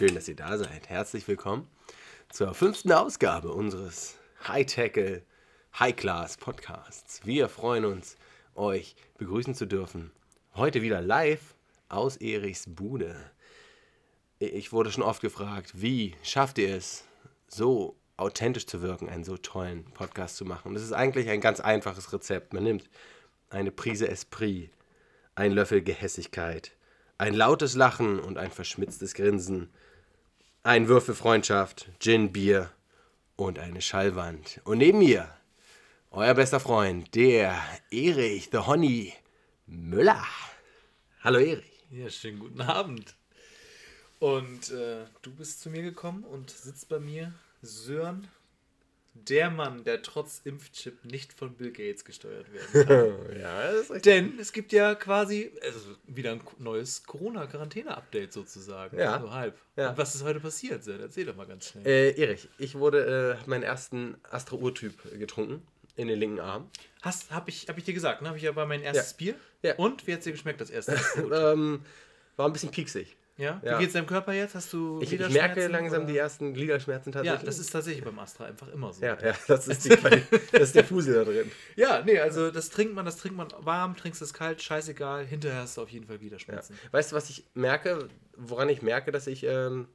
[0.00, 0.88] Schön, dass ihr da seid.
[0.88, 1.68] Herzlich willkommen
[2.30, 4.16] zur fünften Ausgabe unseres
[4.48, 5.22] High-Tackle,
[5.78, 7.20] High-Class Podcasts.
[7.26, 8.16] Wir freuen uns,
[8.54, 10.10] euch begrüßen zu dürfen.
[10.54, 11.54] Heute wieder live
[11.90, 13.14] aus Erichs Bude.
[14.38, 17.04] Ich wurde schon oft gefragt, wie schafft ihr es,
[17.46, 20.68] so authentisch zu wirken, einen so tollen Podcast zu machen?
[20.68, 22.54] Und das ist eigentlich ein ganz einfaches Rezept.
[22.54, 22.88] Man nimmt
[23.50, 24.70] eine Prise Esprit,
[25.34, 26.72] ein Löffel Gehässigkeit,
[27.18, 29.68] ein lautes Lachen und ein verschmitztes Grinsen,
[30.62, 32.70] ein Würfel Freundschaft, Gin, Bier
[33.36, 34.60] und eine Schallwand.
[34.64, 35.28] Und neben mir
[36.10, 37.58] euer bester Freund, der
[37.90, 39.14] Erich, the Honey
[39.66, 40.22] Müller.
[41.22, 41.86] Hallo Erich.
[41.90, 43.16] Ja, schönen guten Abend.
[44.18, 47.32] Und äh, du bist zu mir gekommen und sitzt bei mir,
[47.62, 48.28] Sören,
[49.28, 52.86] der Mann, der trotz Impfchip nicht von Bill Gates gesteuert werden
[53.28, 53.40] kann.
[53.40, 54.02] ja, das ist richtig.
[54.02, 58.98] Denn es gibt ja quasi also wieder ein neues Corona-Quarantäne-Update sozusagen.
[58.98, 59.20] Ja.
[59.20, 59.58] So halb.
[59.76, 59.90] Ja.
[59.90, 60.86] Und was ist heute passiert?
[60.86, 61.86] Erzähl doch mal ganz schnell.
[61.86, 65.62] Äh, Erich, ich wurde, äh, meinen ersten Astra-Urtyp getrunken
[65.96, 66.70] in den linken Arm.
[67.02, 68.28] Hast, hab ich, hab ich dir gesagt, ne?
[68.28, 69.16] Hab ich ja bei mein erstes Ja.
[69.18, 69.34] Bier.
[69.62, 69.74] Ja.
[69.76, 70.98] Und wie hat es dir geschmeckt, das erste?
[71.32, 71.84] Ähm,
[72.36, 73.16] war ein bisschen pieksig.
[73.40, 73.60] Ja?
[73.64, 73.76] ja.
[73.78, 74.54] Wie geht's deinem Körper jetzt?
[74.54, 76.12] Hast du Ich, ich merke langsam oder?
[76.12, 77.44] die ersten Gliederschmerzen Ja, tatsächlich.
[77.46, 79.04] das ist tatsächlich beim Astra einfach immer so.
[79.04, 79.90] ja, ja, das ist, die
[80.52, 81.50] das ist der Fusel da drin.
[81.76, 85.26] Ja, nee, also das trinkt man, das trinkt man warm, trinkst es kalt, scheißegal.
[85.26, 86.20] Hinterher hast du auf jeden Fall Ja.
[86.20, 86.78] Gliederschmerzen.
[86.92, 89.88] Weißt du, was ich merke, woran ich merke, dass ich ähm,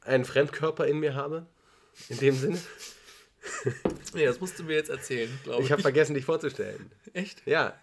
[0.00, 1.46] einen Fremdkörper in mir habe?
[2.08, 2.58] In dem Sinne?
[4.14, 5.66] Nee, das musst du mir jetzt erzählen, glaube ich.
[5.66, 6.90] Ich habe vergessen, dich vorzustellen.
[7.14, 7.40] Echt?
[7.46, 7.78] Ja.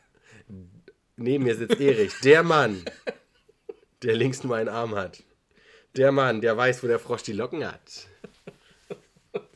[1.16, 2.84] Neben mir sitzt Erich, der Mann,
[4.04, 5.24] der links nur einen Arm hat.
[5.96, 7.82] Der Mann, der weiß, wo der Frosch die Locken hat.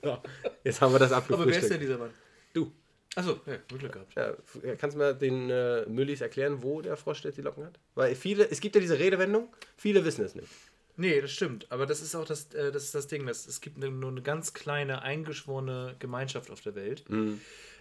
[0.01, 0.17] So,
[0.63, 1.81] jetzt haben wir das Aber wer ist denn abgefrühstückt.
[1.81, 2.09] dieser Mann?
[2.53, 2.71] Du.
[3.15, 4.15] Achso, ja, Glück gehabt.
[4.15, 4.33] Ja,
[4.75, 7.79] kannst du mal den äh, Müllis erklären, wo der Frosch jetzt die Locken hat?
[7.95, 10.47] Weil viele, es gibt ja diese Redewendung, viele wissen es nicht.
[10.95, 11.71] Nee, das stimmt.
[11.71, 13.25] Aber das ist auch das, äh, das, ist das Ding.
[13.25, 17.05] Das, es gibt nur eine ganz kleine, eingeschworene Gemeinschaft auf der Welt,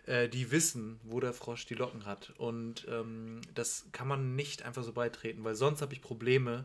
[0.08, 2.32] äh, die wissen, wo der Frosch die Locken hat.
[2.38, 6.64] Und ähm, das kann man nicht einfach so beitreten, weil sonst habe ich Probleme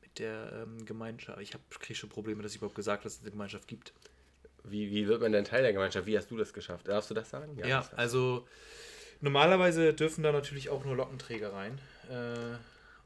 [0.00, 1.40] mit der ähm, Gemeinschaft.
[1.40, 3.92] Ich kriege schon Probleme, dass ich überhaupt gesagt habe, dass es eine Gemeinschaft gibt.
[4.62, 6.06] Wie, wie wird man denn Teil der Gemeinschaft?
[6.06, 6.86] Wie hast du das geschafft?
[6.86, 7.56] Darfst du das sagen?
[7.58, 7.96] Ja, das du.
[7.96, 8.48] also
[9.20, 11.80] normalerweise dürfen da natürlich auch nur Lockenträger rein.
[12.08, 12.56] Äh,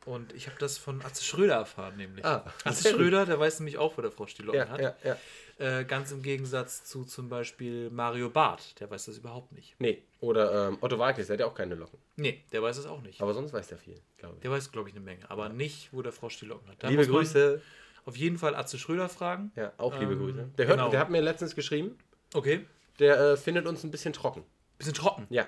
[0.07, 2.25] und ich habe das von Atze Schröder erfahren, nämlich.
[2.25, 2.91] Ah, Atze.
[2.91, 4.81] Schröder, der weiß nämlich auch, wo der Frosch die Locken ja, hat.
[4.81, 5.17] ja, ja.
[5.57, 9.77] Äh, ganz im Gegensatz zu zum Beispiel Mario Barth, der weiß das überhaupt nicht.
[9.79, 11.99] Nee, oder ähm, Otto Wagner, der hat ja auch keine Locken.
[12.17, 13.21] Nee, der weiß es auch nicht.
[13.21, 14.41] Aber sonst weiß der viel, glaube ich.
[14.43, 16.83] Der weiß, glaube ich, eine Menge, aber nicht, wo der Frosch die Locken hat.
[16.83, 17.63] Da Liebe Grüße.
[18.07, 19.53] Auf jeden Fall Atze Schröder fragen.
[19.57, 20.51] Ja, auch liebe Ähm, Grüße.
[20.59, 20.91] Der, hört, genau.
[20.91, 21.97] der hat mir letztens geschrieben,
[22.35, 22.67] Okay.
[22.99, 24.45] der äh, findet uns ein bisschen trocken.
[24.77, 25.27] Bisschen trocken.
[25.31, 25.47] Ja.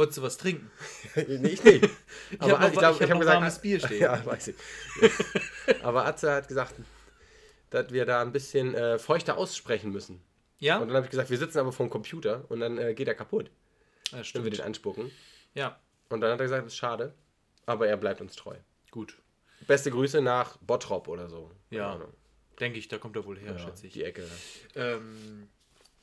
[0.00, 0.70] Wolltest du was trinken?
[1.14, 1.88] nee, ich nicht.
[2.30, 4.00] Ich habe noch, glaub, ich hab hab noch warmes Bier stehen.
[4.00, 4.56] Ja, weiß ich.
[5.82, 6.74] Aber Atze hat gesagt,
[7.70, 10.22] dass wir da ein bisschen äh, feuchter aussprechen müssen.
[10.58, 10.78] Ja?
[10.78, 13.14] Und dann habe ich gesagt, wir sitzen aber vom Computer und dann äh, geht er
[13.14, 13.50] kaputt,
[14.06, 14.52] ja, wenn wir stimmt.
[14.54, 15.10] den anspucken.
[15.54, 15.78] Ja,
[16.08, 17.14] Und dann hat er gesagt, das ist schade,
[17.66, 18.56] aber er bleibt uns treu.
[18.90, 19.18] gut.
[19.66, 21.50] Beste Grüße nach Bottrop oder so.
[21.70, 22.00] Ja.
[22.60, 23.92] Denke ich, da kommt er wohl her, Ja, schätze ich.
[23.92, 24.24] die Ecke.
[24.74, 25.48] Ähm,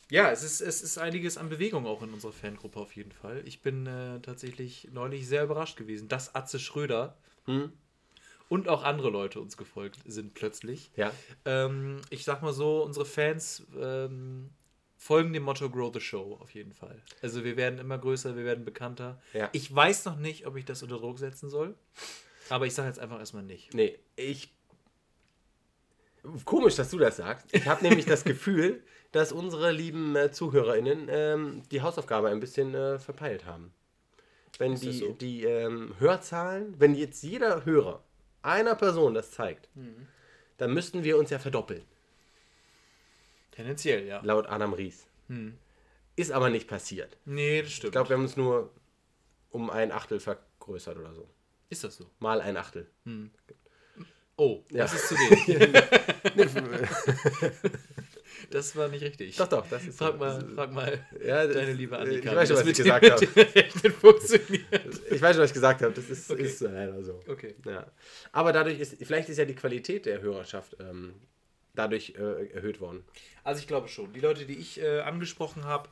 [0.09, 3.41] ja, es ist, es ist einiges an Bewegung auch in unserer Fangruppe auf jeden Fall.
[3.45, 7.71] Ich bin äh, tatsächlich neulich sehr überrascht gewesen, dass Atze Schröder Hm?
[8.49, 10.91] und auch andere Leute uns gefolgt sind plötzlich.
[10.95, 11.11] Ja.
[11.45, 14.49] Ähm, ich sag mal so, unsere Fans ähm,
[14.97, 17.01] folgen dem Motto Grow the Show auf jeden Fall.
[17.21, 19.21] Also wir werden immer größer, wir werden bekannter.
[19.33, 19.49] Ja.
[19.53, 21.75] Ich weiß noch nicht, ob ich das unter Druck setzen soll,
[22.49, 23.73] aber ich sage jetzt einfach erstmal nicht.
[23.73, 24.53] Nee, ich.
[26.43, 27.45] Komisch, dass du das sagst.
[27.53, 32.73] Ich habe nämlich das Gefühl, dass unsere lieben äh, ZuhörerInnen ähm, die Hausaufgabe ein bisschen
[32.75, 33.73] äh, verpeilt haben.
[34.59, 35.13] Wenn Ist die, so?
[35.13, 38.03] die ähm, Hörzahlen, wenn jetzt jeder Hörer
[38.41, 40.07] einer Person das zeigt, Mhm.
[40.57, 41.83] dann müssten wir uns ja verdoppeln,
[43.51, 44.21] Tendenziell, ja.
[44.23, 45.05] laut Adam Ries.
[45.27, 45.57] Hm.
[46.15, 47.17] Ist aber nicht passiert.
[47.25, 47.89] Nee, das stimmt.
[47.89, 48.71] Ich glaube, wir haben uns nur
[49.49, 51.27] um ein Achtel vergrößert oder so.
[51.69, 52.09] ist das so?
[52.19, 52.87] Mal ein Achtel.
[54.35, 54.83] Oh, Ja.
[54.83, 55.47] das ist zu wenig.
[58.49, 59.35] das war nicht richtig.
[59.37, 60.17] Doch, doch, das ist Frag so.
[60.19, 63.25] mal, frag mal Ja, das- deine liebe Annika, Ich weiß schon, was ich gesagt habe.
[65.11, 65.93] Ich weiß schon, was ich gesagt habe.
[65.93, 66.43] Das ist, Okay.
[66.43, 67.19] ist leider so.
[67.27, 67.55] Okay.
[67.65, 67.85] Ja.
[68.31, 71.13] Aber dadurch ist, vielleicht ist ja die Qualität der Hörerschaft ähm,
[71.75, 73.03] dadurch äh, erhöht worden.
[73.43, 74.11] Also ich glaube schon.
[74.13, 75.89] Die Leute, die ich äh, angesprochen habe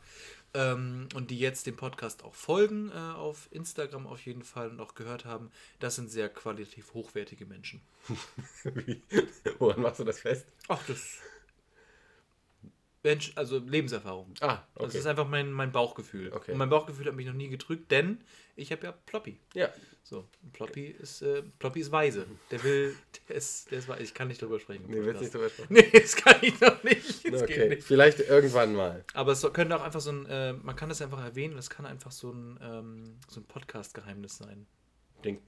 [0.54, 4.80] ähm, und die jetzt dem Podcast auch folgen, äh, auf Instagram auf jeden Fall und
[4.80, 7.82] auch gehört haben, das sind sehr qualitativ hochwertige Menschen.
[9.60, 10.46] Woran machst du das fest?
[10.68, 11.18] Ach, das
[13.06, 14.34] Mensch, also Lebenserfahrung.
[14.42, 14.98] Ah, Das okay.
[14.98, 16.34] ist einfach mein, mein Bauchgefühl.
[16.34, 16.52] Okay.
[16.52, 18.20] Und mein Bauchgefühl hat mich noch nie gedrückt, denn
[18.56, 19.38] ich habe ja Ploppy.
[19.54, 19.70] Ja,
[20.04, 22.26] So, Ploppy ist, äh, Ploppy ist weise.
[22.52, 22.96] Der will,
[23.30, 24.04] der ist, der ist weise.
[24.04, 24.86] Ich kann nicht drüber sprechen.
[24.88, 25.74] nee, willst nicht drüber sprechen.
[25.74, 27.32] Nee, das kann ich noch nicht.
[27.32, 27.84] Das Okay, nicht.
[27.84, 29.04] vielleicht irgendwann mal.
[29.14, 31.86] Aber es könnte auch einfach so ein, äh, man kann das einfach erwähnen, das kann
[31.86, 34.66] einfach so ein, ähm, so ein Podcast-Geheimnis sein.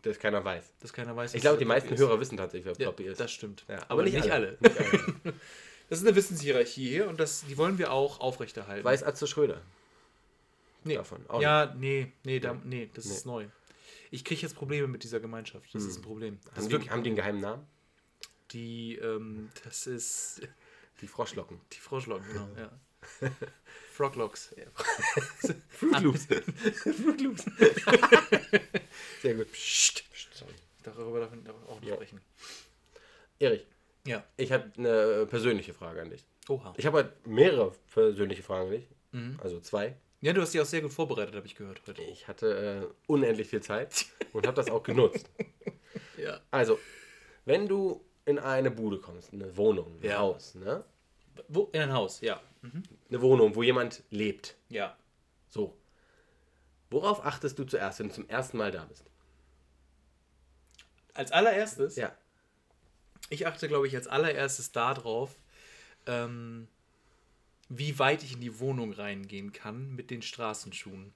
[0.02, 0.74] Dass keiner weiß.
[0.80, 2.08] Dass keiner weiß, Ich glaube, die meisten Ploppy ist.
[2.10, 3.20] Hörer wissen tatsächlich, wer Ja, Ploppy ist.
[3.20, 3.64] das stimmt.
[3.68, 4.58] Ja, aber, nicht, alle.
[4.60, 5.34] Nicht alle.
[5.90, 8.84] Das ist eine Wissenshierarchie hier und das, die wollen wir auch aufrechterhalten.
[8.84, 9.62] Weiß Atze Schröder
[10.84, 10.96] nee.
[10.96, 11.26] davon?
[11.30, 13.12] Auch ja, nee, nee, da, nee, das Nee.
[13.14, 13.48] ist neu.
[14.12, 15.74] Ich kriege jetzt Probleme mit dieser Gemeinschaft.
[15.74, 16.40] Das ist ein Problem.
[16.46, 17.68] Das Haben ist die, wirklich haben die einen geheimen Namen?
[18.52, 20.42] die, ähm, das ist
[21.02, 21.60] Die Froschlocken.
[21.74, 22.72] die Froschlocken, genau, ja.
[23.94, 24.54] Froglocks.
[25.70, 26.26] Fruit Loops.
[26.84, 27.46] Fruit Loops.
[29.22, 29.52] Sehr gut.
[29.52, 30.04] Psst.
[30.12, 30.54] Psst, Sorry.
[30.84, 31.96] Darüber darf man auch nicht Ja.
[31.96, 32.22] sprechen.
[33.40, 33.66] Erich,
[34.08, 34.24] Ja.
[34.38, 36.26] ich habe eine persönliche Frage an dich.
[36.50, 36.74] Oha.
[36.78, 38.88] Ich habe halt mehrere persönliche Fragen an dich.
[39.12, 39.40] Mhm.
[39.44, 39.96] Also zwei.
[40.22, 42.02] Ja, du hast die auch sehr gut vorbereitet, habe ich gehört heute.
[42.04, 45.30] Ich hatte äh, unendlich viel Zeit und habe das auch genutzt.
[46.18, 46.40] Ja.
[46.50, 46.80] Also,
[47.46, 50.18] wenn du in eine Bude kommst, eine Wohnung, ein Ja.
[50.20, 50.84] Haus, ne?
[51.50, 51.70] Wo?
[51.72, 52.42] In ein Haus, ja.
[53.10, 54.56] Eine Wohnung, wo jemand lebt.
[54.70, 54.98] Ja.
[55.50, 55.78] So.
[56.90, 59.06] Worauf achtest du zuerst, wenn du zum ersten Mal da bist?
[61.14, 62.16] Als allererstes, Ja.
[63.30, 65.36] Ich achte, glaube ich, als allererstes darauf,
[66.06, 66.68] ähm,
[67.70, 71.14] wie weit ich in die Wohnung reingehen kann mit den Straßenschuhen.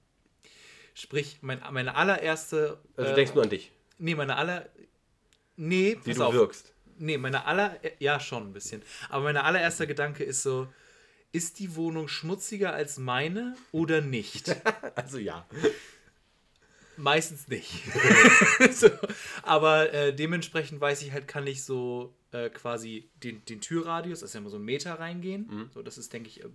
[0.94, 2.78] Sprich, mein, meine allererste.
[2.96, 4.68] Also du äh, denkst nur an dich, Nee, meine aller.
[5.56, 6.34] Nee, wie du auf.
[6.34, 6.74] wirkst.
[6.98, 7.78] Nee, meine aller.
[7.98, 8.82] Ja, schon ein bisschen.
[9.08, 10.66] Aber mein allererster Gedanke ist so:
[11.30, 14.54] Ist die Wohnung schmutziger als meine oder nicht?
[14.94, 15.46] Also ja.
[16.96, 17.70] Meistens nicht.
[18.72, 18.88] so,
[19.42, 24.34] aber äh, dementsprechend weiß ich halt, kann ich so äh, quasi den, den Türradius, ist
[24.34, 25.46] ja immer so ein Meter reingehen.
[25.48, 25.70] Mhm.
[25.72, 26.48] So, das ist, denke ich, äh,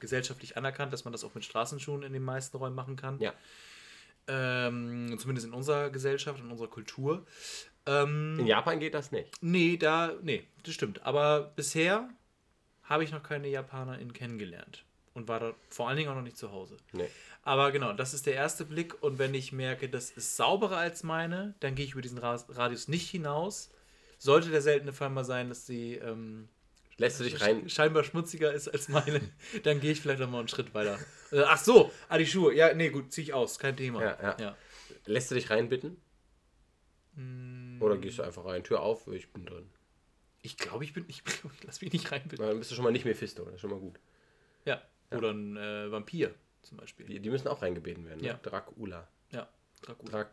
[0.00, 3.18] gesellschaftlich anerkannt, dass man das auch mit Straßenschuhen in den meisten Räumen machen kann.
[3.20, 3.32] Ja.
[4.28, 7.24] Ähm, zumindest in unserer Gesellschaft, in unserer Kultur.
[7.86, 9.30] Ähm, In Japan geht das nicht.
[9.40, 11.04] Nee, da, nee, das stimmt.
[11.06, 12.08] Aber bisher
[12.82, 14.84] habe ich noch keine JapanerInnen kennengelernt.
[15.16, 16.76] Und war da vor allen Dingen auch noch nicht zu Hause.
[16.92, 17.08] Nee.
[17.42, 19.02] Aber genau, das ist der erste Blick.
[19.02, 22.44] Und wenn ich merke, das ist sauberer als meine, dann gehe ich über diesen Ra-
[22.50, 23.70] Radius nicht hinaus.
[24.18, 26.48] Sollte der seltene Fall mal sein, dass sie ähm,
[26.98, 27.68] Lässt du dich rein.
[27.68, 29.20] scheinbar schmutziger ist als meine,
[29.64, 30.98] dann gehe ich vielleicht noch mal einen Schritt weiter.
[31.32, 32.54] Äh, ach so, ah, die Schuhe.
[32.54, 34.00] Ja, nee, gut, ziehe ich aus, kein Thema.
[34.00, 34.36] Ja, ja.
[34.38, 34.56] ja.
[35.06, 35.96] Lässt du dich reinbitten?
[37.14, 38.62] Mm, Oder gehst du einfach rein?
[38.62, 39.68] Tür auf, ich bin drin.
[40.42, 42.42] Ich glaube, ich bin, ich, ich lass mich nicht rein, bitte.
[42.42, 43.98] Na, Dann bist du schon mal nicht Mephisto, das ist schon mal gut.
[44.64, 44.80] Ja.
[45.10, 47.06] Oder ein äh, Vampir zum Beispiel.
[47.06, 48.20] Die, die müssen auch reingebeten werden.
[48.20, 48.28] Ne?
[48.28, 48.34] Ja.
[48.42, 49.06] Dracula.
[49.30, 49.48] Ja,
[49.82, 50.10] Dracula.
[50.10, 50.30] Drac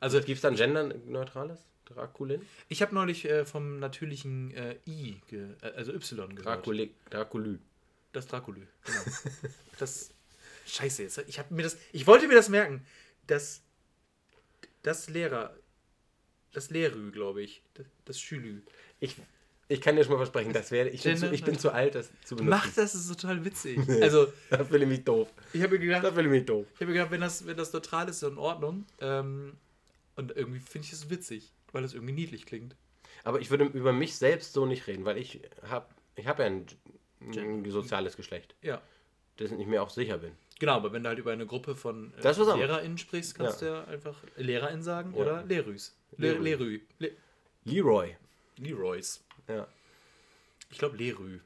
[0.00, 1.60] Also Gibt es dann genderneutrales?
[1.86, 2.40] Draculin?
[2.68, 6.46] ich habe neulich äh, vom natürlichen äh, I, äh, also Y gehört.
[6.64, 7.58] Draculi Draculü.
[8.12, 9.00] Das Draculü, genau.
[9.78, 10.10] das
[10.66, 11.18] Scheiße jetzt.
[11.26, 12.86] Ich habe mir das, ich wollte mir das merken.
[13.26, 13.62] Das,
[14.82, 15.54] das Lehrer,
[16.52, 18.62] das Lehrü, glaube ich, das, das Schülü.
[19.00, 19.16] Ich,
[19.68, 20.88] ich kann dir schon mal versprechen, das wäre.
[20.90, 22.50] Ich, bin zu- ich bin zu alt, das zu benutzen.
[22.50, 23.78] Mach das, ist total witzig.
[24.02, 25.28] Also Da fühle ich mich doof.
[25.52, 26.66] ich habe mir gedacht, Da fühle ich mich doof.
[26.74, 28.84] ich habe mir gedacht, wenn das, wenn das neutral ist, ist in Ordnung.
[29.00, 29.54] Ähm,
[30.16, 32.76] und irgendwie finde ich es witzig, weil das irgendwie niedlich klingt.
[33.24, 36.44] Aber ich würde über mich selbst so nicht reden, weil ich habe ich hab ja
[36.44, 36.66] ein,
[37.20, 38.82] ein soziales Geschlecht, Ja.
[39.38, 40.32] dessen ich mir auch sicher bin.
[40.60, 42.36] Genau, aber wenn du halt über eine Gruppe von äh, Das.
[42.38, 45.20] LehrerInnen sprichst, kannst du ja einfach LehrerInnen sagen Ja.
[45.22, 45.96] oder Lehrüs.
[46.16, 46.42] Le Lehrü.
[46.44, 46.80] Lehrü.
[46.98, 47.10] Le
[47.64, 48.16] Leroy.
[48.58, 49.23] Leroys.
[49.48, 49.66] Ja.
[50.70, 51.40] Ich glaube Lehrü.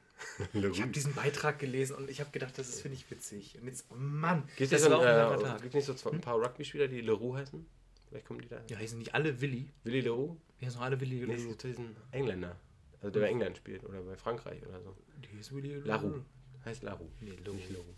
[0.53, 3.57] Ich habe diesen Beitrag gelesen und ich habe gedacht, das ist, finde ich, witzig.
[3.61, 5.61] Und jetzt, oh Mann, Gibt das es war auch ein äh, Tag.
[5.63, 7.65] gibt's nicht so zwei, ein paar Rugby-Spieler, die Leroux heißen?
[8.09, 8.61] Vielleicht kommen die da.
[8.69, 9.71] Ja, sind nicht alle Willi.
[9.85, 10.37] Willi Leroux?
[10.61, 11.25] Sind noch alle Willi.
[11.27, 12.57] Nee, das ist ein Engländer.
[13.01, 14.97] Also der bei England spielt oder bei Frankreich oder so.
[15.33, 16.25] Die ist Willi Larue.
[16.65, 17.09] Heißt Larue.
[17.21, 17.55] Nee, Leroux.
[17.57, 17.95] Nicht Leroux.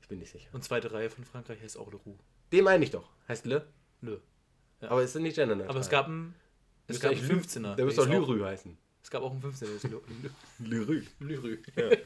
[0.00, 0.48] Ich bin nicht sicher.
[0.52, 2.18] Und zweite Reihe von Frankreich heißt auch Leroux.
[2.50, 3.08] Den meine ich doch.
[3.28, 3.68] Heißt Le.
[4.00, 4.20] Le.
[4.80, 4.90] Ja.
[4.90, 5.70] Aber es ist nicht genderneutral.
[5.70, 6.34] Aber es gab einen,
[6.88, 7.74] es Müsste gab einen eigentlich 15er.
[7.76, 8.76] Der müsste doch ist auch- Lyrü heißen.
[9.02, 9.66] Es gab auch einen 15er.
[9.66, 11.02] der ist Lü- Lyrü.
[11.20, 11.58] Lyrü.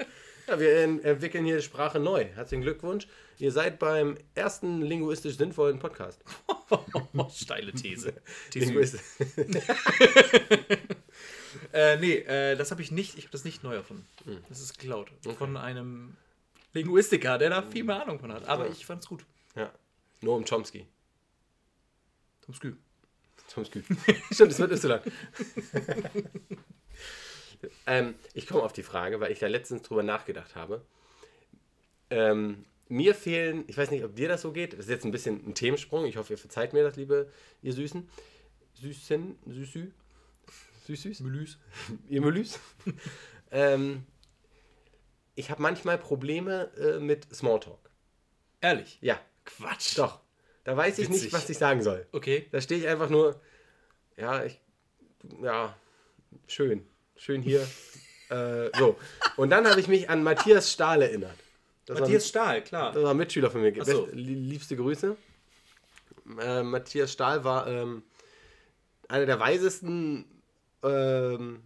[0.49, 2.25] Ja, wir en- entwickeln hier Sprache neu.
[2.25, 3.09] Herzlichen Glückwunsch.
[3.39, 6.23] Ihr seid beim ersten linguistisch sinnvollen Podcast.
[7.35, 8.15] Steile These.
[8.53, 8.67] These.
[8.67, 9.01] Linguist
[11.73, 14.07] Äh, nee, äh, das habe ich nicht, ich habe das nicht neu erfunden.
[14.25, 14.39] Hm.
[14.49, 15.11] Das ist geklaut.
[15.37, 16.17] Von einem
[16.75, 18.47] Linguistiker, der da viel mehr Ahnung von hat.
[18.47, 18.73] Aber Ja.
[18.73, 19.25] ich fand's gut.
[19.57, 19.73] ja.
[20.21, 20.87] Noam Chomsky.
[22.55, 22.77] Skü.
[23.53, 23.83] Chomsky.
[24.31, 25.03] Stimmt, das wird Y.
[27.87, 30.85] ähm, ich komme auf die Frage, weil ich da letztens drüber nachgedacht habe.
[32.11, 35.11] Ähm, mir fehlen, ich weiß nicht, ob dir das so geht, das ist jetzt ein
[35.11, 37.31] bisschen ein Themensprung, ich hoffe, ihr verzeiht mir das, liebe
[37.63, 38.09] ihr Süßen.
[38.75, 39.91] Süßen, Süßü,
[40.87, 41.59] Süßüs, Menüs.
[42.09, 42.61] ihr Melüs.
[43.51, 44.05] ähm,
[45.35, 47.91] ich habe manchmal Probleme äh, mit Smalltalk.
[48.61, 48.99] Ehrlich?
[49.01, 49.99] Ja, Quatsch.
[49.99, 50.21] doch.
[50.65, 51.33] Da weiß ich nicht, Witzig.
[51.33, 52.07] was ich sagen soll.
[52.13, 52.49] Okay.
[52.51, 53.41] Da stehe ich einfach nur,
[54.17, 54.61] ja, ich,
[55.43, 55.77] ja,
[56.47, 57.61] schön, schön hier.
[58.31, 58.97] äh, so.
[59.37, 61.37] Und dann habe ich mich an Matthias Stahl erinnert.
[61.87, 62.87] Das Matthias Stahl, klar.
[62.87, 63.85] war, das war ein Mitschüler von mir.
[63.85, 64.09] So.
[64.13, 65.17] Liebste Grüße.
[66.41, 68.03] Äh, Matthias Stahl war ähm,
[69.09, 70.25] einer der weisesten
[70.83, 71.63] ähm,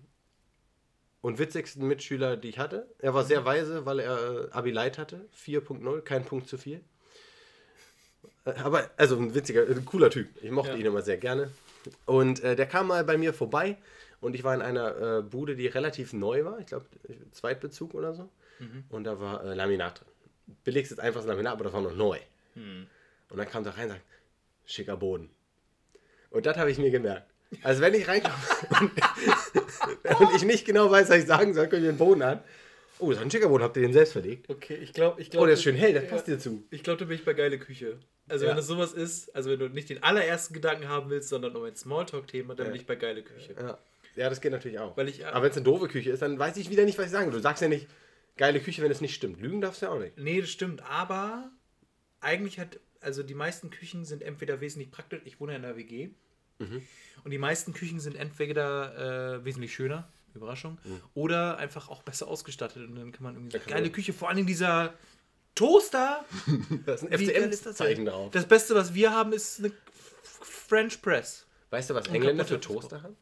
[1.22, 2.86] und witzigsten Mitschüler, die ich hatte.
[2.98, 5.26] Er war sehr weise, weil er äh, Abi Light hatte.
[5.42, 6.82] 4.0, kein Punkt zu viel.
[8.44, 10.28] Äh, Aber, also ein witziger, ein cooler Typ.
[10.42, 10.76] Ich mochte Ja.
[10.78, 11.50] ihn immer sehr gerne.
[12.04, 13.78] Und äh, der kam mal bei mir vorbei
[14.20, 16.58] und ich war in einer äh, Bude, die relativ neu war.
[16.60, 16.86] Ich glaube,
[17.32, 18.28] Zweitbezug oder so.
[18.90, 20.08] Und da war äh, Laminat drin.
[20.64, 22.18] Billigstes, einfaches Laminat, aber das war noch neu.
[22.54, 24.02] Und dann kam er rein und sagt,
[24.66, 25.30] schicker Boden.
[26.30, 27.26] Und das habe ich mir gemerkt.
[27.62, 28.34] Also wenn ich reinkomme
[28.80, 28.92] und,
[30.20, 32.40] und ich nicht genau weiß, was ich sagen soll, gucke ich den Boden an.
[32.98, 34.48] Oh, das ist ein schicker Boden, habt ihr den selbst verlegt?
[34.50, 35.46] Okay, ich glaube, ich Oh, glaube.
[35.46, 36.62] der ist schön hell, das passt dir zu.
[36.70, 37.98] Ich glaube, da bin ich bei geile Küche.
[38.28, 38.50] Also Ja.
[38.52, 41.64] wenn es sowas ist, also wenn du nicht den allerersten Gedanken haben willst, sondern um
[41.64, 42.72] ein Smalltalk-Thema, dann Ja.
[42.72, 43.54] bin ich bei geile Küche.
[43.58, 43.78] Ja.
[44.20, 44.96] Ja, das geht natürlich auch.
[44.96, 47.06] Weil ich- Aber wenn es eine doofe Küche ist, dann weiß ich wieder nicht, was
[47.06, 47.32] ich sagen will.
[47.32, 47.88] Du sagst ja nicht,
[48.36, 49.40] geile Küche, wenn es nicht stimmt.
[49.40, 50.16] Lügen darfst du ja auch nicht.
[50.18, 51.50] Nee, das stimmt, aber
[52.20, 55.76] eigentlich hat, also die meisten Küchen sind entweder wesentlich praktisch, ich wohne ja in der
[55.76, 56.10] WG,
[56.58, 56.82] Mhm.
[57.24, 61.00] und die meisten Küchen sind entweder äh, wesentlich schöner, Überraschung, Mhm.
[61.14, 64.28] oder einfach auch besser ausgestattet und dann kann man irgendwie kann geile man- Küche, vor
[64.28, 64.94] allem dieser
[65.54, 66.24] Toaster.
[66.86, 68.12] Da ist ein das FCM-Zeichen denn?
[68.14, 68.30] drauf.
[68.32, 69.72] Das Beste, was wir haben, ist eine
[70.22, 71.46] French Press.
[71.70, 73.16] Weißt du, was Engländer für Toaster haben?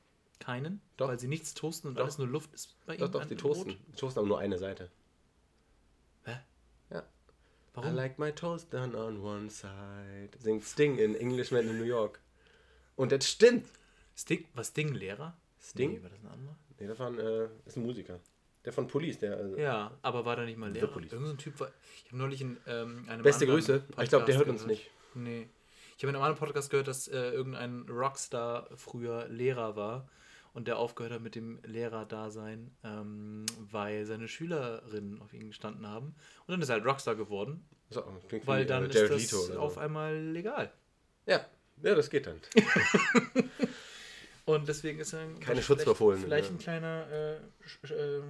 [0.48, 1.08] Keinen, Doch.
[1.08, 2.04] weil sie nichts toasten und Doch.
[2.04, 3.12] alles nur Luft ist bei Doch, ihnen.
[3.12, 3.64] doch, an- die toasten.
[3.74, 3.78] Brot.
[3.88, 4.90] Die toasten aber nur eine Seite.
[6.24, 6.38] Hä?
[6.90, 7.00] Ja.
[7.00, 7.02] I
[7.74, 7.94] Warum?
[7.94, 10.30] like my toast done on one side.
[10.38, 12.18] Singt Sting in Englishman in New York.
[12.96, 13.66] Und das stimmt.
[14.16, 15.36] Sting, was Sting Lehrer?
[15.60, 15.92] Sting?
[15.92, 16.56] Nee, war das ein anderer?
[16.80, 18.18] Nee, das war ein, äh, ist ein Musiker.
[18.64, 19.38] Der von Police, der.
[19.38, 20.88] Äh, Ja, aber war da nicht mal Lehrer?
[20.96, 21.70] Irgend so ein Typ war.
[22.04, 23.84] Ich habe neulich in ähm, einem Beste Grüße.
[24.00, 24.90] Ich glaube, der hört Podcast uns nicht.
[25.12, 25.46] Nee.
[25.98, 30.08] Ich habe in einem anderen Podcast gehört, dass äh, irgendein Rockstar früher Lehrer war
[30.58, 36.08] und der aufgehört hat mit dem Lehrerdasein, ähm, weil seine Schülerinnen auf ihn gestanden haben.
[36.08, 39.30] Und dann ist er halt Rockstar geworden, So, klingt weil dann äh, ist Jared das
[39.30, 39.58] so.
[39.58, 40.72] auf einmal legal.
[41.26, 41.46] Ja.
[41.82, 42.40] ja, das geht dann.
[44.46, 46.54] Und deswegen ist er ein, Keine vielleicht- Schutzbefohlene, Vielleicht ja.
[46.54, 47.36] ein kleiner äh,
[47.68, 48.22] Sch äh,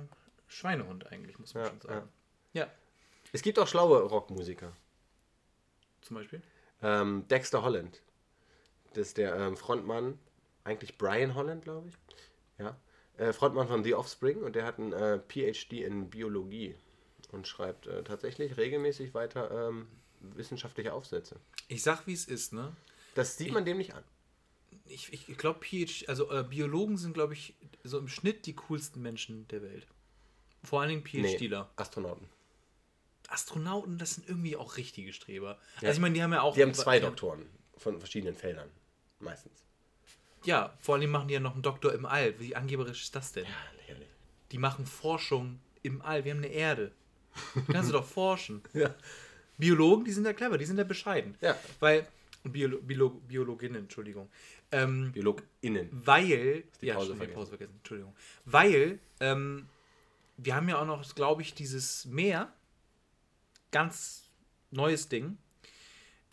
[0.48, 2.08] Schweinehund eigentlich, muss man Ja, schon sagen.
[2.54, 2.66] Ja.
[3.32, 4.72] Es gibt auch schlaue Rockmusiker.
[6.00, 6.42] zum Beispiel.
[6.82, 8.02] Ähm, Dexter Holland.
[8.94, 10.18] Das ist der ähm, Frontmann,
[10.64, 11.94] eigentlich Brian Holland, glaube ich.
[13.18, 16.76] Äh, Frontmann von The Offspring und der hat ein äh, PhD in Biologie
[17.32, 19.88] und schreibt äh, tatsächlich regelmäßig weiter ähm,
[20.20, 21.36] wissenschaftliche Aufsätze.
[21.66, 22.74] Ich sag, wie es ist, ne?
[23.14, 24.04] Das sieht man dem nicht an.
[24.86, 28.54] Ich, ich, ich glaube, PhD, also äh, Biologen sind, glaube ich, so im Schnitt die
[28.54, 29.86] coolsten Menschen der Welt.
[30.62, 31.70] Vor allen Dingen PhDler.
[31.76, 32.28] Astronauten.
[33.28, 35.58] Astronauten, das sind irgendwie auch richtige Streber.
[35.80, 35.88] Ja.
[35.88, 36.54] Also ich meine, die haben ja auch.
[36.54, 37.46] Die haben zwei Doktoren
[37.76, 38.70] von verschiedenen Feldern.
[39.18, 39.67] Meistens.
[40.44, 42.38] Ja, vor allem machen die ja noch einen Doktor im All.
[42.38, 43.44] Wie angeberisch ist das denn?
[43.44, 44.08] Ja, lächerlich.
[44.52, 46.24] Die machen Forschung im All.
[46.24, 46.92] Wir haben eine Erde.
[47.54, 48.62] Da kannst du doch forschen.
[48.72, 48.94] Ja.
[49.56, 51.36] Biologen, die sind ja clever, die sind ja bescheiden.
[51.40, 51.58] Ja.
[51.80, 52.06] Weil,
[52.44, 54.28] Biolo Biolo Biologinnen, Entschuldigung.
[54.70, 55.88] Ähm, BiologInnen.
[55.90, 57.34] weil, die ja, Pause vergessen.
[57.34, 58.14] Pause vergessen, Entschuldigung.
[58.44, 59.66] Weil, ähm,
[60.36, 62.52] wir haben ja auch noch, glaube ich, dieses Meer,
[63.72, 64.30] ganz
[64.70, 65.38] neues Ding,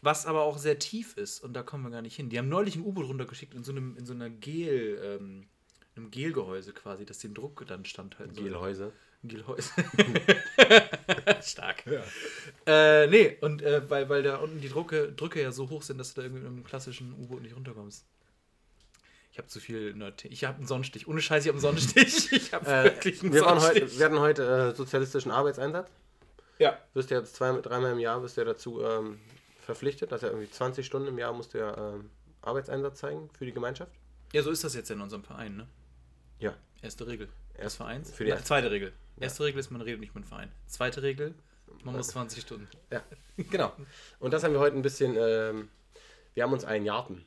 [0.05, 2.29] was aber auch sehr tief ist und da kommen wir gar nicht hin.
[2.29, 5.47] Die haben neulich ein U-Boot runtergeschickt in so einem, in so einer Gel, ähm,
[5.95, 8.43] einem Gelgehäuse quasi, das den Druck dann standhalten soll.
[8.45, 8.91] Gelhäuse.
[9.23, 9.71] Gelhäuse.
[11.41, 11.83] Stark.
[12.67, 15.97] Äh, nee, und äh, weil, weil da unten die Drucke, Drücke ja so hoch sind,
[15.97, 18.05] dass du da irgendwie mit einem klassischen U-Boot nicht runterkommst.
[19.31, 20.25] Ich habe zu viel Nerd.
[20.25, 21.07] Ich habe einen Sonnenstich.
[21.07, 22.31] Ohne Scheiß, ich habe einen Sonnenstich.
[22.31, 23.83] Ich habe Äh, wirklich einen wir, waren Sonnenstich.
[23.83, 25.89] heute, wir hatten heute äh, sozialistischen Arbeitseinsatz.
[26.59, 26.77] ja.
[26.93, 29.19] Wirst du jetzt zwei, dreimal im Jahr du ja dazu ähm,
[29.65, 32.09] verpflichtet, dass er irgendwie 20 Stunden im Jahr musst du ja ähm,
[32.41, 33.91] Arbeitseinsatz zeigen für die Gemeinschaft.
[34.33, 35.67] ja, so ist das jetzt in unserem Verein, ne?
[36.39, 36.55] Ja.
[36.81, 38.11] Erste Regel des Erst- Vereins.
[38.11, 38.93] für die Na, zweite Regel.
[39.19, 40.51] Erste Regel ist, man redet nicht mit dem Verein.
[40.67, 41.33] Zweite Regel,
[41.83, 42.67] man muss 20 Stunden.
[42.91, 43.03] Ja,
[43.37, 43.73] genau.
[44.19, 45.69] Und das haben wir heute ein bisschen, ähm,
[46.33, 47.25] wir haben uns einen Jarten.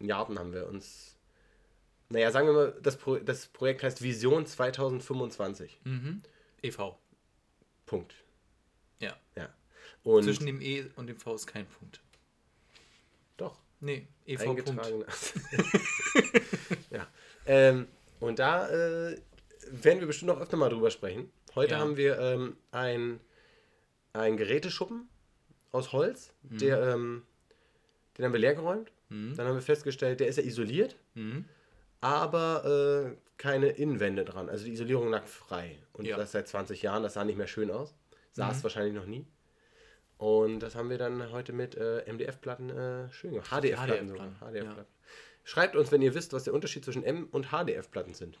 [0.00, 1.16] Einen Jarten haben wir uns,
[2.08, 5.80] naja, sagen wir mal, das, Pro das Projekt heißt Vision 2025.
[5.84, 6.22] Mhm.
[6.62, 6.94] EV.
[7.86, 8.14] Punkt.
[9.00, 9.16] Ja.
[9.36, 9.48] Ja.
[10.04, 12.00] Und Zwischen dem E und dem V ist kein Punkt.
[13.36, 14.44] doch, Nee, EV.
[14.44, 14.64] Punkt.
[16.90, 17.06] ja.
[17.46, 17.86] Ähm,
[18.20, 19.16] und da äh,
[19.70, 21.30] werden wir bestimmt noch öfter mal drüber sprechen.
[21.54, 21.80] Heute Ja.
[21.80, 23.20] haben wir ähm, ein,
[24.12, 25.08] ein Geräteschuppen
[25.72, 27.22] aus Holz, der, ähm,
[28.16, 28.90] den haben wir leer geräumt.
[29.08, 29.36] Mhm.
[29.36, 31.44] Dann haben wir festgestellt, der ist ja isoliert, Mhm.
[32.00, 34.48] aber äh, keine Innenwände dran.
[34.48, 35.78] Also die Isolierung lag frei.
[35.92, 36.16] Und Ja.
[36.16, 37.02] das seit 20 Jahren.
[37.02, 37.94] Das sah nicht mehr schön aus.
[38.32, 38.62] Saß Mhm.
[38.62, 39.26] wahrscheinlich noch nie.
[40.22, 43.50] Und das haben wir dann heute mit äh, MDF-Platten äh, schön gemacht.
[43.50, 44.28] HDF-Platten sogar.
[44.28, 44.92] HDF-Platten, HDF-Platten.
[45.42, 48.38] Schreibt uns, wenn ihr wisst, was der Unterschied zwischen M- und HDF-Platten sind.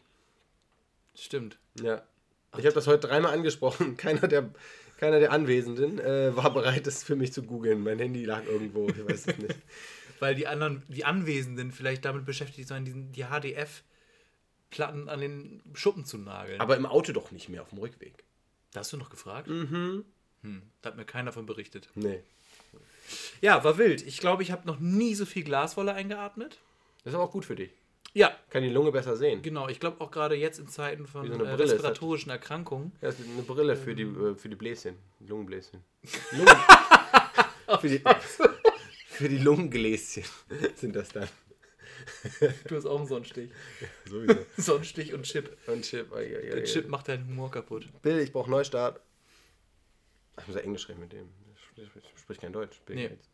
[1.16, 1.58] Stimmt.
[1.82, 2.06] Ja.
[2.56, 3.96] Ich habe das heute dreimal angesprochen.
[3.96, 4.50] Keiner der,
[4.98, 7.82] keiner der Anwesenden äh, war bereit, das für mich zu googeln.
[7.82, 8.88] Mein Handy lag irgendwo.
[8.88, 9.56] Ich weiß es nicht.
[10.20, 16.04] Weil die anderen, die Anwesenden vielleicht damit beschäftigt sind, diesen, die HDF-Platten an den Schuppen
[16.04, 16.60] zu nageln.
[16.60, 18.22] Aber im Auto doch nicht mehr auf dem Rückweg.
[18.70, 19.48] da hast du noch gefragt?
[19.48, 20.04] Mhm.
[20.42, 21.88] Hm, da hat mir keiner davon berichtet.
[21.94, 22.22] Nee.
[23.40, 24.06] Ja, war wild.
[24.06, 26.58] Ich glaube, ich habe noch nie so viel Glaswolle eingeatmet.
[27.04, 27.70] Das ist aber auch gut für dich.
[28.14, 29.40] Ja, Kann die Lunge besser sehen.
[29.42, 29.68] genau.
[29.68, 32.30] Ich glaube auch gerade jetzt in Zeiten von Wie so eine äh, Brille ist respiratorischen
[32.30, 32.92] Erkrankungen.
[33.00, 34.96] Ja, das ist eine Brille für die, äh, für die Bläschen.
[35.26, 35.82] Lungenbläschen.
[36.32, 36.46] Lungen.
[37.80, 38.02] für, die,
[39.06, 40.24] für die Lungengläschen
[40.74, 41.28] sind das dann.
[42.68, 43.50] Du hast auch einen Sonnenstich.
[44.06, 44.40] Sowieso.
[44.56, 45.56] Sonnenstich und Chip.
[45.66, 46.12] Und Chip.
[46.12, 46.64] ai, ai, ai, Der.
[46.64, 47.88] Chip macht deinen Humor kaputt.
[48.02, 49.00] Bill, ich brauche Neustart.
[50.40, 51.28] Ich muss ja Englisch reden mit dem.
[51.76, 52.80] Ich spricht kein Deutsch.
[52.86, 53.08] Bill Nee.
[53.08, 53.28] Gates.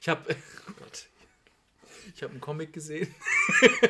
[0.00, 0.36] Ich habe
[2.14, 3.12] ich habe einen Comic gesehen.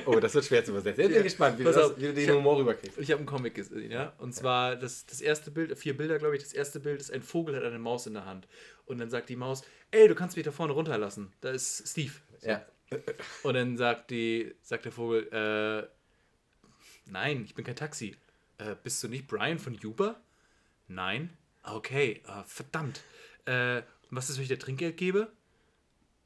[0.06, 1.00] Oh, das wird schwer zu übersetzen.
[1.02, 2.98] Jetzt bin ich gespannt, wie du, das, wie du den hab- Humor rüberkriegst.
[2.98, 4.12] Ich habe einen Comic gesehen, ja.
[4.18, 6.42] Und zwar das, das erste Bild, vier Bilder, glaube ich.
[6.42, 8.48] Das erste Bild ist ein Vogel hat eine Maus in der Hand.
[8.84, 11.32] Und dann sagt die Maus, ey, du kannst mich da vorne runterlassen.
[11.40, 12.12] Da ist Steve.
[12.40, 12.48] So.
[12.48, 12.66] Ja.
[13.44, 15.88] Und dann sagt die, sagt der Vogel, äh,
[17.06, 18.16] nein, ich bin kein Taxi.
[18.58, 20.20] Äh, bist du nicht Brian von Uber?
[20.88, 21.30] Nein.
[21.64, 23.00] Okay, äh, verdammt.
[23.46, 25.32] Äh, was ist, wenn ich dir Trinkgeld gebe?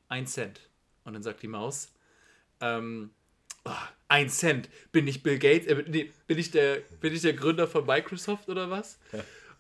[0.09, 0.61] Ein Cent.
[1.04, 1.92] Und dann sagt die Maus,
[2.61, 3.11] ähm,
[3.64, 3.71] oh,
[4.09, 4.68] ein Cent.
[4.92, 5.66] Bin ich Bill Gates?
[5.66, 8.99] Äh, nee, bin ich der, bin ich der Gründer von Microsoft oder was?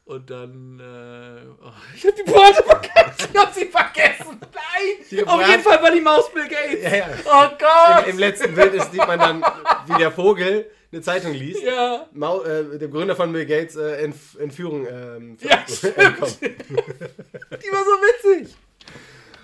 [0.04, 3.30] Und dann, äh, oh, ich habe die Pointe vergessen.
[3.32, 4.40] Ich habe sie vergessen.
[4.54, 5.28] Nein.
[5.28, 6.82] Auf jeden Fall war die Maus Bill Gates.
[6.82, 7.08] Ja, ja.
[7.24, 8.06] Oh Gott.
[8.06, 9.42] Im, Im letzten Bild ist, sieht man dann,
[9.86, 11.62] wie der Vogel eine Zeitung liest.
[11.62, 12.06] Ja.
[12.12, 15.64] Mau, äh, der Gründer von Bill Gates äh, Entf Entführung ähm, Ja,
[15.96, 16.40] entkommt.
[16.40, 18.54] Die war so witzig.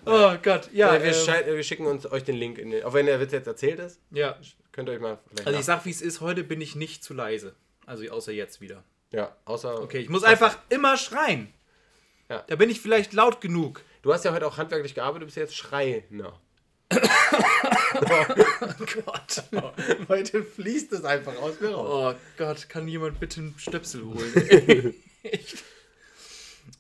[0.07, 0.95] Oh Gott, ja.
[0.95, 3.21] Ja, wir, ähm, schei- wir schicken uns euch den Link in den, auch wenn der
[3.21, 4.37] Witz jetzt erzählt ist, ja.
[4.73, 7.03] könnt ihr euch mal vielleicht Also ich sag, wie es ist, heute bin ich nicht
[7.03, 7.55] zu leise.
[7.87, 8.85] Also außer jetzt wieder.
[9.13, 11.53] ja, außer Okay, ich muss einfach immer schreien.
[12.31, 12.43] Ja.
[12.49, 13.83] Da bin ich vielleicht laut genug.
[14.03, 16.39] du hast ja heute auch handwerklich gearbeitet, du bist jetzt Schreiner.
[19.05, 19.45] Gott.
[20.09, 22.15] Heute fließt es einfach aus mir raus.
[22.17, 24.95] Oh Gott, kann jemand bitte einen Stöpsel holen?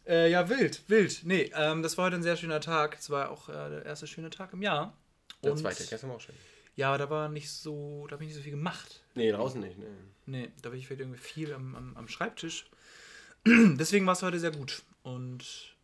[0.07, 1.23] Äh, ja, wild, wild.
[1.25, 2.97] Nee, ähm, das war heute ein sehr schöner Tag.
[2.99, 4.95] Es war auch äh, der erste schöne Tag im Jahr.
[5.43, 6.35] Der Und- zweite, gestern war auch schön.
[6.77, 9.03] Ja, aber da war nicht so, da habe ich nicht so viel gemacht.
[9.15, 9.79] Nee, draußen nicht.
[9.79, 9.87] Nee.
[10.27, 12.67] Nee, da war ich vielleicht irgendwie viel am, am, am Schreibtisch.
[13.47, 14.83] Deswegen war es heute sehr gut.
[15.05, 15.75] Und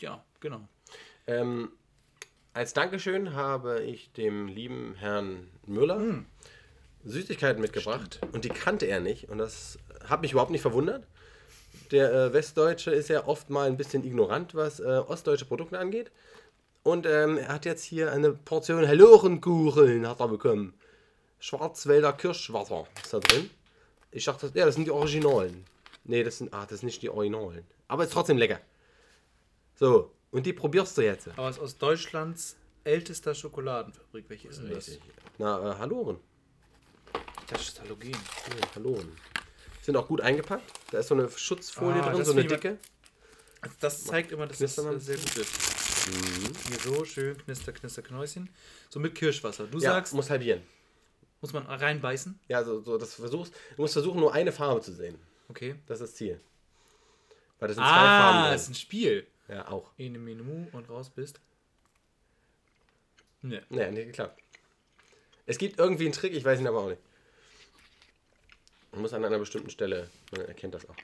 [0.00, 0.66] ja, genau.
[1.28, 1.70] Ähm,
[2.54, 6.26] als Dankeschön habe ich dem lieben Herrn Müller Hm.
[7.04, 11.06] Süßigkeiten mitgebracht und die kannte er nicht und das hat mich überhaupt nicht verwundert.
[11.90, 16.10] Der äh, Westdeutsche ist ja oft mal ein bisschen ignorant, was äh, ostdeutsche Produkte angeht.
[16.82, 20.74] Und ähm, er hat jetzt hier eine Portion Hallorenkuchen hat er bekommen.
[21.40, 23.50] Schwarzwälder Kirschwasser ist da drin.
[24.12, 25.64] Ich dachte, ja, das sind die Originalen.
[26.04, 27.64] Nee, das sind, ah, das sind nicht die Originalen.
[27.88, 28.60] Aber ist trotzdem lecker.
[29.74, 31.28] So, und die probierst du jetzt.
[31.36, 34.26] Aber es ist aus Deutschlands ältester Schokoladenfabrik.
[34.28, 34.90] Welche ist denn das?
[35.38, 36.18] Na, äh, Halloren.
[37.46, 38.10] Das ist Halogen.
[38.12, 39.10] Ja, Halloren.
[39.82, 40.70] Sind auch gut eingepackt.
[40.90, 42.78] Da ist so eine Schutzfolie Ah, drin, das so eine dicke.
[43.60, 46.08] Also das zeigt immer, dass das äh, sehr gut ist.
[46.68, 48.50] Hier so schön, knister, knister, Knäuschen.
[48.90, 49.66] So mit Kirschwasser.
[49.66, 50.62] Du Ja, sagst, muss halbieren.
[51.40, 52.38] muss man reinbeißen?
[52.48, 53.54] Ja, so, so das versuchst.
[53.76, 55.18] Du musst versuchen, nur eine Farbe zu sehen.
[55.48, 55.76] Okay.
[55.86, 56.40] Das ist das Ziel.
[57.58, 58.54] Weil das sind zwei Ah, Farben.
[58.56, 59.26] ist ein Spiel.
[59.48, 59.92] Ja, auch.
[59.96, 61.40] In dem Menü und raus bist.
[63.42, 63.62] Ne.
[63.68, 64.40] Nee, nicht geklappt.
[65.46, 67.02] Es gibt irgendwie einen Trick, ich weiß ihn aber auch nicht.
[68.92, 70.96] Man muss an einer bestimmten Stelle, man erkennt das auch.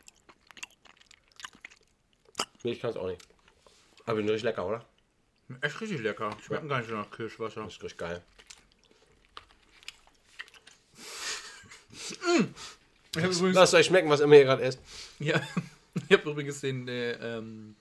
[2.63, 3.27] Nee, ich kann es auch nicht.
[4.07, 4.85] Aber die sind richtig lecker, oder?
[5.61, 6.37] Echt richtig lecker.
[6.43, 7.65] Schmecken gar nicht so nach Kirschwasser.
[7.65, 8.23] Das ist richtig geil.
[13.17, 14.81] Ich habe übrigens, Lasst euch schmecken, was immer ihr gerade esst.
[15.19, 15.41] ja,
[16.09, 17.77] ich hab übrigens den, äh, ähm,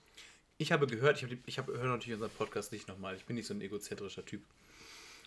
[0.60, 3.16] ich habe gehört, ich, habe ich hab, höre natürlich unseren Podcast nicht nochmal.
[3.16, 4.42] Ich bin nicht so ein egozentrischer Typ.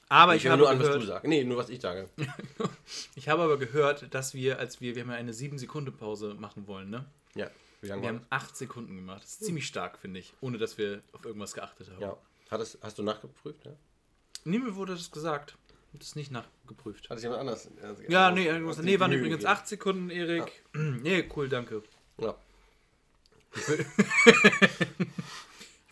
[0.08, 1.28] Aber ich, höre habe nur an, was du gehört, sagst.
[1.28, 2.08] Nee, nur was ich sage.
[3.16, 6.36] ich habe aber gehört, dass wir, als wir, wir haben ja eine 7 Sekunden Pause
[6.36, 7.06] machen wollen, ne?
[7.34, 7.50] Ja.
[7.82, 9.24] Wie lange Wir haben 8 Sekunden gemacht.
[9.24, 10.34] Das ist ziemlich stark, finde ich.
[10.40, 12.02] Ohne dass wir auf irgendwas geachtet haben.
[12.02, 12.16] Ja.
[12.52, 13.66] Hat es, hast du nachgeprüft?
[13.66, 13.72] Ja?
[14.44, 15.58] Nie mir wurde das gesagt.
[15.68, 17.10] Ich habe das nicht nachgeprüft.
[17.10, 17.70] Hat es jemand anders?
[18.08, 19.58] Ja, nee, irgendwas- Hat nee, waren Mühe übrigens gegeben.
[19.58, 20.64] 8 Sekunden, Erik.
[20.74, 21.82] Nee, cool, danke.
[22.20, 22.36] Ja.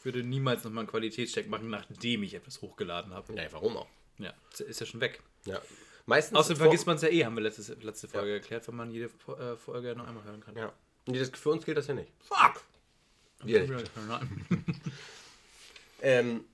[0.02, 3.36] Ich würde niemals nochmal einen Qualitätscheck machen, nachdem ich etwas hochgeladen habe.
[3.36, 3.88] ja, warum auch?
[4.18, 5.22] Ja, ist ja schon weg.
[5.46, 5.62] Ja.
[6.08, 8.90] Meistens Außerdem vergisst man es ja eh, haben wir letzte, letzte Folge erklärt, wenn man
[8.90, 10.56] jede äh, Folge noch einmal hören kann.
[10.56, 10.74] Ja.
[11.06, 12.12] Nee, das, für uns gilt das ja nicht.
[12.20, 12.64] Fuck!
[13.44, 13.92] Wir nicht.
[16.04, 16.46] Ähm,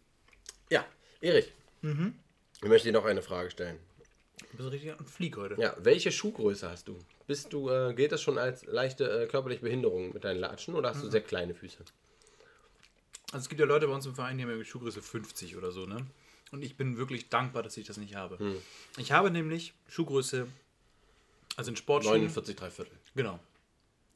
[0.70, 0.86] ja,
[1.22, 1.54] Erich.
[1.82, 3.80] Ich möchte dir noch eine Frage stellen.
[4.52, 5.56] Du bist richtig ein Flieg heute.
[5.58, 7.00] Ja, welche Schuhgröße hast du?
[7.28, 10.90] Bist du, äh, geht das schon als leichte äh, körperliche Behinderung mit deinen Latschen oder
[10.90, 11.78] hast du sehr kleine Füße?
[13.32, 15.72] Also es gibt ja Leute bei uns im Verein, die haben ja Schuhgröße 50 oder
[15.72, 16.06] so, ne?
[16.52, 18.62] Und ich bin wirklich dankbar, dass ich das nicht habe.
[18.98, 20.48] Ich habe nämlich Schuhgröße,
[21.58, 22.14] also in Sportschuhen.
[22.22, 22.98] 49, drei Viertel.
[23.16, 23.38] Genau.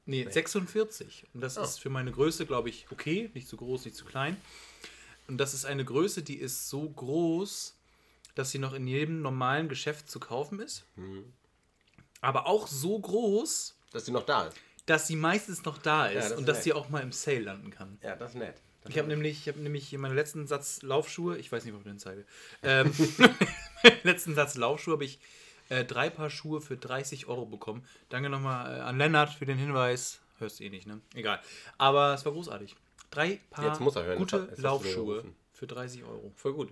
[0.05, 1.25] Nee, 46.
[1.33, 3.29] Und das ist für meine Größe, glaube ich, okay.
[3.33, 4.37] Nicht zu groß, nicht zu klein.
[5.27, 7.75] Und das ist eine Größe, die ist so groß,
[8.35, 10.85] dass sie noch in jedem normalen Geschäft zu kaufen ist.
[12.21, 14.57] Aber auch so groß, Dass die noch da ist.
[14.85, 16.63] dass sie meistens noch da ist das und ist dass nett.
[16.63, 17.97] sie auch mal im Sale landen kann.
[18.01, 18.55] Ja, das ist nett.
[18.89, 21.81] Ich habe nämlich, ich habe nämlich hier meinen letzten Satz Laufschuhe, ich weiß nicht, ob
[21.81, 22.25] ich den zeige.
[22.63, 22.91] Ähm,
[24.03, 25.19] letzten Satz Laufschuhe habe ich
[25.69, 27.85] äh, drei Paar Schuhe für 30 Euro bekommen.
[28.09, 30.19] Danke nochmal äh, an Lennart für den Hinweis.
[30.39, 31.01] Hörst du eh nicht, ne?
[31.13, 31.39] Egal.
[31.77, 32.75] Aber es war großartig.
[33.11, 36.31] Drei Paar hören, gute Laufschuhe für 30 Euro.
[36.35, 36.71] voll gut.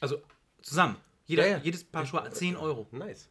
[0.00, 0.22] Also
[0.62, 0.96] zusammen.
[1.26, 1.62] Jeder, Ja, ja.
[1.62, 2.86] Jedes Paar Schuhe hat 10 Euro.
[2.92, 3.28] Nice.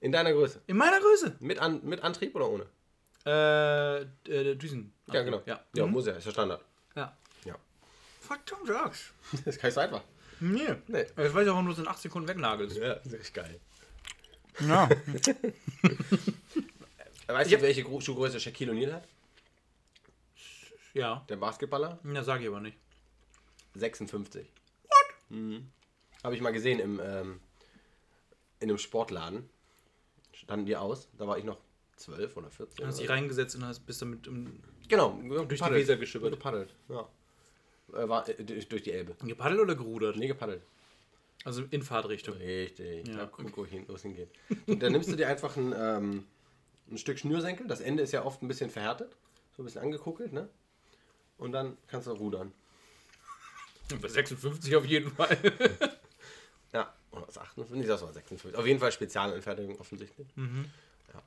[0.00, 0.62] In deiner Größe.
[0.66, 1.36] In meiner Größe.
[1.40, 2.66] Mit, an, mit Antrieb oder ohne?
[3.26, 4.92] Äh, äh Düsen.
[5.12, 5.42] Ja, genau.
[5.46, 5.60] Ja.
[5.74, 5.92] ja Mhm.
[5.92, 6.64] muss ja, ist ja Standard.
[8.46, 9.12] Tom Jacks.
[9.32, 10.02] Das ist kein so einfach.
[10.40, 10.74] Nee.
[10.86, 11.02] Nee.
[11.02, 12.76] Ich weiß auch, warum du es in 8 Sekunden wegnagelst.
[12.76, 13.58] Ja, das ist echt geil.
[14.60, 14.88] Ja.
[17.26, 19.08] Weißt du, welche Schuhgröße Shaquille O'Neal hat?
[20.94, 21.24] ja.
[21.28, 21.98] Der Basketballer?
[22.04, 22.76] Ja, sag ich aber nicht.
[23.74, 24.46] 56.
[24.84, 25.30] What?
[25.30, 25.70] Mhm.
[26.24, 27.40] Habe ich mal gesehen im, ähm,
[28.60, 29.48] in einem Sportladen.
[30.32, 31.08] Standen die aus.
[31.18, 31.58] Da war ich noch
[31.96, 32.86] 12 oder 14.
[32.86, 35.18] Hast dich oder reingesetzt und hast bist damit um, Genau.
[35.20, 36.32] die Weser geschippert.
[36.32, 36.74] Gepaddelt.
[36.88, 37.06] Ja.
[37.92, 39.14] Äh, war äh, durch die Elbe.
[39.26, 40.16] gepaddelt oder gerudert?
[40.16, 40.62] Nee, gepaddelt.
[41.44, 42.36] Also in Fahrtrichtung.
[42.36, 43.08] Richtig.
[43.08, 44.28] Ja, Ja, guck, wo, hin, wo es hingeht.
[44.66, 46.26] Und dann nimmst du dir einfach ein, ähm,
[46.90, 47.66] ein Stück Schnürsenkel.
[47.66, 49.16] Das Ende ist ja oft ein bisschen verhärtet.
[49.56, 50.48] So ein bisschen angekuckelt, ne?
[51.38, 52.52] Und dann kannst du rudern.
[54.02, 55.36] Bei 56 auf jeden Fall.
[56.70, 58.54] Ja, oder was 58, das war 56.
[58.58, 60.28] Auf jeden Fall Spezialanfertigung offensichtlich.
[60.36, 61.22] Ja.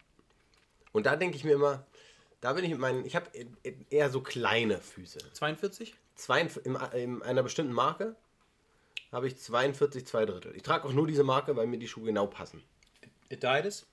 [0.92, 1.84] Und da denke ich mir immer,
[2.42, 3.26] da bin ich mit meinen, ich habe
[3.90, 5.18] eher so kleine Füße.
[5.34, 5.96] 42?
[6.22, 8.16] Zwei, in, in einer bestimmten Marke
[9.12, 10.56] habe ich 42, zwei Drittel.
[10.56, 12.62] Ich trage auch nur diese Marke, weil mir die Schuhe genau passen.
[13.32, 13.88] Adidas?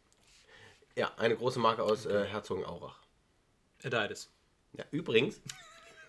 [0.95, 2.99] Ja, eine große Marke aus äh, Herzogenaurach.
[3.83, 4.31] Adidas.
[4.75, 5.41] Ja, übrigens,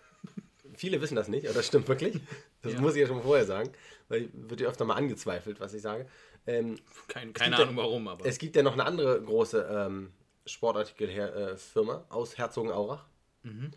[0.74, 2.20] viele wissen das nicht, aber das stimmt wirklich.
[2.60, 2.80] Das Ja.
[2.82, 3.72] muss ich ja schon vorher sagen,
[4.08, 6.06] weil wird ja öfter mal angezweifelt, was ich sage.
[6.46, 6.76] Ähm,
[7.08, 8.26] Kein, keine Ahnung ja- warum, aber.
[8.26, 10.12] Es gibt ja noch eine andere große ähm,
[10.44, 13.06] Sportartikelfirma aus Herzogenaurach,
[13.42, 13.70] Mhm.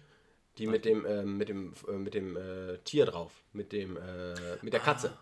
[0.58, 4.58] Die mit dem, ähm, mit dem, äh, mit dem äh, Tier drauf, mit, dem, äh,
[4.62, 4.86] mit der Ah.
[4.86, 5.18] Katze.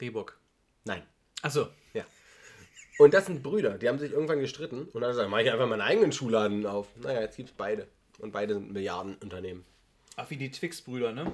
[0.00, 0.38] Reebok.
[0.84, 1.02] Nein.
[1.42, 1.68] Achso.
[1.94, 2.04] Ja.
[2.98, 5.68] Und das sind Brüder, die haben sich irgendwann gestritten und dann gesagt, mach ich einfach
[5.68, 6.88] meinen eigenen Schuhladen auf.
[6.96, 7.86] Naja, jetzt gibt es beide.
[8.18, 9.64] Und beide sind Milliardenunternehmen.
[10.16, 11.30] Ach, wie die Twix-Brüder, ne?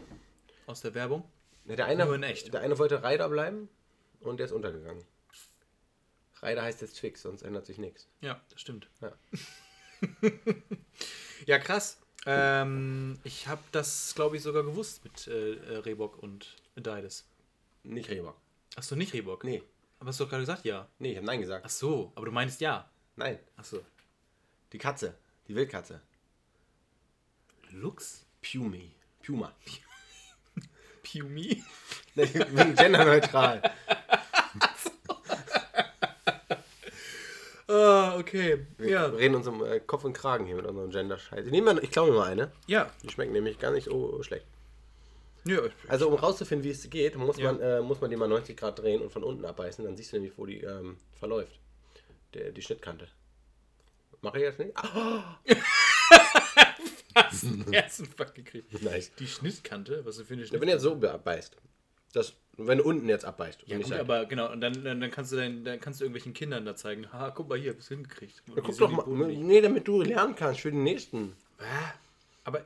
[0.66, 1.24] Aus der Werbung.
[1.66, 2.52] Ja, Der eine, Nur in echt.
[2.52, 3.70] der eine wollte Reiter bleiben
[4.20, 5.02] und der ist untergegangen.
[6.42, 8.06] Reiter heißt jetzt Twix, sonst ändert sich nichts.
[8.20, 8.88] Ja, das stimmt.
[9.00, 9.12] Ja.
[11.46, 11.98] Ja, krass.
[12.26, 17.24] Ähm, ich habe das, glaube ich, sogar gewusst mit äh, äh, Reebok und Adidas.
[17.82, 18.36] Nicht Reebok.
[18.76, 19.44] Achso, nicht Reebok.
[19.44, 19.62] Nee,
[20.00, 20.88] Aber hast du doch gerade gesagt, ja.
[20.98, 21.64] nee, ich habe Nein gesagt.
[21.66, 22.88] Ach so, aber du meinst ja.
[23.16, 23.80] Nein, Achso.
[24.72, 25.14] die Katze,
[25.48, 26.00] die Wildkatze.
[27.70, 28.24] Lux?
[28.42, 28.94] Pumi.
[29.24, 29.52] Puma.
[31.02, 31.62] Pumi?
[32.14, 33.62] Nee, ich bin genderneutral.
[37.66, 38.66] Ah, okay.
[38.76, 39.06] Wir Ja.
[39.06, 41.46] reden uns um äh, Kopf und Kragen hier mit unserem Gender-Scheiß.
[41.46, 42.52] Ich, nehme mal- ich klaue mir mal eine.
[42.66, 42.90] Ja.
[43.02, 44.46] Die schmeckt nämlich gar nicht so schlecht.
[45.46, 45.60] ja.
[45.88, 47.52] Also um rauszufinden, wie es geht, muss, Ja.
[47.52, 49.84] man, äh, muss man die mal 90 Grad drehen und von unten abbeißen.
[49.84, 51.58] Dann siehst du nämlich, wo die ähm, verläuft.
[52.34, 53.08] Der, die Schnittkante.
[54.20, 54.74] Mache ich jetzt nicht?
[57.16, 57.30] Ah,
[57.70, 58.82] Herzinfarkt gekriegt.
[58.82, 59.12] nice.
[59.14, 61.56] Die Schnittkante, was du für eine Ja, Schnitt wenn du jetzt so abbeißt,
[62.16, 63.24] das, wenn du unten jetzt
[63.64, 64.00] und Ja, gut, seitlich.
[64.00, 66.76] aber genau, und dann, dann, dann kannst du dein, dann kannst du irgendwelchen Kindern da
[66.76, 68.42] zeigen, ha, guck mal hier, du hingekriegt.
[68.46, 69.02] Ja, guck doch mal.
[69.02, 71.36] Boden- Nee, damit du lernen kannst für den nächsten.
[72.44, 72.64] Aber.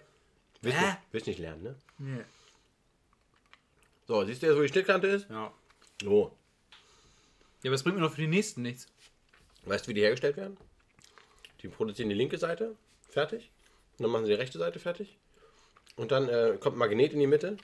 [0.60, 0.84] Willst, Hä?
[0.86, 1.74] nicht, willst nicht lernen, ne?
[1.98, 2.24] Nee.
[4.06, 5.28] So, siehst du jetzt, wo die Schnittkante ist?
[5.30, 5.52] Ja.
[6.02, 6.36] So.
[7.62, 8.86] Ja, aber es bringt mir noch für die nächsten nichts.
[9.64, 10.56] Weißt du, wie die hergestellt werden?
[11.62, 12.74] Die produzieren die linke Seite,
[13.10, 13.50] fertig.
[13.98, 15.16] Und dann machen sie die rechte Seite fertig.
[15.96, 17.56] Und dann äh, kommt ein Magnet in die Mitte.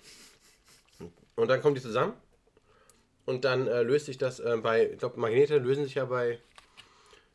[1.37, 2.15] Und dann kommen die zusammen.
[3.27, 6.39] Und dann äh, löst sich das äh, bei, ich glaube, Magnete lösen sich ja bei,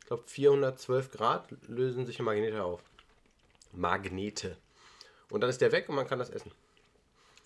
[0.00, 2.82] ich glaube, 412 Grad lösen sich ja Magnete auf.
[3.72, 4.56] Magnete.
[5.30, 6.52] Und dann ist der weg und man kann das essen.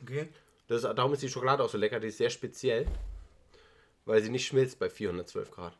[0.03, 0.29] Okay.
[0.69, 2.01] Das ist, darum ist die Schokolade auch so lecker.
[2.01, 2.87] Die ist sehr speziell,
[4.05, 5.77] weil sie nicht schmilzt bei 412 Grad.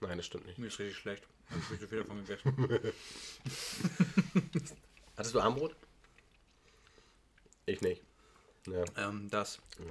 [0.00, 0.58] Nein, das stimmt nicht.
[0.58, 1.26] Mir ist richtig schlecht.
[1.50, 2.68] Hab ich richtig viel davon gegessen.
[5.16, 5.74] Hattest du Armbrot?
[7.66, 8.02] Ich nicht.
[8.72, 9.08] Ja.
[9.08, 9.60] ähm, das.
[9.78, 9.88] Nein.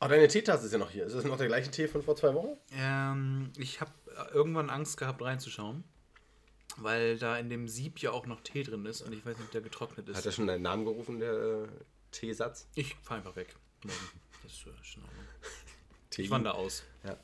[0.00, 1.04] Oh, deine Teetasse ist ja noch hier.
[1.06, 2.56] Ist das noch der gleiche Tee von vor zwei Wochen?
[2.72, 3.90] Ähm, ich habe
[4.32, 5.84] irgendwann Angst gehabt reinzuschauen,
[6.78, 9.46] weil da in dem Sieb ja auch noch Tee drin ist und ich weiß nicht,
[9.46, 10.16] ob der getrocknet ist.
[10.16, 11.68] Hat er schon deinen Namen gerufen, der äh,
[12.12, 12.66] Teesatz?
[12.74, 13.54] Ich fahr einfach weg.
[13.82, 13.92] Das
[14.52, 15.02] ist äh, schon.
[16.10, 16.22] Tee.
[16.22, 16.82] Ich wandere aus.
[17.04, 17.16] Ja.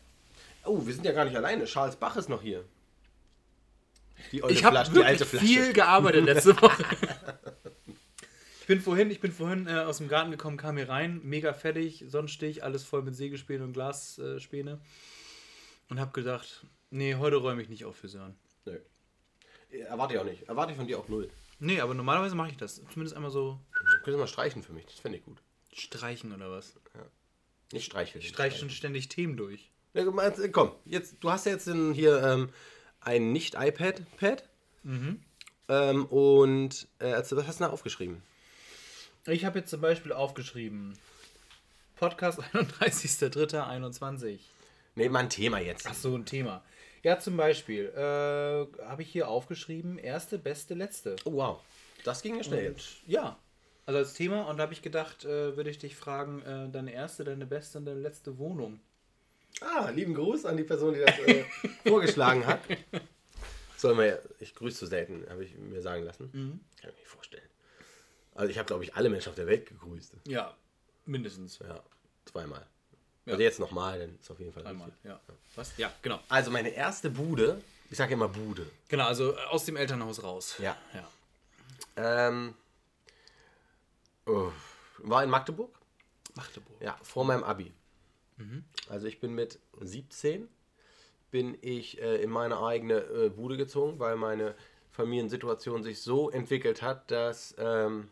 [0.65, 1.65] Oh, wir sind ja gar nicht alleine.
[1.65, 2.65] Charles Bach ist noch hier.
[4.33, 5.47] Die, Ich habe Flasche, alte Flasche.
[5.47, 6.85] viel gearbeitet letzte Woche.
[8.67, 11.53] Ich bin vorhin, ich bin vorhin äh, aus dem Garten gekommen, kam hier rein, mega
[11.53, 14.81] fertig, Sonnenstich, alles voll mit Sägespäne und Glasspäne.
[15.89, 18.35] und habe gedacht, nee, heute räume ich nicht auf für Sören.
[18.65, 18.77] Nö.
[19.71, 20.49] Erwarte ich auch nicht.
[20.49, 21.31] Erwarte ich von dir auch null.
[21.61, 22.83] Nee, aber normalerweise mache ich das.
[22.91, 23.61] Zumindest einmal so
[24.03, 24.85] Können Sie mal streichen für mich?
[24.87, 25.41] Das fände ich gut.
[25.73, 26.75] streichen oder was.
[27.73, 28.21] Nicht streicheln.
[28.21, 29.71] Ich streiche schon ständig Themen durch.
[29.95, 32.51] Ja, äh, komm, jetzt, du hast ja jetzt in, hier ähm,
[32.99, 34.43] ein Nicht-iPad-Pad.
[34.83, 35.21] Mhm.
[35.69, 38.25] Ähm, und äh, erzähl, was hast du da aufgeschrieben?
[39.29, 40.97] Ich habe jetzt zum Beispiel aufgeschrieben,
[41.97, 44.39] Podcast 31.03.21.
[44.95, 45.87] Nee, mal ein Thema jetzt.
[45.89, 46.63] Ach so, ein Thema.
[47.03, 51.17] Ja, zum Beispiel äh, habe ich hier aufgeschrieben, erste, beste, letzte.
[51.25, 51.61] Oh, wow.
[52.05, 52.71] Das ging ja schnell.
[52.71, 53.37] Und, ja,
[53.85, 54.43] also als Thema.
[54.49, 57.79] Und da habe ich gedacht, äh, würde ich dich fragen, äh, deine erste, deine beste
[57.79, 58.81] und deine letzte Wohnung.
[59.61, 61.45] Ah, lieben Gruß an die Person, die das äh,
[61.87, 62.61] vorgeschlagen hat.
[63.77, 66.31] Soll man ja, ich grüße so selten, habe ich mir sagen lassen.
[66.33, 66.61] Mhm.
[66.81, 67.56] Kann ich mir nicht vorstellen.
[68.37, 70.17] Also ich habe, glaube ich, alle Menschen auf der Welt gegrüßt.
[70.27, 70.55] Ja,
[71.05, 71.59] mindestens.
[71.59, 71.83] Ja,
[72.25, 72.67] zweimal.
[73.25, 73.33] Ja.
[73.33, 75.21] Also jetzt nochmal, dann ist auf jeden Fall Einmal, ja.
[75.57, 75.77] Was?
[75.77, 76.21] Ja, genau.
[76.29, 78.71] Also meine erste Bude, ich sage immer Bude.
[78.89, 80.57] Genau, also äh, aus dem Elternhaus raus.
[80.59, 80.77] Ja.
[80.95, 81.09] ja.
[81.97, 82.55] Ähm,
[84.27, 84.53] oh,
[84.99, 85.77] war in Magdeburg.
[86.35, 86.81] Magdeburg.
[86.81, 87.73] Ja, vor meinem Abi.
[88.89, 90.49] Also ich bin mit 17
[91.31, 94.55] bin ich äh, in meine eigene äh, Bude gezogen, weil meine
[94.91, 98.09] Familiensituation sich so entwickelt hat, dass ähm,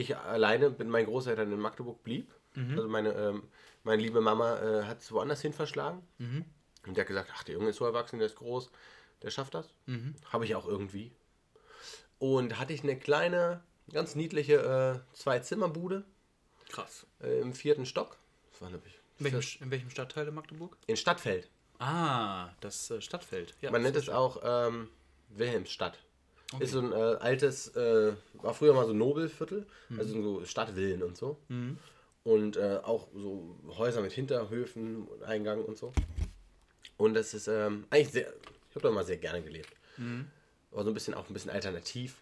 [0.00, 2.32] ich alleine mit meinen Großeltern in Magdeburg blieb.
[2.56, 3.44] Also meine, ähm,
[3.84, 6.02] meine liebe Mama äh, hat es woanders hin verschlagen.
[6.18, 8.70] Und der hat gesagt, ach, der Junge ist so erwachsen, der ist groß,
[9.22, 9.72] der schafft das.
[10.32, 11.12] Habe ich auch irgendwie.
[12.18, 16.04] Und hatte ich eine kleine, ganz niedliche äh, Zwei-Zimmer-Bude
[16.68, 17.06] Krass.
[17.22, 18.16] äh, im vierten Stock.
[18.52, 20.76] Das war, ich, In welchem, in welchem Stadtteil in Magdeburg?
[20.86, 21.48] in Stadtfeld.
[21.78, 23.54] Ah, das äh, Stadtfeld.
[23.62, 24.88] Ja, Man nennt es auch ähm,
[25.30, 25.98] Wilhelmsstadt.
[26.58, 29.66] Ist so ein äh, altes, äh, war früher mal so Nobelviertel,
[29.98, 31.38] also so Stadtvillen und so.
[32.24, 35.92] Und äh, auch so Häuser mit Hinterhöfen und Eingang und so.
[36.96, 38.32] Und das ist ähm, eigentlich sehr,
[38.68, 39.70] ich habe da mal sehr gerne gelebt.
[40.72, 42.16] War so ein bisschen auch ein bisschen alternativ.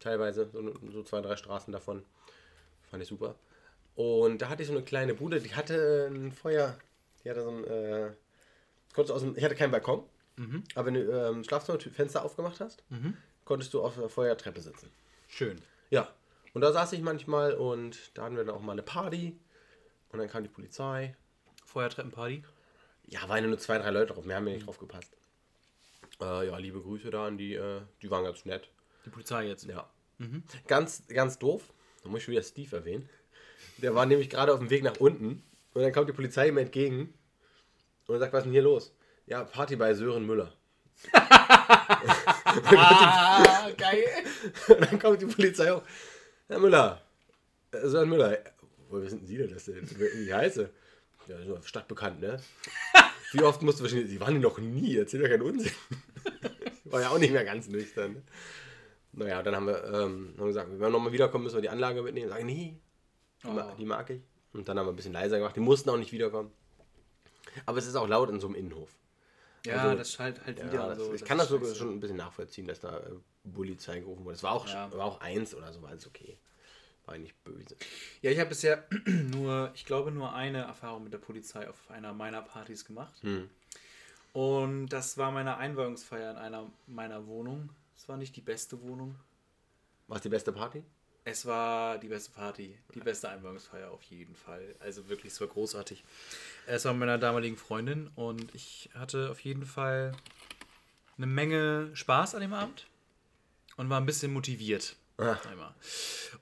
[0.00, 2.02] Teilweise, so, so zwei, drei Straßen davon.
[2.90, 3.34] Fand ich super.
[3.96, 6.76] Und da hatte ich so eine kleine Bude, die hatte ein Feuer,
[7.24, 8.10] die hatte so ein, äh,
[8.94, 10.02] du aus dem, ich hatte keinen Balkon,
[10.74, 12.82] aber wenn du ähm, Schlafzimmerfenster aufgemacht hast,
[13.44, 14.90] konntest du auf der Feuertreppe sitzen.
[15.28, 15.60] Schön.
[15.90, 16.08] Ja,
[16.52, 19.38] und da saß ich manchmal und da hatten wir dann auch mal eine Party
[20.10, 21.14] und dann kam die Polizei.
[21.64, 22.44] Feuertreppenparty.
[23.08, 25.16] Ja, waren ja nur zwei, drei Leute drauf, mehr haben wir nicht drauf gepasst.
[26.20, 28.70] Äh, ja, liebe Grüße da an die, äh, die waren ganz nett.
[29.04, 29.66] Die Polizei jetzt.
[29.66, 29.88] Ja.
[30.66, 31.62] Ganz, ganz doof,
[32.02, 33.08] da muss ich schon wieder Steve erwähnen.
[33.78, 35.42] Der war nämlich gerade auf dem Weg nach unten
[35.74, 37.12] und dann kommt die Polizei ihm entgegen
[38.06, 38.94] und sagt, was ist denn hier los?
[39.26, 40.52] Ja, Party bei Sören Müller.
[42.74, 44.04] Ah, geil.
[44.80, 45.82] Dann kommt die Polizei auch.
[46.48, 47.02] Herr Müller,
[47.72, 48.38] äh, Sören Müller,
[48.88, 49.86] woher wissen Sie denn das denn?
[49.98, 50.70] Wie heiße?
[51.28, 52.40] Ja, stadtbekannt, ne?
[53.32, 55.72] Wie oft musst du wahrscheinlich, Sie waren noch nie, erzähl doch keinen Unsinn.
[56.84, 58.12] War ja auch nicht mehr ganz nüchtern.
[58.14, 58.22] Ne?
[59.12, 61.68] Naja, dann haben wir, ähm, haben wir gesagt, wenn wir nochmal wiederkommen, müssen wir die
[61.68, 62.30] Anlage mitnehmen.
[62.30, 62.78] Sagen, nee,
[63.42, 63.72] die, Oh.
[63.78, 64.22] die mag ich.
[64.52, 65.56] Und dann haben wir ein bisschen leiser gemacht.
[65.56, 66.52] Die mussten auch nicht wiederkommen.
[67.66, 68.90] Aber es ist auch laut in so einem Innenhof.
[69.66, 70.72] Ja, Also, das halt wieder.
[70.72, 71.14] Ja, und das, so.
[71.14, 73.10] ich kann das sogar schon ein bisschen nachvollziehen, dass da äh,
[73.52, 74.34] Polizei gerufen wurde.
[74.36, 74.90] Es war auch, Ja.
[74.92, 76.36] war auch eins oder so, war alles okay.
[77.06, 77.76] War nicht böse.
[78.20, 82.12] Ja, ich habe bisher nur, ich glaube, nur eine Erfahrung mit der Polizei auf einer
[82.12, 83.14] meiner Partys gemacht.
[83.22, 83.48] Hm.
[84.32, 87.70] Und das war meine Einweihungsfeier in einer meiner Wohnungen.
[87.96, 89.14] Es war nicht die beste Wohnung.
[90.08, 90.82] War es die beste Party?
[91.28, 94.62] Es war die beste Party, die beste Einweihungsfeier auf jeden Fall.
[94.78, 96.04] Also wirklich, es war großartig.
[96.68, 100.12] Es war mit meiner damaligen Freundin und ich hatte auf jeden Fall
[101.16, 102.86] eine Menge Spaß an dem Abend
[103.76, 104.94] und war ein bisschen motiviert.
[105.18, 105.36] Ah.
[105.50, 105.74] Einmal.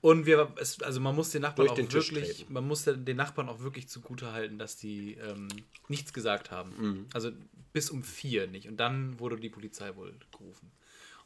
[0.02, 2.52] Und wir, es, also man muss den Nachbarn Durch auch wirklich, treten.
[2.52, 5.48] man muss den Nachbarn auch wirklich zugute halten, dass die ähm,
[5.88, 6.74] nichts gesagt haben.
[6.76, 7.06] Mhm.
[7.14, 7.30] Also
[7.72, 8.68] bis um vier nicht.
[8.68, 10.70] Und dann wurde die Polizei wohl gerufen.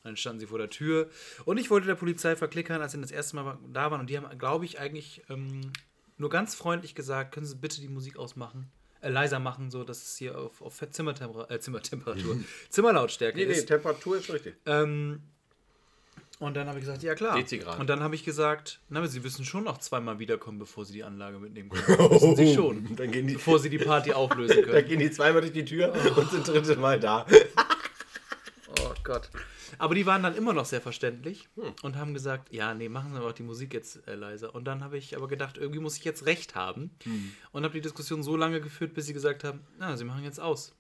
[0.09, 1.09] Dann standen sie vor der Tür.
[1.45, 4.01] Und ich wollte der Polizei verklickern, als sie das erste Mal da waren.
[4.01, 5.71] Und die haben, glaube ich, eigentlich ähm,
[6.17, 8.71] nur ganz freundlich gesagt, können Sie bitte die Musik ausmachen?
[9.01, 12.39] äh, leiser machen, so dass es hier auf, auf Zimmertemperatur, äh, Zimmertemperatur,
[12.71, 13.67] Zimmerlautstärke Nee, nee, ist.
[13.67, 14.57] Temperatur ist richtig.
[14.67, 15.21] Ähm,
[16.41, 17.37] und dann habe ich gesagt, ja klar.
[17.37, 17.79] Dezigrad.
[17.81, 20.93] Und dann habe ich gesagt, na, aber Sie müssen schon noch zweimal wiederkommen, bevor Sie
[20.93, 21.87] die Anlage mitnehmen können.
[22.11, 22.97] Wissen Sie schon.
[22.97, 24.89] Dann gehen die, Bevor Sie die Party auflösen dann können.
[24.89, 27.27] gehen die zweimal durch die Tür und sind dritte Mal da.
[29.09, 29.31] Gott.
[29.79, 31.49] Aber die waren dann immer noch sehr verständlich
[31.83, 34.55] und haben gesagt, ja, nee, machen Sie aber auch die Musik jetzt äh, leiser.
[34.55, 36.91] Und dann habe ich aber gedacht, irgendwie muss ich jetzt recht haben.
[37.53, 40.41] Und habe die Diskussion so lange geführt, bis sie gesagt haben, na, Sie machen jetzt
[40.41, 40.75] aus.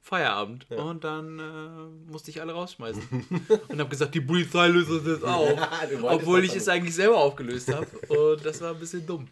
[0.00, 0.70] Feierabend.
[0.70, 3.02] Und dann äh, musste ich alle rausschmeißen.
[3.68, 5.58] und habe gesagt, die Polizei löst das jetzt auf.
[6.02, 7.86] Obwohl ich es eigentlich selber aufgelöst habe.
[8.08, 9.28] Und das war ein bisschen dumm.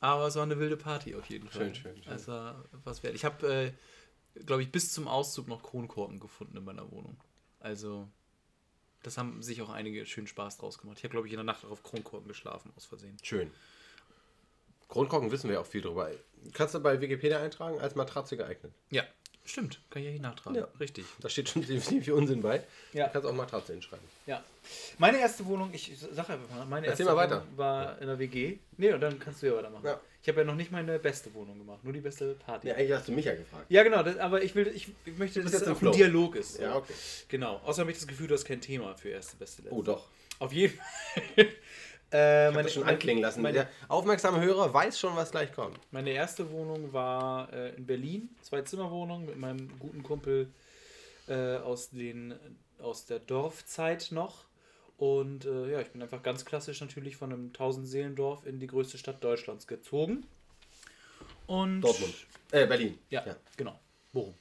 [0.00, 1.74] Aber es war eine wilde Party auf jeden Fall.
[1.74, 2.26] Schön, schön, schön.
[2.26, 3.14] War was wert.
[3.14, 3.46] Ich habe,
[4.34, 7.18] äh, glaube ich, bis zum Auszug noch Kronkorken gefunden in meiner Wohnung.
[7.60, 8.08] Also,
[9.02, 10.98] das haben sich auch einige schön Spaß draus gemacht.
[10.98, 13.16] Ich habe, glaube ich, in der Nacht auch auf Kronkorken geschlafen, aus Versehen.
[13.22, 13.50] Schön.
[14.88, 16.10] Grundkorken wissen wir auch viel drüber.
[16.54, 18.72] Kannst du bei Wikipedia eintragen, als Matratze geeignet.
[18.90, 19.04] Ja,
[19.50, 19.80] stimmt.
[19.90, 20.58] Kann ich ja hier nachtragen.
[20.58, 20.68] Ja.
[20.78, 21.04] Richtig.
[21.20, 22.62] Da steht schon definitiv viel Unsinn bei.
[22.92, 23.06] Ja.
[23.06, 24.04] Du kannst auch Matratze hinschreiben.
[24.26, 24.42] Ja.
[24.98, 27.42] Meine erste Wohnung, ich sage einfach mal, meine Erzähl erste mal weiter.
[27.42, 28.58] Wohnung war in der WG.
[28.76, 29.84] Nee, und dann kannst du ja weitermachen.
[29.86, 30.00] Ja.
[30.22, 32.68] Ich habe ja noch nicht meine beste Wohnung gemacht, nur die beste Party.
[32.68, 33.66] Ja, eigentlich hast du mich ja gefragt.
[33.68, 35.92] Ja, genau, das, aber ich will, ich, ich möchte, dass es auch ein.
[35.92, 36.54] Dialog ist.
[36.54, 36.62] so.
[36.62, 36.92] Ja, okay.
[37.28, 37.56] Genau.
[37.64, 39.74] Außerdem habe ich das Gefühl, du hast kein Thema für erste, beste, letzte.
[39.74, 40.08] Oh, doch.
[40.40, 40.78] Auf jeden
[41.36, 41.48] Fall.
[42.12, 43.42] Äh, Ich habe das schon anklingen lassen.
[43.42, 45.78] Meine, Der aufmerksame Hörer weiß schon, was gleich kommt.
[45.90, 50.50] meine erste Wohnung war äh, in Berlin, zwei Zimmerwohnung mit meinem guten Kumpel
[51.28, 52.34] äh, aus, den,
[52.78, 54.44] aus der Dorfzeit noch.
[54.96, 58.98] Und äh, ja, ich bin einfach ganz klassisch natürlich von einem Tausendseelendorf in die größte
[58.98, 60.26] Stadt Deutschlands gezogen.
[61.46, 62.14] Und Dortmund.
[62.50, 62.98] Äh, Berlin.
[63.10, 63.24] Ja,
[63.56, 63.78] genau.
[64.12, 64.34] Bochum.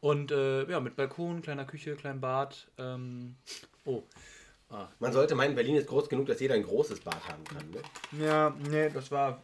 [0.00, 2.68] Und äh, ja, mit Balkon, kleiner Küche, kleinem Bad.
[2.78, 3.34] Ähm,
[3.84, 4.04] oh.
[4.70, 4.88] Ah.
[4.98, 7.70] Man sollte meinen, Berlin ist groß genug, dass jeder ein großes Bad haben kann.
[7.70, 8.24] Ne?
[8.24, 9.42] Ja, nee, das war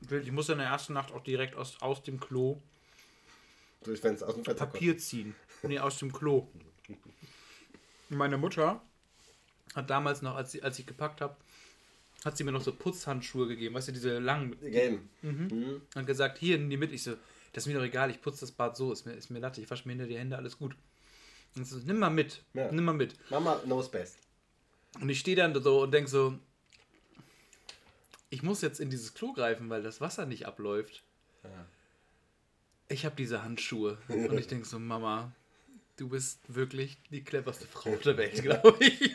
[0.00, 0.24] wild.
[0.26, 2.60] Ich musste in der ersten Nacht auch direkt aus, aus dem Klo
[3.84, 4.66] Durch Fenster, aus dem Fenster.
[4.66, 5.34] Papier ziehen.
[5.62, 6.48] Nee, aus dem Klo.
[8.08, 8.80] Meine Mutter
[9.74, 11.36] hat damals noch, als, sie, als ich gepackt habe,
[12.24, 14.56] hat sie mir noch so Putzhandschuhe gegeben, weißt du, diese langen.
[14.60, 15.08] Die Gelben.
[15.22, 15.82] Mhm.
[15.94, 16.92] Und gesagt, hier, nimm die mit.
[16.92, 17.14] Ich so,
[17.52, 19.60] das ist mir doch egal, ich putze das Bad so, ist mir, ist mir latte,
[19.60, 20.74] ich wasche mir hinter die Hände, alles gut.
[21.56, 22.70] Und so, nimm mal mit, Ja.
[22.72, 23.14] nimm mal mit.
[23.30, 24.18] Mama knows best.
[25.00, 26.38] Und ich stehe dann so und denke so,
[28.30, 31.02] ich muss jetzt in dieses Klo greifen, weil das Wasser nicht abläuft.
[32.88, 33.98] Ich habe diese Handschuhe.
[34.08, 35.32] Und ich denke so, Mama,
[35.96, 39.12] du bist wirklich die cleverste Frau der Welt, glaube ich.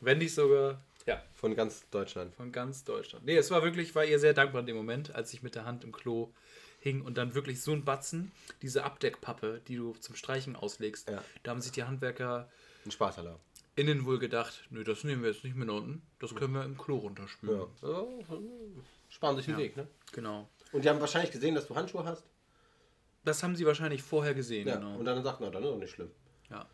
[0.00, 2.34] Wenn nicht sogar, ja, Von ganz Deutschland.
[2.34, 3.24] von ganz Deutschland.
[3.24, 5.64] Nee, es war wirklich, war ihr sehr dankbar in dem Moment, als ich mit der
[5.64, 6.32] Hand im Klo
[6.78, 11.22] hing und dann wirklich so ein Batzen, diese Abdeckpappe, die du zum Streichen auslegst, Ja.
[11.42, 12.48] da haben sich die Handwerker
[12.86, 13.38] Ein Spaßalarm.
[13.80, 16.76] Innen wohl gedacht, nö, das nehmen wir jetzt nicht nach unten, das können wir im
[16.78, 17.60] Klo runterspülen.
[17.60, 17.66] Ja.
[17.80, 18.22] So,
[19.08, 19.58] sparen sich den Ja.
[19.58, 19.86] Weg, ne?
[20.12, 20.48] Genau.
[20.72, 22.24] Und die haben wahrscheinlich gesehen, dass du Handschuhe hast.
[23.24, 24.76] Das haben sie wahrscheinlich vorher gesehen, Ja.
[24.76, 24.96] genau.
[24.96, 26.10] Und dann sagt, na, dann ist doch nicht schlimm.
[26.50, 26.66] ja.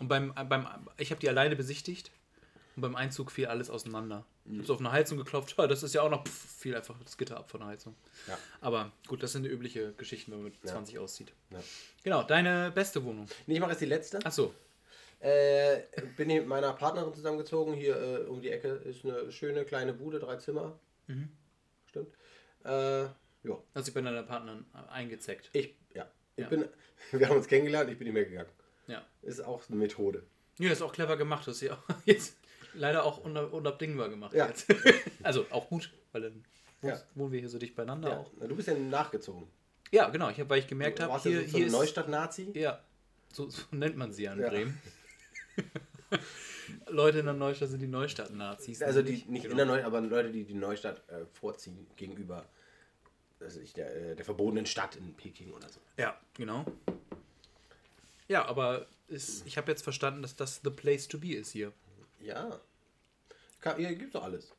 [0.00, 2.12] Und beim, äh, beim ich habe die alleine besichtigt
[2.76, 4.24] und beim Einzug fiel alles auseinander.
[4.44, 6.74] Ich habe so auf eine Heizung geklopft, ja, das ist ja auch noch, pff, fiel
[6.76, 7.96] einfach das Gitter ab von der Heizung.
[8.28, 8.38] Ja.
[8.60, 10.70] Aber gut, das sind die übliche Geschichten, wenn man mit Ja.
[10.70, 11.32] 20 auszieht.
[11.50, 11.58] Ja.
[12.04, 13.26] Genau, deine beste Wohnung.
[13.46, 14.24] Nee, ich mache jetzt die letzte.
[14.24, 14.54] Achso,
[15.20, 15.80] Äh,
[16.16, 17.74] bin hier mit meiner Partnerin zusammengezogen.
[17.74, 20.78] Hier äh, um die Ecke ist eine schöne kleine Bude, drei Zimmer.
[21.08, 21.28] Mhm.
[21.86, 22.08] Stimmt.
[22.64, 23.10] Äh, ja.
[23.74, 25.50] hast dich bei deiner Partnerin eingezeckt.
[25.52, 26.06] Ich, ja.
[26.36, 26.48] Ich Ja.
[26.48, 26.66] bin,
[27.12, 28.48] wir haben uns kennengelernt, ich bin mehr gegangen.
[28.86, 29.04] Ja.
[29.22, 30.22] Ist auch eine Methode.
[30.58, 31.46] Ja, ist auch clever gemacht.
[31.46, 32.36] Das ist ja jetzt
[32.74, 34.34] leider auch unab unabdingbar gemacht.
[34.34, 34.46] Ja.
[34.46, 34.66] Jetzt.
[35.24, 36.44] also auch gut, weil dann
[36.82, 37.00] Ja.
[37.16, 38.18] wohnen wir hier so dicht beieinander Ja.
[38.18, 38.30] auch.
[38.38, 39.48] Na, du bist ja nachgezogen.
[39.90, 41.72] Ja, genau, ich hab, weil ich gemerkt habe, hier, ja so, so hier ein.
[41.72, 42.50] Neustadt-Nazi.
[42.54, 42.80] Ja,
[43.32, 44.48] so, so nennt man sie ja in Ja.
[44.50, 44.80] Bremen.
[46.88, 48.82] Leute in der Neustadt sind die Neustadt-Nazis.
[48.82, 49.50] Also die, nicht Genau.
[49.50, 52.44] in der Neustadt, aber Leute, die die Neustadt äh, vorziehen gegenüber
[53.40, 55.78] also ich, der, äh, der verbotenen Stadt in Peking oder so.
[55.96, 56.64] Ja, genau.
[58.26, 61.72] Ja, aber ist, ich habe jetzt verstanden, dass das the place to be ist hier.
[62.20, 62.60] Ja.
[63.60, 64.52] Ka- Hier gibt's doch alles.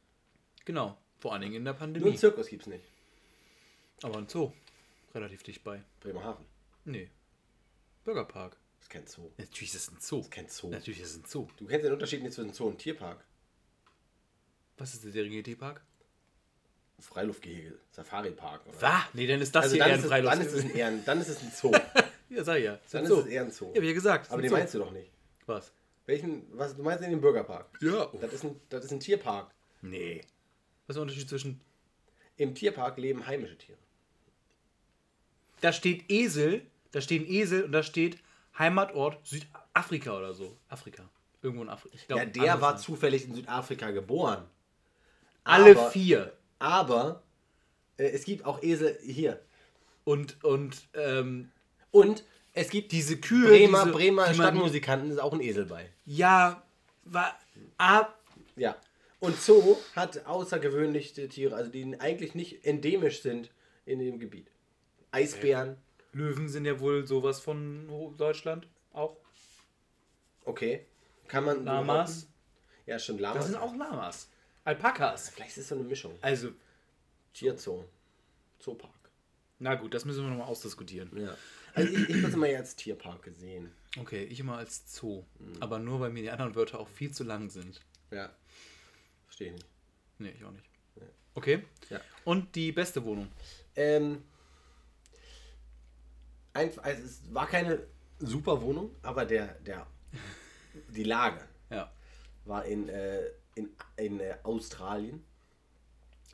[0.63, 2.07] Genau, vor allen Dingen in der Nur Pandemie.
[2.07, 2.86] einen Zirkus gibt's nicht.
[4.01, 4.53] Aber ein Zoo,
[5.13, 5.84] relativ dicht bei.
[5.99, 6.45] Bremerhaven.
[6.86, 7.09] Nee,
[8.05, 8.55] Bürgerpark.
[8.80, 9.30] Das ist kein Zoo.
[9.38, 10.17] Natürlich ist es ein Zoo.
[10.17, 10.69] Das ist kein Zoo.
[10.69, 11.47] Natürlich ist es ein Zoo.
[11.57, 13.23] Du kennst den Unterschied nicht zwischen Zoo und Tierpark.
[14.77, 15.82] Was ist der Serengeti-Park?
[16.99, 18.61] Freiluftgehege, Safari-Park.
[18.80, 19.03] Was?
[19.13, 20.34] Nee, dann ist das Also hier eher ein es, Freiluft.
[20.34, 21.71] dann, ist es ein dann ist es ein Zoo.
[22.30, 22.73] ja, sag ich ja.
[22.75, 23.71] Ist Dann ist es eher ein Zoo.
[23.73, 24.32] Ja, wie gesagt.
[24.32, 24.57] Aber den Zoo.
[24.57, 25.11] meinst du doch nicht.
[25.45, 25.71] Was?
[26.05, 27.69] Welchen, was, du meinst den Bürgerpark?
[27.82, 28.11] Ja.
[28.19, 29.53] Das ist, ein, das ist ein Tierpark.
[29.82, 30.21] Nee.
[30.88, 31.61] Was ist der Unterschied zwischen.
[32.38, 33.77] Im Tierpark leben heimische Tiere.
[35.61, 38.17] Da steht Esel, da stehen Esel und da steht
[38.60, 40.57] Heimatort Südafrika oder so.
[40.68, 41.10] Afrika.
[41.41, 41.97] Irgendwo in Afrika.
[42.07, 44.43] Glaub, Ja, der war zufällig in Südafrika geboren.
[45.45, 46.34] Alle Aber- vier.
[46.60, 47.24] Aber
[47.97, 49.39] äh, es gibt auch Esel hier.
[50.03, 51.51] Und, und, ähm,
[51.91, 55.89] Und es gibt Diese Kühe, Bremer, diese- Bremer Stadtmusikanten, ist auch ein Esel bei.
[56.05, 56.62] ja,
[57.05, 57.39] war,
[57.78, 58.20] ab,
[58.55, 58.76] Ja.
[59.22, 63.49] Und Zoo hat außergewöhnliche Tiere, also die eigentlich nicht endemisch sind
[63.86, 64.47] in dem Gebiet.
[65.12, 65.76] Eisbären,
[66.14, 67.88] Löwen sind ja wohl sowas von
[68.18, 69.18] Deutschland auch.
[70.45, 70.86] okay.
[71.28, 71.64] Kann man.
[71.64, 72.28] Lamas.
[72.88, 73.38] Ja, stimmt, Lamas.
[73.43, 74.30] Das sind auch Lamas.
[74.64, 75.30] Alpakas.
[75.30, 76.18] Vielleicht ist es so eine Mischung.
[76.22, 76.49] Also,
[77.34, 77.86] Tierzoo.
[78.57, 78.91] Zoopark.
[79.60, 81.12] na gut, das müssen wir nochmal ausdiskutieren.
[81.16, 81.36] Ja.
[81.76, 83.72] Also ich, ich habe es immer ja als Tierpark gesehen.
[83.99, 85.24] Okay, ich immer als Zoo.
[85.60, 87.80] Aber nur, weil mir die anderen Wörter auch viel zu lang sind.
[88.12, 88.32] Ja.
[89.26, 89.68] Verstehe ich nicht.
[90.18, 90.66] Nee, ich auch nicht.
[91.36, 91.64] Okay.
[91.89, 92.01] Ja.
[92.26, 93.30] Und die beste Wohnung.
[93.76, 94.24] Ähm,
[96.54, 97.86] einfach, also es war keine
[98.20, 99.88] super Wohnung, aber der, der,
[100.89, 101.91] die Lage Ja.
[102.45, 105.24] war in, äh, in, in äh, Australien.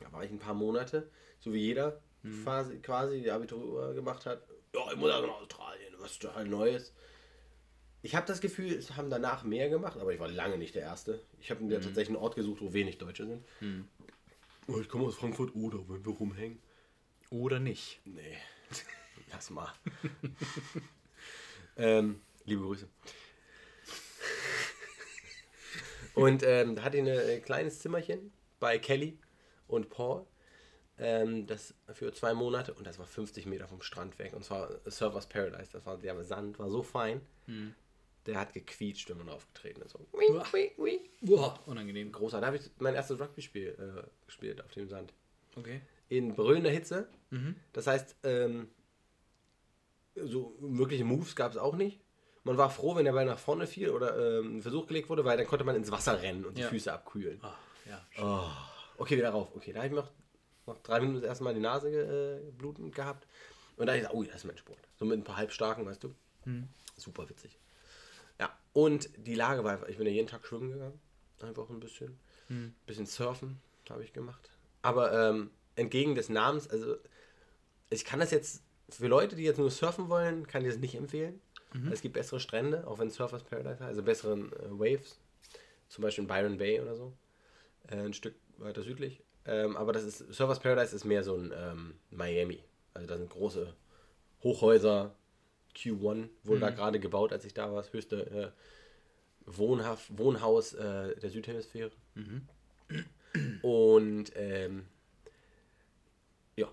[0.00, 1.10] Da war ich ein paar Monate,
[1.40, 2.00] so wie jeder
[2.42, 4.42] quasi, quasi die Abitur gemacht hat.
[4.74, 6.92] Ja, ich muss auch in Australien, was ist total Neues.
[8.02, 10.82] Ich habe das Gefühl, es haben danach mehr gemacht, aber ich war lange nicht der
[10.82, 11.22] Erste.
[11.40, 13.44] Ich habe mir tatsächlich einen Ort gesucht, wo wenig Deutsche sind.
[14.68, 16.58] Oh, ich komme aus Frankfurt, oder wenn wir rumhängen.
[17.30, 18.00] Oder nicht.
[18.04, 18.36] Nee,
[19.32, 19.72] lass mal.
[21.76, 22.88] ähm, liebe Grüße.
[26.14, 29.18] Und ähm, da hatte ich ein äh, kleines Zimmerchen bei Kelly
[29.68, 30.24] und Paul.
[30.98, 34.32] Ähm, das für zwei Monate und das war 50 Meter vom Strand weg.
[34.32, 35.70] Und zwar Surfers Paradise.
[35.72, 37.20] Das war der Sand war so fein.
[38.24, 39.92] Der hat gequietscht, wenn man aufgetreten ist.
[39.92, 40.06] So.
[40.14, 41.10] Ui, ui, ui.
[41.20, 42.10] Boah, unangenehm.
[42.12, 42.40] Großartig.
[42.40, 45.12] Da habe ich mein erstes Rugby-Spiel äh, gespielt auf dem Sand
[45.54, 45.80] Okay.
[46.08, 47.08] in brüllender Hitze.
[47.74, 48.68] Das heißt, ähm,
[50.24, 52.00] so wirkliche Moves gab es auch nicht.
[52.44, 55.24] Man war froh, wenn der Ball nach vorne fiel oder ähm, ein Versuch gelegt wurde,
[55.24, 56.68] weil dann konnte man ins Wasser rennen und die Ja.
[56.68, 57.40] Füße abkühlen.
[57.42, 57.56] Ach,
[57.88, 58.06] ja.
[58.22, 58.48] Oh,
[59.02, 59.48] okay, wieder rauf.
[59.56, 60.10] Okay, da habe ich noch,
[60.66, 63.26] noch drei Minuten das erste Mal die Nase äh, blutend gehabt.
[63.76, 64.78] Und da habe ich gesagt, oh, das ist mein Sport.
[64.98, 66.14] So mit ein paar Halbstarken, weißt du.
[66.96, 67.58] Super witzig.
[68.40, 71.00] Ja, und die Lage war einfach, ich bin ja jeden Tag schwimmen gegangen.
[71.42, 72.18] Einfach ein bisschen.
[72.86, 73.60] Bisschen surfen
[73.90, 74.50] habe ich gemacht.
[74.82, 76.96] Aber ähm, entgegen des Namens, also
[77.90, 80.94] ich kann das jetzt, für Leute, die jetzt nur surfen wollen, kann ich das nicht
[80.94, 81.40] empfehlen.
[81.92, 85.18] Es gibt bessere Strände, auch wenn Surfers Paradise heißt, also besseren äh, Waves.
[85.88, 87.12] Zum Beispiel in Byron Bay oder so.
[87.88, 89.22] Äh, ein Stück weiter südlich.
[89.44, 92.62] Ähm, aber das ist, Surfers Paradise ist mehr so ein ähm, Miami.
[92.94, 93.74] Also da sind große
[94.42, 95.14] Hochhäuser.
[95.76, 97.82] Q1 wurde da gerade gebaut, als ich da war.
[97.82, 98.50] Das höchste äh,
[99.44, 101.90] Wohnhaf Wohnhaus äh, der Südhemisphäre.
[103.62, 104.86] Und ähm,
[106.56, 106.68] ja,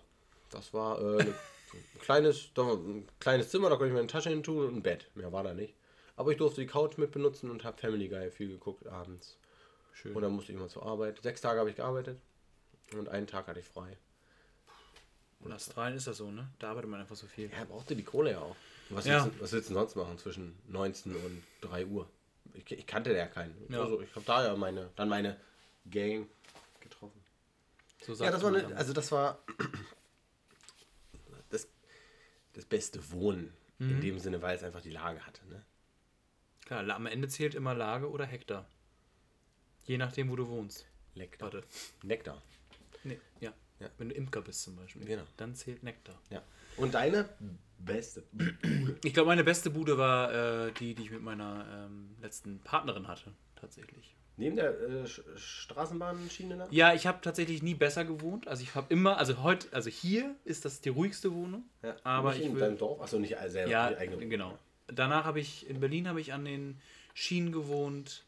[0.52, 1.34] das war äh, eine-
[1.74, 4.84] ein, kleines, war ein kleines Zimmer, da konnte ich meine Tasche hin tun und ein
[4.84, 5.08] Bett.
[5.16, 5.74] Mehr war da nicht.
[6.16, 9.38] Aber ich durfte die Couch mit benutzen und habe Family Guy viel geguckt abends.
[9.94, 10.16] Schön.
[10.16, 11.22] Und dann musste ich mal zur Arbeit.
[11.22, 12.20] Sechs Tage habe ich gearbeitet
[12.94, 13.98] und einen Tag hatte ich frei.
[15.44, 16.48] In Australien ist das so, ne?
[16.60, 17.50] Da arbeitet man einfach so viel.
[17.52, 18.56] Er brauchte die Kohle ja auch.
[18.90, 19.24] Was, Ja.
[19.26, 22.08] willst, du- was willst du denn sonst machen zwischen 19 und 3 Uhr?
[22.54, 23.56] Ich, ich kannte ja keinen.
[23.70, 23.82] Ja.
[23.82, 25.38] Also ich habe da ja meine, dann meine
[25.90, 26.28] Gang
[26.80, 27.20] getroffen.
[28.06, 29.40] So Ja, das war, eine, also das war
[32.54, 33.90] das beste Wohnen Mhm.
[33.90, 35.46] in dem Sinne, weil es einfach die Lage hatte.
[35.48, 35.64] Ne?
[36.66, 38.68] Klar, am Ende zählt immer Lage oder Hektar.
[39.86, 40.86] Je nachdem, wo du wohnst.
[41.16, 41.52] Nektar.
[41.52, 41.68] Warte.
[42.04, 42.42] Nektar.
[43.04, 43.52] Nee, ja.
[43.80, 43.90] Ja.
[43.98, 45.24] Wenn du Imker bist zum Beispiel, Genau.
[45.38, 46.18] dann zählt Nektar.
[46.30, 46.42] Ja.
[46.78, 47.28] Und deine
[47.80, 48.24] beste.
[49.04, 50.32] Ich glaube, meine beste Bude war
[50.68, 54.16] äh, die, die ich mit meiner ähm, letzten Partnerin hatte, tatsächlich.
[54.36, 56.68] Neben der äh, Sch- Straßenbahnschiene da?
[56.72, 58.48] Ja, ich habe tatsächlich nie besser gewohnt.
[58.48, 61.64] Also ich habe immer, also heute, also hier ist das die ruhigste Wohnung.
[61.84, 61.96] Ja.
[62.04, 63.00] Aber Nicht ich in will- deinem Dorf?
[63.02, 63.70] Achso, nicht selber.
[63.70, 64.30] Ja, die eigene Wohnung.
[64.30, 64.60] genau.
[64.88, 66.80] Danach habe ich, in Berlin habe ich an den
[67.14, 68.26] Schienen gewohnt.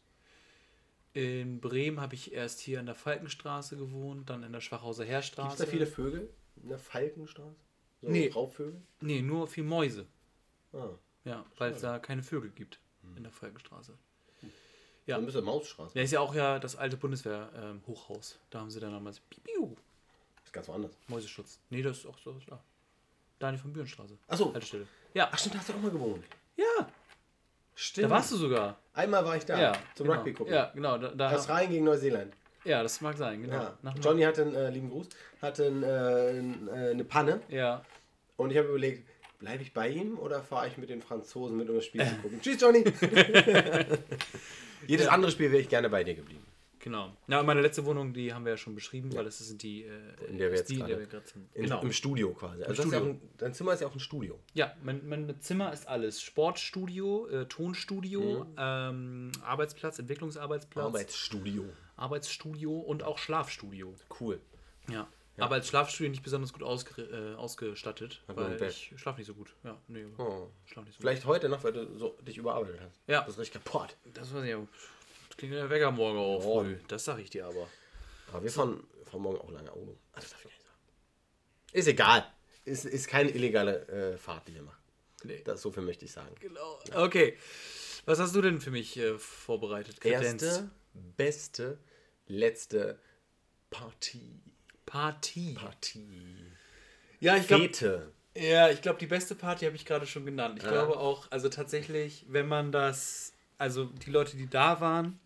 [1.12, 5.12] In Bremen habe ich erst hier an der Falkenstraße gewohnt, dann in der Schwachhauser Gibt
[5.14, 5.54] Heerstraße.
[5.54, 6.28] es da viele Vögel
[6.62, 7.54] in der Falkenstraße?
[8.02, 8.28] So Nee.
[8.28, 8.80] Raubvögel?
[9.00, 10.06] Nee, nur viel Mäuse.
[10.72, 10.90] Ah.
[11.24, 12.78] Ja, weil es da keine Vögel gibt
[13.16, 13.94] in der Falkenstraße.
[15.06, 15.16] Ja.
[15.16, 15.96] Dann bist du Mausstraße.
[15.96, 18.38] Ja, ist ja auch ja das alte Bundeswehr-Hochhaus.
[18.50, 19.74] da haben sie dann damals Piu,
[20.44, 20.92] ist ganz woanders.
[21.08, 21.58] Mäuseschutz.
[21.70, 22.58] Nee, das ist auch so, ja.
[23.38, 24.16] Daniel von Bürenstraße.
[24.28, 24.52] Achso.
[24.52, 24.86] Haltestelle.
[25.14, 25.28] Ja.
[25.30, 26.24] Ach stimmt, da hast du auch mal gewohnt.
[26.56, 26.88] Ja,
[27.74, 28.06] Stimmt.
[28.06, 28.78] da warst du sogar.
[28.94, 29.60] Einmal war ich da.
[29.60, 30.18] Ja, Zum genau.
[30.18, 30.54] Rugby gucken.
[30.54, 30.96] Ja, genau.
[30.98, 32.32] Da, da, Australien gegen Neuseeland.
[32.64, 33.54] ja, das mag sein, genau.
[33.54, 33.78] Ja.
[34.02, 35.08] Johnny hatte einen, äh, lieben Gruß,
[35.42, 37.84] hatte einen, äh, n- äh, eine Panne Ja,
[38.38, 39.06] und ich habe überlegt,
[39.38, 42.14] bleibe ich bei ihm oder fahre ich mit den Franzosen mit, um das Spiel zu
[42.16, 42.40] gucken?
[42.40, 42.82] Tschüss, Johnny!
[44.86, 45.12] Jedes Ja.
[45.12, 46.42] andere Spiel wäre ich gerne bei dir geblieben.
[46.78, 47.12] genau.
[47.26, 49.88] Na, meine letzte Wohnung, die haben wir ja schon beschrieben, weil das sind die, äh,
[50.28, 51.48] In der wir jetzt die, in der gerade- sind.
[51.54, 51.82] In, Genau.
[51.82, 52.62] Im Studio quasi.
[52.62, 52.98] Also Studio.
[53.00, 54.38] ja ein, dein Zimmer ist ja auch ein Studio.
[54.54, 56.22] Ja, mein, mein Zimmer ist alles.
[56.22, 61.64] Sportstudio, äh, Tonstudio, ähm, Arbeitsplatz, Entwicklungsarbeitsplatz, Arbeitsstudio.
[61.96, 63.94] Arbeitsstudio und auch Schlafstudio.
[64.20, 64.38] Cool.
[64.88, 65.08] Ja.
[65.38, 69.34] Aber als Schlafstudio nicht besonders gut ausge äh, ausgestattet, Hat weil ich schlafe nicht so
[69.34, 69.54] gut.
[69.64, 70.48] Ja, nee, Oh.
[70.64, 73.00] schlaf nicht so Vielleicht heute noch, weil du so dich überarbeitet hast.
[73.06, 73.20] Ja.
[73.22, 73.96] Das ist richtig kaputt.
[74.04, 74.16] gut.
[74.16, 74.56] Das weiß ich
[75.36, 76.60] klingt wie der Wecker morgen auch Oh.
[76.62, 76.78] früh.
[76.88, 77.68] Das sag ich dir aber.
[78.32, 79.96] Aber wir fahren, fahren morgen auch lange Auto.
[80.14, 80.76] Ah, das darf ich gar nicht sagen.
[81.72, 82.32] Ist egal.
[82.64, 84.82] Ist, ist keine illegale äh, Fahrt, die wir machen.
[85.24, 85.42] Nee.
[85.44, 86.34] Das, so viel möchte ich sagen.
[86.40, 86.78] Genau.
[86.94, 87.36] Okay.
[88.06, 90.00] Was hast du denn für mich äh, vorbereitet?
[90.00, 90.42] Kredenz?
[90.42, 90.70] Erste,
[91.16, 91.78] beste,
[92.26, 92.98] letzte
[93.70, 94.40] Partie.
[95.00, 95.52] Partie.
[95.54, 96.34] Partie.
[97.20, 98.12] Ja, ich glaube.
[98.34, 100.56] Ja, ich glaube, die beste Party habe ich gerade schon genannt.
[100.58, 100.70] Ich Ja.
[100.70, 105.18] glaube auch, also tatsächlich, wenn man das, also die Leute, die da waren,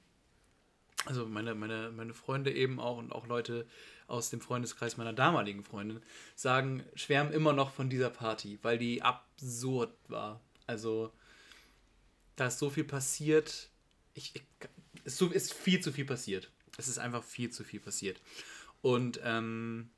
[1.06, 3.66] also meine, meine, meine Freunde eben auch und auch Leute
[4.06, 6.02] aus dem Freundeskreis meiner damaligen Freundin,
[6.34, 10.40] sagen, schwärmen immer noch von dieser Party, weil die absurd war.
[10.66, 11.12] Also,
[12.36, 13.70] da ist so viel passiert.
[14.14, 14.42] Ich, ich,
[15.04, 16.50] es ist so- ist viel zu viel passiert.
[16.76, 18.20] Es ist einfach viel zu viel passiert.
[18.82, 19.90] Und ähm,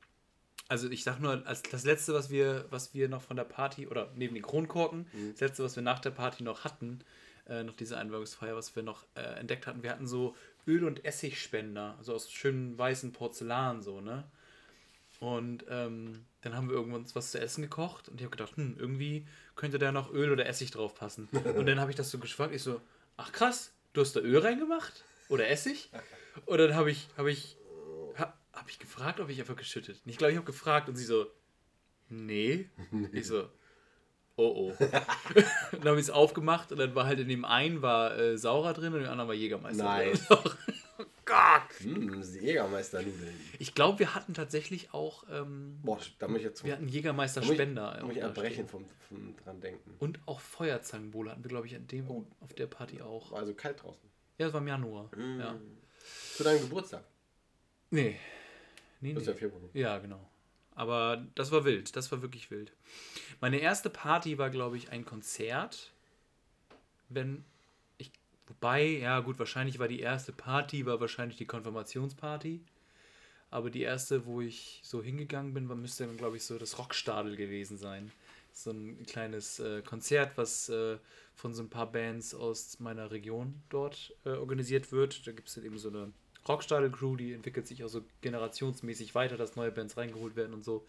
[0.67, 3.87] also ich sag nur, als das letzte, was wir, was wir noch von der Party,
[3.87, 6.99] oder neben den Kronkorken, das letzte, was wir nach der Party noch hatten,
[7.47, 11.03] äh, noch diese Einweihungsfeier, was wir noch äh, entdeckt hatten, wir hatten so Öl- und
[11.05, 14.23] Essigspender, also aus schönen weißen Porzellan, so, ne?
[15.19, 18.75] Und ähm, dann haben wir irgendwann was zu essen gekocht und ich habe gedacht, hm,
[18.77, 19.25] irgendwie
[19.55, 21.29] könnte da noch Öl oder Essig drauf passen.
[21.55, 22.81] Und dann habe ich das so geschwackt, ich so,
[23.15, 25.05] ach krass, du hast da Öl reingemacht?
[25.29, 25.89] Oder Essig?
[26.45, 27.55] Und dann habe ich, habe ich,
[28.63, 30.01] habe hab ich gefragt, ob ich einfach geschüttet.
[30.05, 31.27] Ich glaube, ich habe gefragt und sie so,
[32.09, 32.69] nee.
[33.11, 33.49] Ich so,
[34.35, 34.73] oh oh.
[35.71, 38.73] dann habe ich es aufgemacht und dann war halt in dem einen war äh, Saurer
[38.73, 40.27] drin und in dem anderen war Jägermeister Nice.
[40.27, 40.37] drin.
[40.99, 41.79] oh Gott.
[41.79, 43.39] Hm, Jägermeisternudeln.
[43.59, 46.85] Ich glaube, wir hatten tatsächlich auch, ähm, Boah, da muss ich jetzt wir hatten da
[46.85, 47.99] muss ich- Jägermeister-Spender.
[48.03, 49.95] muss ich da erbrechen vom, vom dran denken.
[49.99, 52.25] Und auch Feuerzangenbowle hatten wir, glaube ich, an dem, Oh.
[52.39, 53.31] auf der Party auch.
[53.31, 54.09] War also kalt draußen.
[54.37, 55.09] Ja, das war im Januar.
[55.37, 55.55] Ja.
[56.35, 57.03] Zu deinem Geburtstag.
[57.91, 58.17] Nee.
[59.03, 59.33] Nee, Das ist nee.
[59.33, 59.69] ja vier Wochen.
[59.73, 60.29] Ja, genau.
[60.75, 61.95] Aber das war wild.
[61.95, 62.71] Das war wirklich wild.
[63.41, 65.91] Meine erste Party war, glaube ich, ein Konzert.
[67.09, 67.43] Wenn
[67.97, 68.11] ich.
[68.47, 72.61] Wobei, ja, gut, wahrscheinlich war die erste Party, war wahrscheinlich die Konfirmationsparty.
[73.51, 76.79] Aber die erste, wo ich so hingegangen bin, war, müsste dann, glaube ich, so das
[76.79, 78.11] Rockstadel gewesen sein.
[78.51, 80.97] So ein kleines äh, Konzert, was äh,
[81.35, 85.27] von so ein paar Bands aus meiner Region dort äh, organisiert wird.
[85.27, 86.13] Da gibt es eben so eine
[86.47, 90.85] Rockstadel-Crew, die entwickelt sich auch so generationsmäßig weiter, dass neue Bands reingeholt werden und so.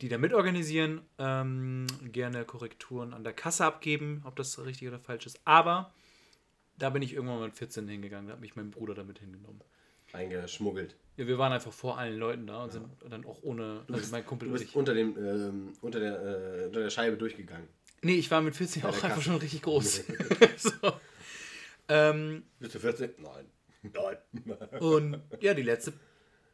[0.00, 5.26] Die da mitorganisieren, ähm, gerne Korrekturen an der Kasse abgeben, ob das richtig oder falsch
[5.26, 5.40] ist.
[5.44, 5.92] Aber
[6.78, 9.60] da bin ich irgendwann mit 14 hingegangen, da hat mich mein Bruder damit hingenommen.
[10.12, 10.96] Eingeschmuggelt.
[11.16, 14.26] Ja, wir waren einfach vor allen Leuten da und sind dann auch ohne, also mein
[14.26, 14.74] Kumpel Du bist ich.
[14.74, 17.68] unter, dem, ähm, unter, der, äh, unter der Scheibe durchgegangen.
[18.02, 20.04] Nee, ich war mit 14 Bei auch einfach schon richtig groß.
[20.56, 20.92] so.
[21.88, 23.10] ähm, Bist du 14?
[23.18, 23.46] Nein.
[23.92, 24.16] Nein.
[24.80, 25.92] und ja, die letzte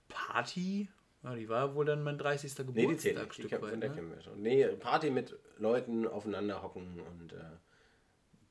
[0.09, 0.89] Party,
[1.23, 2.53] ja, die war wohl dann mein 30.
[2.75, 3.39] Nee, die zählt Geburtstag nicht.
[3.39, 3.79] Die Stück weit.
[3.79, 3.91] Ne?
[3.91, 4.41] kennen wir schon.
[4.43, 7.37] Nee, Party mit Leuten aufeinander hocken und äh,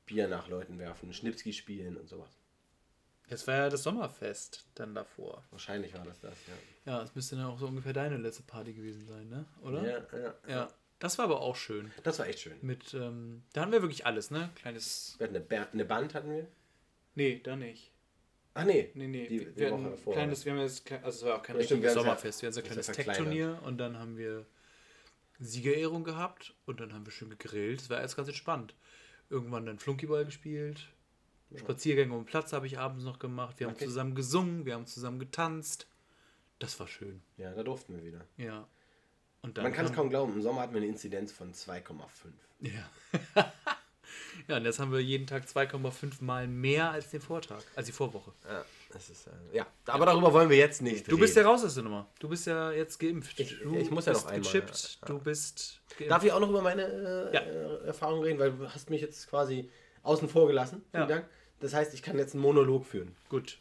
[0.06, 2.30] Bier nach Leuten werfen, Schnipski spielen und sowas.
[3.30, 5.44] Das war ja das Sommerfest dann davor.
[5.52, 6.94] Wahrscheinlich war das das, ja.
[6.94, 9.46] Ja, das müsste dann auch so ungefähr deine letzte Party gewesen sein, ne?
[9.62, 9.84] Oder?
[9.88, 10.34] Ja, ja.
[10.48, 10.68] Ja.
[10.98, 11.92] Das war aber auch schön.
[12.04, 12.58] Das war echt schön.
[12.62, 14.50] Mit, ähm, da hatten wir wirklich alles, ne?
[14.56, 15.16] Kleines.
[15.20, 16.48] Wir hatten eine, Ba- eine Band, hatten wir.
[17.16, 17.92] Nee, da nicht.
[18.54, 18.89] Ach nee.
[18.93, 19.28] Nee, nee.
[19.28, 21.56] Die- wir die hatten Woche davor, kleines, wir haben jetzt, also es war auch kein
[21.56, 22.41] Ja, richtiges wir Sommerfest.
[22.41, 24.45] Wir hatten so ein kleines Tech-Turnier und dann haben wir
[25.39, 27.82] Siegerehrung gehabt und dann haben wir schön gegrillt.
[27.82, 28.76] Das war alles ganz entspannt.
[29.30, 30.89] Irgendwann dann Flunkyball gespielt.
[31.56, 33.60] Spaziergänge um den Platz habe ich abends noch gemacht.
[33.60, 33.86] Wir haben Okay.
[33.86, 35.88] zusammen gesungen, wir haben zusammen getanzt.
[36.60, 37.22] Das war schön.
[37.38, 38.26] Ja, da durften wir wieder.
[38.38, 38.68] Ja.
[39.41, 42.34] Man kann es kaum glauben, im Sommer hatten wir eine Inzidenz von 2,5.
[42.60, 42.89] Ja.
[44.48, 47.92] ja, und jetzt haben wir jeden Tag 2,5 Mal mehr als den Vortag, als die
[47.92, 48.32] Vorwoche.
[48.48, 51.52] Ja, das ist, äh, ja, aber darüber wollen wir jetzt nicht Du bist ja reden.
[51.52, 52.08] raus aus der Nummer.
[52.20, 53.40] Du bist ja jetzt geimpft.
[53.40, 55.00] Ich- du ich muss ja noch einmal, gechippt.
[55.02, 55.08] ja.
[55.08, 56.12] Du bist geimpft.
[56.12, 56.84] Darf ich auch noch über meine
[57.32, 57.42] äh, Ja.
[57.86, 59.70] Erfahrung reden, weil du hast mich jetzt quasi
[60.04, 60.84] außen vor gelassen.
[60.92, 61.16] Vielen Ja.
[61.16, 61.26] Dank.
[61.60, 63.16] Das heißt, ich kann jetzt einen Monolog führen.
[63.28, 63.58] Gut.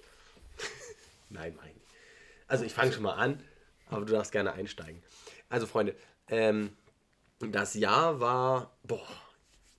[1.31, 1.75] Nein, eigentlich.
[2.47, 3.43] Also ich fange schon mal an,
[3.89, 5.03] aber du darfst gerne einsteigen.
[5.51, 5.95] Also Freunde,
[6.29, 6.71] ähm,
[7.41, 9.07] das Jahr war boah,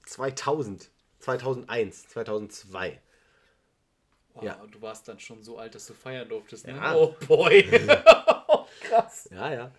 [0.09, 0.89] 2000,
[1.19, 2.99] 2001, 2002.
[4.33, 4.65] Wow, Ja.
[4.71, 6.73] Du warst dann schon so alt, dass du feiern durftest, ne?
[6.75, 6.95] Ja.
[6.95, 7.63] Oh boy.
[8.81, 9.29] Krass.
[9.31, 9.71] Ja, ja.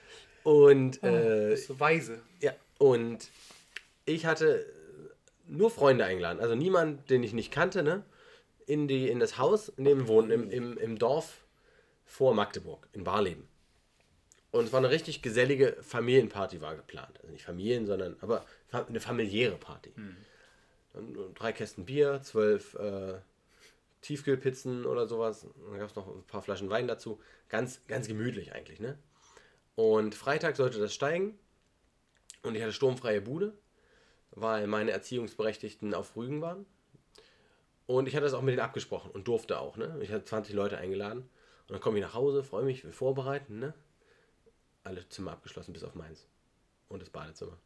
[0.45, 2.23] Und Du äh, bist so weise.
[2.41, 3.29] Ja, und
[4.05, 4.67] ich hatte
[5.47, 6.41] nur Freunde eingeladen.
[6.41, 8.05] Also niemand, den ich nicht kannte, ne?
[8.67, 11.45] In, die, in das Haus, in dem wir wohnen, im, im, im Dorf
[12.05, 13.49] vor Magdeburg, in Barleben.
[14.53, 17.19] Und es war eine richtig gesellige Familienparty war geplant.
[17.21, 19.93] Also nicht Familien, sondern aber eine familiäre Party.
[20.93, 23.15] Dann drei Kästen Bier, zwölf äh,
[24.03, 25.47] Tiefkühlpizzen oder sowas.
[25.71, 27.21] Dann gab es noch ein paar Flaschen Wein dazu.
[27.49, 28.99] Ganz, ganz gemütlich eigentlich, ne?
[29.77, 31.39] Und Freitag sollte das steigen.
[32.43, 33.53] Und ich hatte sturmfreie Bude,
[34.31, 36.67] weil meine Erziehungsberechtigten auf Rügen waren.
[37.87, 39.77] Und ich hatte das auch mit denen abgesprochen und durfte auch.
[39.77, 39.99] Ne?
[40.01, 41.23] Ich hatte 20 Leute eingeladen.
[41.23, 43.59] Und dann komme ich nach Hause, freue mich, will vorbereiten.
[43.59, 43.75] Ne?
[44.85, 46.27] Alle Zimmer abgeschlossen, bis auf meins.
[46.89, 47.57] Und das Badezimmer.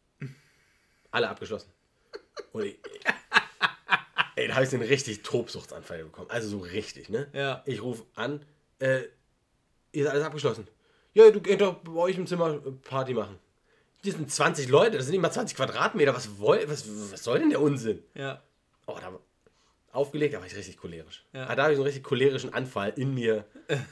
[1.11, 1.71] Alle abgeschlossen.
[2.53, 2.79] Und ich,
[4.37, 6.31] ey, da habe ich einen richtig Tobsuchtsanfall bekommen.
[6.31, 7.29] Also so richtig, ne?
[7.33, 7.63] Ja.
[7.67, 8.45] Ich rufe an,
[8.81, 9.03] äh,
[9.93, 10.67] ihr seid alles abgeschlossen.
[11.15, 13.39] Ja, du könnt doch bei euch im Zimmer Party machen.
[14.03, 16.15] Die sind 20 Leute, das sind nicht mal 20 Quadratmeter.
[16.15, 18.03] Was, woll, was, was soll denn der Unsinn?
[18.15, 18.43] Ja.
[18.87, 19.19] Oh, da
[19.93, 21.25] aufgelegt, da war ich richtig cholerisch.
[21.33, 21.47] Ja.
[21.47, 23.47] Ah, Da habe ich so einen richtig cholerischen Anfall in mir.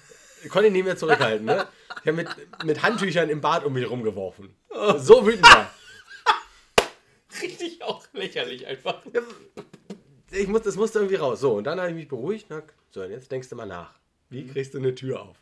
[0.44, 1.66] Ich konnte ihn nicht mehr zurückhalten, ne?
[2.02, 2.28] Ich habe mit,
[2.64, 4.54] mit Handtüchern im Bad um mich rumgeworfen.
[4.98, 5.70] So wütend war.
[7.40, 9.02] Richtig auch lächerlich einfach.
[10.30, 11.40] ich muss, das musste irgendwie raus.
[11.40, 12.46] So, und dann habe ich mich beruhigt.
[12.48, 13.94] Na, so, und jetzt denkst du mal nach.
[14.30, 15.36] Wie kriegst du eine Tür auf?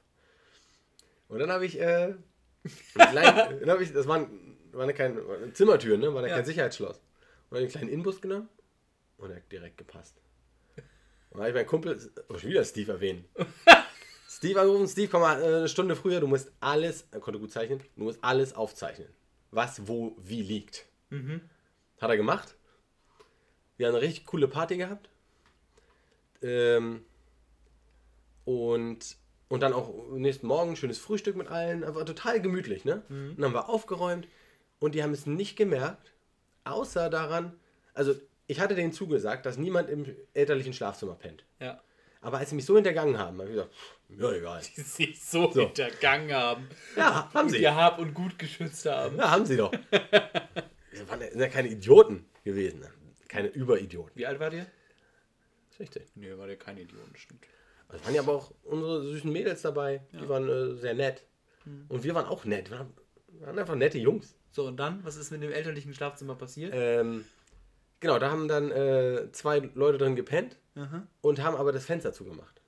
[1.29, 5.55] Und dann habe ich, äh, einen kleinen, dann hab ich, das waren, waren keine waren
[5.55, 6.13] Zimmertüren, ne?
[6.15, 6.37] War da Ja.
[6.37, 6.97] kein Sicherheitsschloss.
[6.97, 7.03] Und
[7.51, 8.49] dann habe ich einen kleinen Inbus genommen
[9.19, 10.17] und er hat direkt gepasst.
[10.77, 13.25] Und dann habe ich meinen Kumpel, oh, schon wieder Steve erwähnen.
[14.41, 17.53] Steve angerufen, Steve, komm mal äh, eine Stunde früher, du musst alles, er konnte gut
[17.53, 19.09] zeichnen, du musst alles aufzeichnen.
[19.51, 20.87] Was, wo, wie liegt.
[22.01, 22.55] Hat er gemacht.
[23.77, 25.11] Wir haben eine richtig coole Party gehabt.
[26.41, 27.05] Ähm,
[28.47, 29.17] und,
[29.49, 31.83] und dann auch nächsten Morgen ein schönes Frühstück mit allen.
[31.95, 33.03] War total gemütlich, ne?
[33.33, 34.27] Und dann haben wir aufgeräumt
[34.79, 36.15] und die haben es nicht gemerkt,
[36.65, 37.61] außer daran,
[37.93, 38.15] also
[38.47, 41.45] ich hatte denen zugesagt, dass niemand im elterlichen Schlafzimmer pennt.
[41.61, 41.83] Ja.
[42.23, 43.73] Aber als sie mich so hintergangen haben, habe ich gesagt,
[44.11, 44.61] ja egal.
[44.77, 45.63] Die sich so, So.
[45.63, 46.69] hintergangen haben.
[46.97, 47.59] Ja, haben sie.
[47.63, 49.17] Ihr Hab und Gut geschützt haben.
[49.17, 49.73] Ja, haben sie doch.
[50.93, 52.81] Wir waren ja- sind ja keine Idioten gewesen.
[52.81, 52.91] ne?
[53.29, 54.13] Keine Überidioten.
[54.17, 54.67] Wie alt war ihr?
[55.79, 56.09] Richtig.
[56.15, 57.45] Nee, war der kein Idiot, stimmt.
[57.89, 60.03] Also waren ja aber auch unsere süßen Mädels dabei.
[60.13, 61.25] Die waren äh, sehr nett.
[61.89, 62.71] Und wir waren auch nett.
[62.71, 62.93] Wir waren,
[63.41, 64.35] waren einfach nette Jungs.
[64.51, 65.03] So, und dann?
[65.05, 66.73] Was ist mit dem elterlichen Schlafzimmer passiert?
[66.75, 67.25] Ähm,
[68.01, 71.07] genau, da haben dann äh, zwei Leute drin gepennt Aha.
[71.21, 72.61] und haben aber das Fenster zugemacht.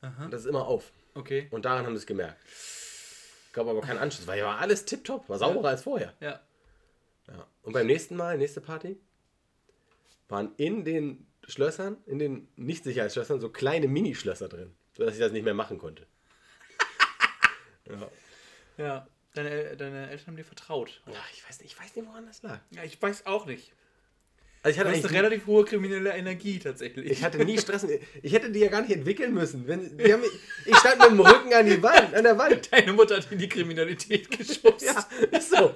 [0.00, 0.24] Aha.
[0.24, 0.92] Und das ist immer auf.
[1.14, 1.48] Okay.
[1.50, 2.38] Und daran haben sie es gemerkt.
[3.52, 6.12] Gab aber keinen Anschluss, weil ja war alles tipptopp, war sauberer als vorher.
[6.20, 6.40] Ja.
[7.28, 7.46] Ja.
[7.62, 9.00] Und beim nächsten Mal, nächste Party,
[10.28, 15.44] waren in den Schlössern, in den Nicht-Sicherheitsschlössern, so kleine Minischlösser drin, sodass ich das nicht
[15.44, 16.06] mehr machen konnte.
[17.86, 18.10] ja.
[18.76, 19.06] Ja.
[19.34, 21.02] Deine, deine Eltern haben dir vertraut.
[21.06, 22.58] ja, ich weiß nicht, ich weiß nicht, woran das lag.
[22.70, 23.72] Ja, ich weiß auch nicht.
[24.66, 27.08] Also ich hatte, eigentlich eine relativ hohe kriminelle Energie tatsächlich.
[27.08, 27.86] ich hatte nie Stress.
[28.20, 29.64] Ich hätte die ja gar nicht entwickeln müssen.
[29.68, 29.80] Wenn,
[30.12, 30.24] haben,
[30.66, 32.72] ich stand mit dem Rücken an, die Wand, an der Wand.
[32.72, 34.84] Deine Mutter hat in die Kriminalität geschubst.
[34.84, 35.72] Ja, ist so.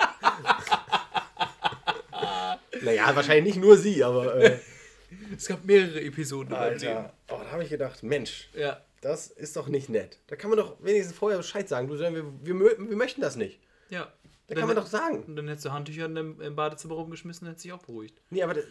[2.82, 4.34] naja, wahrscheinlich nicht nur sie, aber.
[4.34, 4.58] Äh,
[5.36, 6.52] Es gab mehrere Episoden.
[6.52, 8.80] Alter, oh, da habe ich gedacht, Mensch, Ja.
[9.02, 10.18] das ist doch nicht nett.
[10.26, 11.86] Da kann man doch wenigstens vorher Bescheid sagen.
[11.86, 13.60] Du wir, wir, wir möchten das nicht.
[13.88, 14.12] Ja.
[14.50, 15.22] Da kann man doch sagen.
[15.24, 18.20] Und dann hättest du Handtücher im, im Badezimmer rumgeschmissen, hättest dich auch beruhigt.
[18.30, 18.64] Nee, aber das,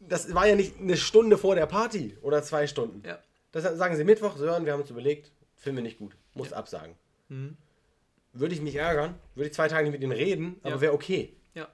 [0.00, 3.02] das war ja nicht eine Stunde vor der Party oder zwei Stunden.
[3.06, 3.18] Ja.
[3.52, 6.16] Das sagen sie Mittwoch, Sören, wir haben uns überlegt, finden wir nicht gut.
[6.34, 6.94] Muss absagen.
[7.28, 7.56] Mhm.
[8.32, 10.80] Würde ich mich ärgern, würde ich zwei Tage nicht mit ihnen reden, aber Ja.
[10.80, 11.36] wäre okay.
[11.54, 11.68] Ja.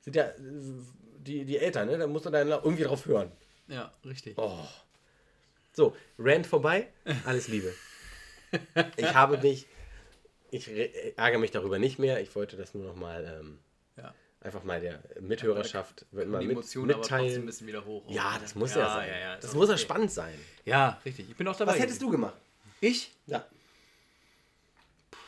[0.00, 1.98] Sind ja die, die Eltern, ne?
[1.98, 3.30] Da musst du dann irgendwie drauf hören.
[3.68, 4.38] Ja, richtig.
[4.38, 4.58] Oh.
[5.72, 6.88] So, Rant vorbei,
[7.24, 7.72] alles Liebe.
[8.96, 9.66] Ich habe mich,
[10.50, 12.20] ich re- ärgere mich darüber nicht mehr.
[12.20, 13.58] Ich wollte das nur noch mal ähm,
[13.96, 14.14] Ja.
[14.40, 17.46] einfach mal der Mithörerschaft mal Die mit, Emotionen aber trotzdem ein mitteilen.
[17.46, 18.04] bisschen wieder hoch.
[18.08, 19.08] Ja, das muss ja, sein.
[19.08, 19.82] Ja, ja, das muss ja okay.
[19.82, 20.34] spannend sein.
[20.64, 21.28] Ja, richtig.
[21.30, 21.72] Ich bin auch dabei.
[21.72, 22.34] Was hättest du gemacht?
[22.80, 23.12] Ich?
[23.26, 23.44] Ja.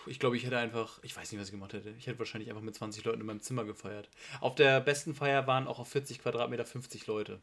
[0.06, 1.90] Ich glaube, ich hätte einfach, ich weiß nicht, was ich gemacht hätte.
[1.98, 4.08] Ich hätte wahrscheinlich einfach mit 20 Leuten in meinem Zimmer gefeiert.
[4.40, 7.40] Auf der besten Feier waren auch auf 40 Quadratmeter 50 Leute.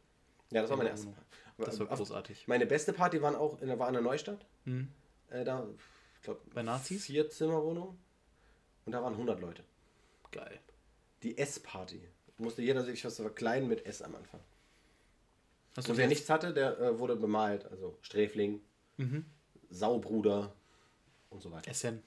[0.52, 1.14] Ja, das war meine erste.
[1.58, 2.48] Das war großartig.
[2.48, 4.46] Meine beste Party waren auch in, der- war in der Neustadt.
[5.30, 5.66] Äh, da,
[6.26, 7.06] glaube, Bei Nazis?
[7.06, 7.98] vier Zimmerwohnungen.
[8.86, 9.64] Und da waren 100 Leute.
[10.32, 10.60] Geil.
[11.24, 12.02] Die S-Party.
[12.38, 14.42] Musste jeder sich was verkleiden mit S am Anfang.
[15.78, 17.66] Hast Und wer nichts hatte, der äh, wurde bemalt.
[17.66, 18.62] Also Sträfling,
[19.70, 20.54] Saubruder
[21.30, 21.74] und so weiter.
[21.74, 22.02] SN.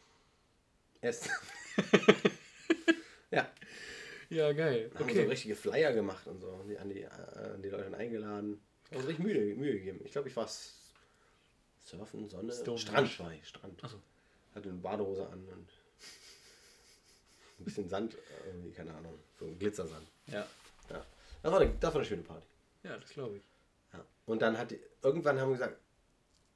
[1.00, 1.28] S.
[3.30, 3.50] ja.
[4.30, 4.90] Ja, geil.
[4.94, 6.62] Haben so richtige Flyer gemacht und so.
[6.68, 8.60] Die, an, die, äh, an die Leute eingeladen.
[8.90, 10.00] Haben uns richtig Mühe, Mühe gegeben.
[10.04, 10.78] Ich glaube, ich war s-
[11.89, 12.78] Surfen, Sonne, Stonehenge.
[12.78, 13.49] Strand war ich.
[13.49, 13.80] Strand.
[13.82, 14.01] Ach so.
[14.55, 15.68] Hatte eine Badehose an und
[17.59, 18.16] ein bisschen Sand,
[18.47, 20.07] irgendwie, keine Ahnung, so Glitzersand.
[20.26, 20.47] Ja.
[20.91, 21.07] Ja.
[21.43, 22.47] Das war eine, das war eine schöne Party.
[22.82, 23.43] Ja, das glaube ich.
[23.93, 24.05] Ja.
[24.26, 25.78] Und dann hat die, irgendwann haben wir gesagt,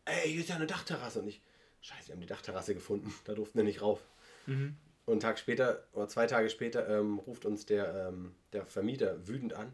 [0.05, 1.21] ey, hier ist ja eine Dachterrasse.
[1.21, 1.41] Und ich,
[1.81, 3.13] scheiße, wir haben die Dachterrasse gefunden.
[3.25, 4.01] Da durften wir nicht rauf.
[5.07, 9.27] Und einen Tag später, oder zwei Tage später, ähm, ruft uns der, ähm, der Vermieter
[9.27, 9.73] wütend an.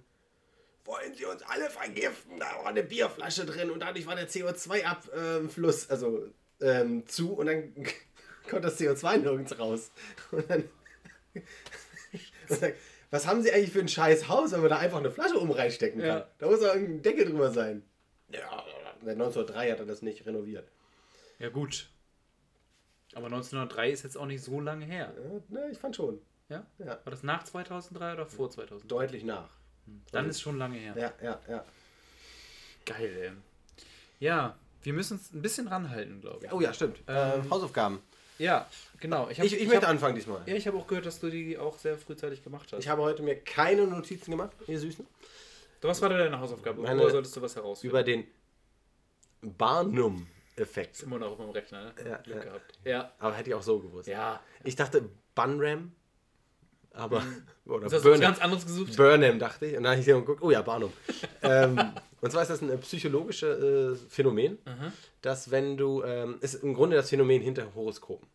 [0.89, 2.41] Wollen Sie uns alle vergiften?
[2.41, 6.27] Da war eine Bierflasche drin und dadurch war der CO2-Abfluss also,
[6.63, 7.35] ähm, zu.
[7.35, 7.75] Und dann
[8.49, 9.91] kommt das CO2 nirgends raus.
[10.31, 10.65] Und dann,
[11.35, 12.73] und dann
[13.11, 15.51] was haben sie eigentlich für ein scheiß Haus, wenn man da einfach eine Flasche um
[15.51, 16.09] reinstecken kann?
[16.09, 16.29] Ja.
[16.39, 17.83] Da muss doch irgendein Deckel drüber sein.
[18.31, 18.65] Ja,
[19.03, 20.71] seit 1903 hat er das nicht renoviert.
[21.39, 21.91] Ja, gut.
[23.15, 25.15] Aber 1903 ist jetzt auch nicht so lange her.
[25.23, 26.19] Ja, ne, ich fand schon.
[26.49, 26.67] Ja?
[26.79, 26.99] Ja.
[27.05, 28.89] War das nach 2003 oder vor 2003?
[28.89, 29.51] Deutlich nach.
[30.13, 30.95] Dann ist schon lange her.
[30.97, 31.65] Ja, ja, ja.
[32.87, 33.31] Geil, ey.
[34.21, 36.53] Ja, wir müssen uns ein bisschen ranhalten, glaube ich.
[36.53, 36.99] Oh ja, stimmt.
[37.07, 38.01] Ähm, Hausaufgaben.
[38.39, 38.67] Ja,
[39.01, 39.29] genau.
[39.29, 40.43] Ich, hab, Ich, ich, ich möchte hab, anfangen diesmal.
[40.47, 42.81] Ja, ich habe auch gehört, dass du die auch sehr frühzeitig gemacht hast.
[42.81, 45.07] Ich habe heute mir keine Notizen gemacht, ihr Süßen,
[45.83, 46.83] was war denn deine Hausaufgabe?
[46.83, 47.91] Meine- Oder solltest du was herausfinden?
[47.91, 48.27] über den
[49.43, 50.97] Barnum-Effekt.
[50.97, 51.95] Ist immer noch auf meinem Rechner, ne?
[52.05, 52.45] Ja, Glück ja.
[52.45, 52.79] gehabt.
[52.85, 53.13] Ja.
[53.19, 54.09] Aber hätte ich auch so gewusst.
[54.09, 54.41] Ja.
[54.65, 55.93] Ich dachte Bunram,
[56.99, 57.23] aber.
[57.67, 58.21] Oder Hast du was Burnham.
[58.21, 58.97] ganz anderes gesucht?
[58.97, 59.77] Burnham, dachte ich.
[59.77, 60.93] Und dann habe ich geguckt, oh ja, Barnum.
[61.43, 61.79] ähm,
[62.21, 64.59] und zwar ist das ein äh, psychologisches äh, Phänomen,
[65.23, 68.27] dass wenn du, ähm, ist im Grunde das Phänomen hinter Horoskopen,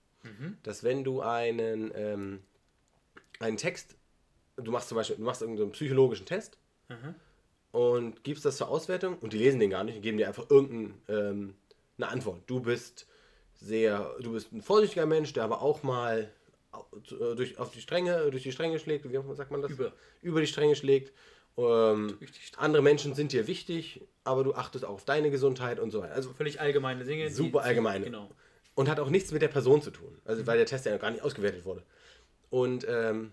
[0.64, 2.40] dass wenn du einen, ähm,
[3.40, 3.96] einen Text,
[4.56, 6.58] du machst zum Beispiel, du machst irgendeinen psychologischen Test
[7.72, 10.50] und gibst das zur Auswertung und die lesen den gar nicht und geben dir einfach
[10.50, 11.56] irgendeine ähm,
[12.00, 12.42] Antwort.
[12.48, 13.08] Du bist
[13.56, 16.30] sehr, du bist ein vorsichtiger Mensch, der aber auch mal
[17.36, 19.72] durch, auf die Stränge, durch die Stränge schlägt, wie sagt man das?
[19.72, 19.94] Über.
[20.22, 21.14] Über die Stränge schlägt.
[21.56, 22.18] Ähm,
[22.58, 26.14] andere Menschen sind dir wichtig, aber du achtest auch auf deine Gesundheit und so weiter.
[26.14, 27.30] Also Völlig allgemeine Dinge.
[27.30, 28.06] super allgemeine.
[28.06, 28.30] Genau.
[28.76, 30.18] Und hat auch nichts mit der Person zu tun.
[30.26, 31.84] Also weil der Test ja noch gar nicht ausgewertet wurde.
[32.50, 33.32] Und ähm,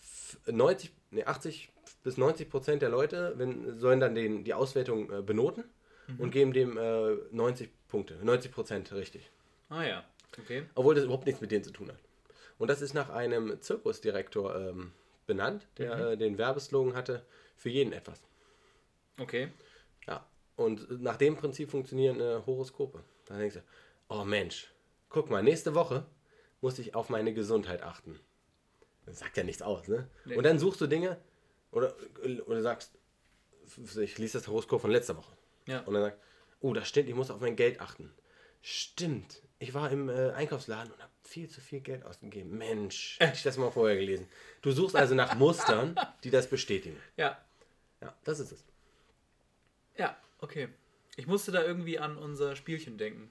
[0.00, 1.70] f- 90, nee, 80
[2.02, 5.64] bis 90 Prozent der Leute wenn, sollen dann den, die Auswertung äh, benoten
[6.18, 8.14] und geben dem äh, 90 Punkte.
[8.22, 9.28] 90 Prozent richtig.
[9.68, 10.04] Ah ja,
[10.38, 10.62] okay.
[10.76, 11.98] Obwohl das überhaupt nichts mit denen zu tun hat.
[12.58, 14.92] Und das ist nach einem Zirkusdirektor ähm,
[15.26, 17.24] benannt, der äh, den Werbeslogan hatte,
[17.56, 18.22] für jeden etwas.
[19.18, 19.48] Okay.
[20.06, 20.26] Ja,
[20.56, 23.02] und nach dem Prinzip funktionieren äh, Horoskope.
[23.26, 23.62] Da denkst du,
[24.08, 24.72] oh Mensch,
[25.08, 26.06] guck mal, nächste Woche
[26.60, 28.18] muss ich auf meine Gesundheit achten.
[29.04, 30.08] Das sagt ja nichts aus, ne?
[30.24, 30.36] Nee.
[30.36, 31.18] Und dann suchst du Dinge
[31.70, 31.94] oder,
[32.46, 32.92] oder sagst,
[34.00, 35.36] ich lese das Horoskop von letzter Woche.
[35.66, 35.80] Ja.
[35.80, 36.20] Und dann sagst
[36.60, 38.12] oh, das stimmt, ich muss auf mein Geld achten.
[38.62, 42.56] Stimmt, ich war im äh, Einkaufsladen und habe viel zu viel Geld ausgegeben.
[42.56, 44.28] Mensch, hätte ich das mal vorher gelesen.
[44.62, 46.96] Du suchst also nach Mustern, die das bestätigen.
[47.16, 47.40] Ja.
[48.00, 48.64] Ja, das ist es.
[49.96, 50.68] Ja, okay.
[51.16, 53.30] Ich musste da irgendwie an unser Spielchen denken.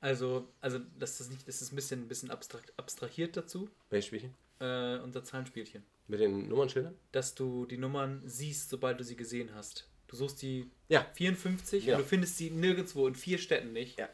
[0.00, 4.06] Also, also das ist nicht, das ist ein bisschen, ein bisschen abstrakt, abstrahiert dazu, Welches
[4.06, 4.34] Spielchen?
[4.60, 5.84] äh, unser Zahlenspielchen.
[6.08, 6.96] Mit den Nummernschildern?
[7.12, 9.86] Dass du die Nummern siehst, sobald du sie gesehen hast.
[10.08, 11.04] Du suchst die Ja.
[11.14, 11.98] 54 Genau.
[11.98, 13.98] und du findest sie nirgendwo, in vier Städten nicht.
[13.98, 14.08] Ja.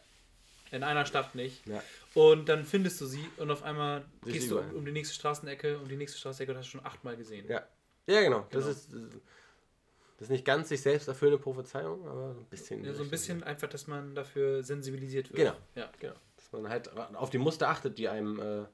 [0.73, 1.67] In einer Stadt nicht.
[1.67, 1.83] Ja.
[2.15, 4.93] Und dann findest du sie und auf einmal Siehst gehst du du um, um die
[4.93, 7.47] nächste Straßenecke, um die nächste Straßenecke und hast schon achtmal gesehen.
[7.49, 7.63] Ja.
[8.07, 8.47] Ja, genau.
[8.51, 8.69] Das Genau.
[8.77, 8.91] ist
[10.19, 12.79] das ist nicht ganz sich selbst erfüllende Prophezeiung, aber so ein bisschen.
[12.85, 13.11] Ja, so ein Richtung.
[13.11, 15.37] bisschen einfach, dass man dafür sensibilisiert wird.
[15.37, 15.57] Genau.
[15.75, 15.91] Ja.
[16.01, 16.15] Genau.
[16.37, 18.65] Dass man halt auf die Muster achtet, die einem äh,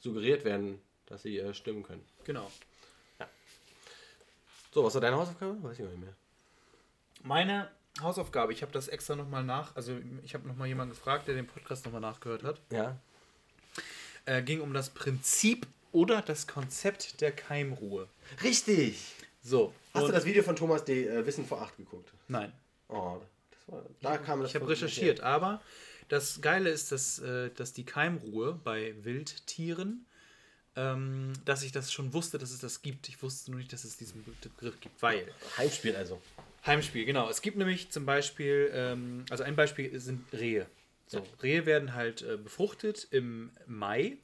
[0.00, 2.04] suggeriert werden, dass sie äh, stimmen können.
[2.24, 2.50] Genau.
[4.72, 5.60] So, was war deine Hausaufgabe?
[5.62, 6.14] Weiß ich gar nicht mehr.
[7.22, 7.68] Meine
[8.02, 11.46] Hausaufgabe, ich habe das extra nochmal nach, also ich habe nochmal jemanden gefragt, der den
[11.46, 12.96] Podcast nochmal nachgehört hat, Ja.
[14.26, 18.08] äh, ging um das Prinzip oder das Konzept der Keimruhe.
[18.42, 19.14] Richtig!
[19.42, 19.72] So.
[19.94, 21.06] Hast du das Video von Thomas D.
[21.06, 22.12] Äh, Wissen vor 8 geguckt?
[22.28, 22.52] Nein.
[22.88, 23.18] Oh,
[23.50, 25.60] das war, da kam das Ich habe recherchiert, aber
[26.08, 30.06] das Geile ist, dass, äh, dass die Keimruhe bei Wildtieren,
[30.76, 33.08] ähm, dass ich das schon wusste, dass es das gibt.
[33.08, 35.26] Ich wusste nur nicht, dass es diesen Begriff gibt, weil
[35.56, 36.20] Heimspiel also.
[36.66, 37.28] Heimspiel, genau.
[37.30, 40.66] Es gibt nämlich zum Beispiel, ähm, also ein Beispiel sind Rehe.
[41.06, 44.18] So, Rehe werden halt äh, befruchtet im Mai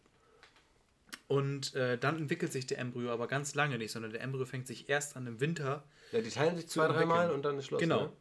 [1.28, 4.66] und äh, dann entwickelt sich der Embryo aber ganz lange nicht, sondern der Embryo fängt
[4.66, 5.82] sich erst an im Winter.
[6.12, 7.80] Ja, die teilen sich zwei, dreimal und dann ist Schluss.
[7.80, 8.03] Genau.
[8.03, 8.12] Ne?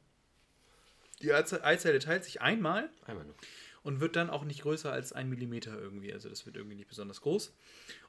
[1.22, 3.36] Die Eize- Eizelle teilt sich einmal Einmal nur.
[3.86, 6.12] Und wird dann auch nicht größer als ein Millimeter irgendwie.
[6.12, 7.54] Also das wird irgendwie nicht besonders groß.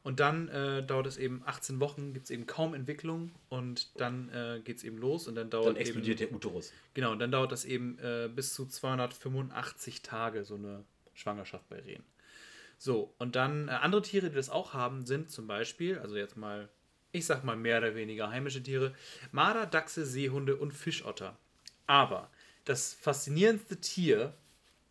[0.03, 4.31] Und dann äh, dauert es eben 18 Wochen, gibt es eben kaum Entwicklung und dann
[4.31, 6.73] äh, geht es eben los und dann dauert Dann explodiert eben, der Uterus.
[6.95, 11.79] Genau, und dann dauert das eben äh, bis zu 285 Tage, so eine Schwangerschaft bei
[11.79, 12.05] Rehen.
[12.79, 16.39] So, und dann äh, andere Tiere, die das auch haben, sind zum Beispiel, also jetzt
[16.39, 16.71] mal,
[17.13, 18.95] ich sag mal mehr oder weniger heimische Tiere,
[19.31, 21.37] Marder, Dachse, Seehunde und Fischotter.
[21.87, 22.31] Aber
[22.65, 24.33] das faszinierendste Tier,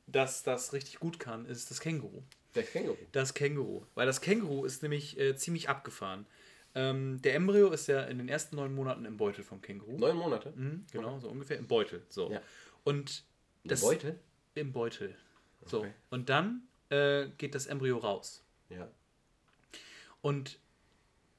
[0.08, 2.22] das das richtig gut kann, ist das Känguru.
[2.53, 2.97] Der Känguru.
[3.12, 3.84] Das Känguru.
[3.95, 6.26] Weil das Känguru ist nämlich äh, ziemlich abgefahren.
[6.74, 9.97] Ähm, der Embryo ist ja in den ersten neun Monaten im Beutel vom Känguru.
[9.97, 10.53] Neun Monate.
[10.56, 12.03] Mhm, genau, so ungefähr im Beutel.
[12.10, 12.32] So.
[12.32, 12.41] Ja.
[12.84, 13.24] Und
[13.64, 14.20] das Beutel?
[14.56, 15.16] im Beutel.
[15.66, 15.80] So.
[15.80, 15.93] Okay.
[16.10, 18.43] Und dann äh, geht das Embryo raus.
[18.70, 18.89] Ja.
[20.22, 20.60] Und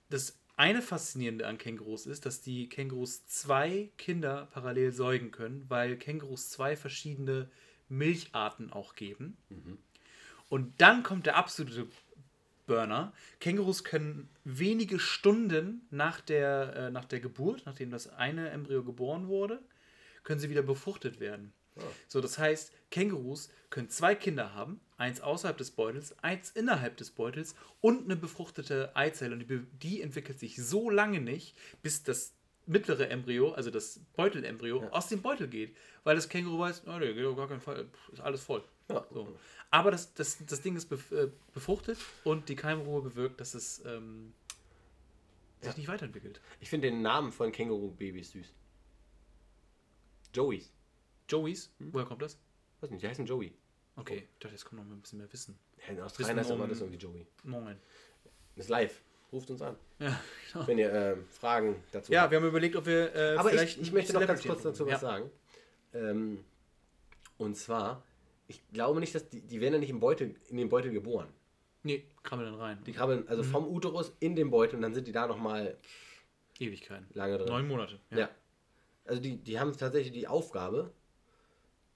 [0.09, 5.97] das eine Faszinierende an Kängurus ist, dass die Kängurus zwei Kinder parallel säugen können, weil
[5.97, 7.51] Kängurus zwei verschiedene
[7.89, 9.37] Milcharten auch geben.
[10.49, 11.87] Und dann kommt der absolute
[12.67, 13.13] Burner.
[13.41, 19.29] Kängurus können wenige Stunden nach der, äh, nach der Geburt, nachdem das eine Embryo geboren
[19.29, 19.61] wurde,
[20.25, 21.53] können sie wieder befruchtet werden.
[22.09, 27.11] So, das heißt, Kängurus können zwei Kinder haben, eins außerhalb des Beutels, eins innerhalb des
[27.11, 29.35] Beutels und eine befruchtete Eizelle.
[29.35, 32.33] Und die, die entwickelt sich so lange nicht, bis das
[32.67, 35.77] mittlere Embryo, also das Beutelembryo, aus dem Beutel geht.
[36.05, 38.65] Weil das Känguru weiß, oh, nee, geht auf gar keinen Fall, ist alles voll.
[38.89, 39.05] Ja.
[39.13, 39.37] So.
[39.71, 44.33] Aber das, das, das Ding ist äh, befruchtet und die Keimruhe bewirkt, dass es ähm,
[45.61, 46.41] sich nicht weiterentwickelt.
[46.61, 48.55] Ich finde den Namen von Känguru-Babys süß.
[50.35, 50.73] Joeys.
[51.29, 52.39] Joeys, woher kommt das?
[52.81, 53.53] Weiß nicht, die heißen Joey.
[53.97, 55.59] Okay, ich dachte, jetzt kommt noch mal ein bisschen mehr Wissen.
[55.79, 57.27] Ja, in Australien heißt um- das irgendwie Joey.
[57.45, 57.81] Moin.
[58.55, 59.03] Das ist live.
[59.33, 59.77] Ruft uns an.
[59.99, 60.21] Ja,
[60.53, 60.67] genau.
[60.67, 63.83] Wenn ihr ähm, Fragen dazu Ja, wir haben überlegt, ob wir äh, Aber vielleicht ich,
[63.83, 64.99] ich möchte noch ganz kurz dazu was ja.
[64.99, 65.31] sagen.
[65.95, 66.45] Ähm,
[67.39, 68.03] und zwar,
[68.47, 71.29] ich glaube nicht, dass die, die werden ja nicht im Beutel, in den Beutel geboren.
[71.83, 72.79] Nee, krabbeln dann rein.
[72.85, 75.77] Die krabbeln also vom Uterus in den Beutel und dann sind die da nochmal
[76.59, 77.07] Ewigkeiten.
[77.15, 77.49] lange drin.
[77.49, 77.99] Neun Monate.
[78.11, 78.29] Ja.
[79.05, 80.93] Also die, die haben tatsächlich die Aufgabe,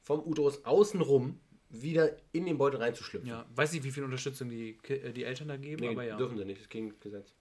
[0.03, 1.41] vom Uterus außenrum
[1.71, 3.29] wieder in den Beutel reinzuschlüpfen.
[3.29, 6.16] Ja, weiß nicht, wie viel Unterstützung die, äh, die Eltern da geben, Nee, aber ja.
[6.16, 7.33] dürfen sie nicht, das ist gegen Gesetz.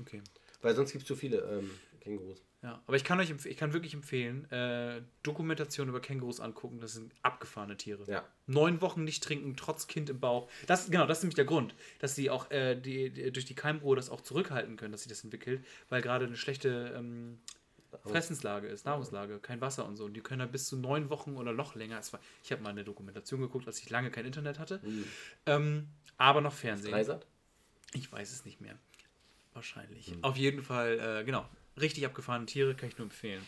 [0.00, 0.22] Okay.
[0.62, 1.70] Weil sonst gibt es zu viele ähm,
[2.00, 2.42] Kängurus.
[2.62, 6.80] Ja, aber ich kann euch, ich kann wirklich empfehlen, äh, Dokumentation über Kängurus angucken.
[6.80, 8.04] Das sind abgefahrene Tiere.
[8.10, 8.26] Ja.
[8.46, 10.48] Neun Wochen nicht trinken, trotz Kind im Bauch.
[10.66, 13.54] Das, genau, das ist nämlich der Grund, dass sie auch äh, die, die, durch die
[13.54, 17.38] Keimruhe das auch zurückhalten können, dass sich das entwickelt, weil gerade eine schlechte ähm,
[18.04, 20.04] Fressenslage ist, Nahrungslage, kein Wasser und so.
[20.04, 22.00] Und die können da bis zu neun Wochen oder noch länger.
[22.12, 24.80] War, ich habe mal eine Dokumentation geguckt, als ich lange kein Internet hatte.
[25.46, 26.92] Ähm, aber noch Fernsehen.
[26.92, 27.26] Dreisat?
[27.92, 28.78] Ich weiß es nicht mehr.
[29.54, 30.12] Wahrscheinlich.
[30.22, 31.48] Auf jeden Fall, äh, genau.
[31.80, 33.46] Richtig abgefahrene Tiere kann ich nur empfehlen.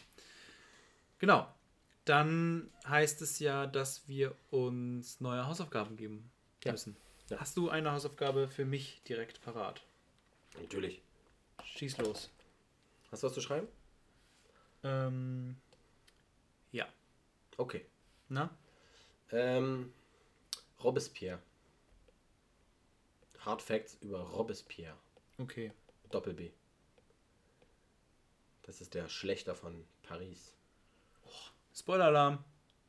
[1.19, 1.53] Genau.
[2.05, 6.31] Dann heißt es ja, dass wir uns neue Hausaufgaben geben
[6.65, 6.73] Ja.
[6.73, 6.97] müssen.
[7.29, 7.39] Ja.
[7.39, 9.85] Hast du eine Hausaufgabe für mich direkt parat?
[10.59, 11.03] Natürlich.
[11.65, 12.31] Schieß los.
[13.11, 13.69] Hast du was zu schreiben?
[14.83, 15.57] Ähm,
[16.73, 16.87] ja.
[17.57, 17.85] Okay.
[18.29, 18.51] Na?
[19.31, 19.93] Ähm,
[20.83, 21.41] Robespierre.
[23.41, 24.97] Hard Facts über Robespierre.
[25.39, 25.73] Okay.
[26.11, 26.51] Doppel B.
[28.63, 30.55] Das ist der Schlechter von Paris.
[31.75, 32.45] Spoiler-Alarm.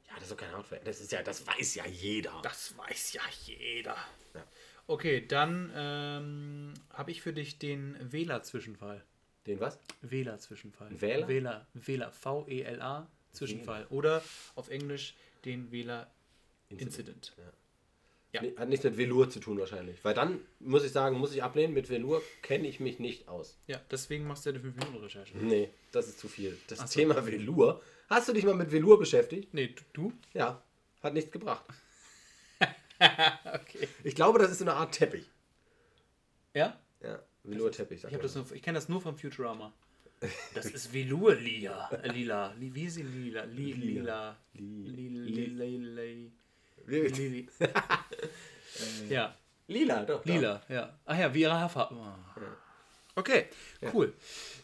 [0.07, 0.87] Ja, das ist doch kein Hard Fact.
[0.87, 2.41] Das ist ja, das weiß ja jeder.
[2.43, 3.95] Das weiß ja jeder.
[4.33, 4.45] Ja.
[4.87, 9.05] Okay, dann ähm, habe ich für dich den Wähler-Zwischenfall.
[9.49, 9.79] Den was?
[10.01, 11.01] Wähler-Zwischenfall.
[11.01, 11.27] Wähler?
[11.27, 11.67] Wähler.
[11.73, 12.11] Wähler.
[12.11, 13.07] V-E-L-A.
[13.31, 13.87] Zwischenfall.
[13.89, 14.23] Oder
[14.53, 17.33] auf Englisch den Wähler-Incident.
[17.35, 17.43] Ja.
[18.31, 18.41] Ja.
[18.43, 20.05] Nee, Hat nichts mit Velour zu tun wahrscheinlich.
[20.05, 23.57] Weil dann, muss ich sagen, muss ich ablehnen, mit Velour kenne ich mich nicht aus.
[23.65, 25.35] Ja, deswegen machst du ja eine 5-Minuten-Recherche.
[25.35, 26.55] Nee, das ist zu viel.
[26.67, 26.99] Das Ach so.
[26.99, 27.81] Thema Velour.
[28.07, 29.51] Hast du dich mal mit Velour beschäftigt?
[29.55, 30.13] Nee, du?
[30.35, 30.63] Ja,
[31.01, 31.65] hat nichts gebracht.
[32.99, 33.87] okay.
[34.03, 35.27] Ich glaube, das ist so eine Art Teppich.
[36.53, 36.79] Ja?
[37.01, 38.03] Ja, Velour-Teppich.
[38.09, 39.73] Ich, das nur, ich kenne das nur vom Futurama.
[40.53, 41.91] Das ist Velour-Lila.
[41.91, 42.53] Äh, Lila.
[42.59, 43.43] Li- Wie ist sie Lila?
[43.45, 44.35] Li- Lila.
[44.53, 46.31] Li- Li- li- li-
[46.87, 47.47] Li- li- li-
[49.09, 49.35] Ja.
[49.67, 50.25] Lila, doch.
[50.25, 50.97] Lila, ja.
[51.05, 51.95] Ach ja, wie ihre Haarfarbe.
[51.95, 52.41] Oh.
[53.15, 53.45] Okay,
[53.93, 54.13] cool.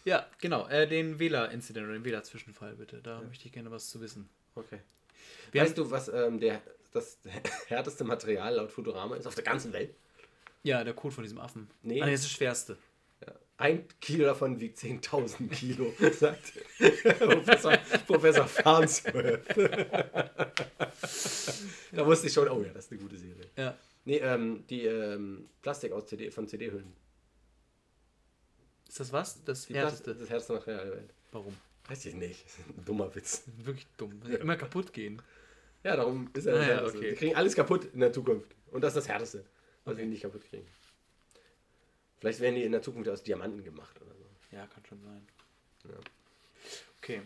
[0.03, 0.67] Ja, genau.
[0.67, 3.01] Äh, den Wähler-Incident oder den Wähler-Zwischenfall, bitte.
[3.01, 4.29] Da möchte ich gerne was zu wissen.
[4.55, 4.79] Okay.
[5.53, 6.61] Weißt du, was ähm, der,
[6.91, 7.17] das
[7.67, 9.93] härteste Material laut Futurama ist auf der ganzen Welt?
[10.65, 11.69] Ja, der Code von diesem Affen.
[11.83, 12.01] Nee.
[12.01, 12.77] Ah, nee, das ist das Schwerste.
[13.57, 16.51] Ein Kilo davon wiegt 10.000 Kilo, sagt
[17.19, 19.47] Professor, Professor Farnsworth.
[21.93, 23.45] da wusste ich schon, oh ja, das ist eine gute Serie.
[23.55, 23.77] Ja.
[24.03, 26.91] Nee, ähm, die ähm, Plastik aus CD, von CD-Hüllen.
[28.89, 29.43] Ist das was?
[29.45, 30.11] Das Die härteste.
[30.11, 31.13] Plast- Das härteste Material der Welt.
[31.31, 31.55] Warum?
[31.87, 32.45] Weiß ich nicht.
[32.45, 33.43] Das ist ein dummer Witz.
[33.63, 34.19] Wirklich dumm.
[34.25, 35.21] Wird immer kaputt gehen.
[35.83, 36.97] Ja, darum ist er Ah, das ja, härteste.
[36.97, 37.09] okay.
[37.11, 38.53] Die kriegen alles kaputt in der Zukunft.
[38.71, 39.45] Und das ist das Härteste,
[39.85, 40.67] was wir nicht kaputt kriegen.
[42.19, 44.25] Vielleicht werden die in der Zukunft aus Diamanten gemacht oder so.
[44.55, 45.27] Ja, kann schon sein.
[45.83, 45.95] Ja.
[46.97, 47.21] Okay.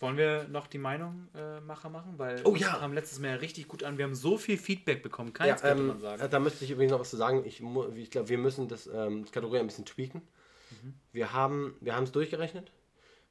[0.00, 2.14] Wollen wir noch die Meinungmacher äh, machen?
[2.18, 2.76] Weil Oh ja.
[2.76, 3.98] kam letztes Mal ja richtig gut an.
[3.98, 5.30] Wir haben so viel Feedback bekommen.
[5.30, 6.30] Ja, Keins könnte ähm, man sagen.
[6.30, 7.44] da müsste ich übrigens noch was zu sagen.
[7.44, 7.60] Ich,
[7.96, 10.22] ich glaube, wir müssen das, ähm, Kategorie ein bisschen tweaken.
[10.70, 10.94] Mhm.
[11.12, 12.70] Wir haben wir haben es durchgerechnet.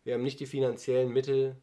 [0.04, 1.56] Wir haben nicht die finanziellen Mittel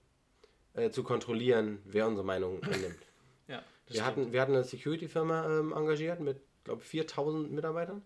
[0.72, 3.02] äh, zu kontrollieren, wer unsere Meinung annimmt.
[3.48, 8.02] ja, Wir hatten, wir hatten eine Security-Firma ähm, engagiert mit, glaube 4000 Mitarbeitern.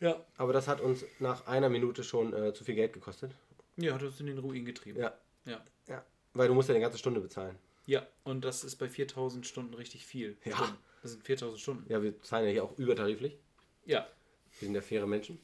[0.00, 0.24] ja.
[0.36, 3.32] Aber das hat uns nach einer Minute schon äh, zu viel Geld gekostet.
[3.76, 5.00] ja, hat uns in den Ruin getrieben.
[5.00, 5.12] Ja,
[5.44, 5.62] Ja.
[5.88, 6.04] ja.
[6.34, 7.56] Weil du musst ja eine ganze Stunde bezahlen.
[7.86, 10.36] Ja, und das ist bei 4000 Stunden richtig viel.
[10.44, 10.56] Ja.
[10.56, 10.76] Stunden.
[11.02, 11.92] Das sind 4000 Stunden.
[11.92, 13.36] Ja, wir zahlen ja hier auch übertariflich.
[13.84, 14.06] Ja.
[14.60, 15.38] Wir sind ja faire Menschen.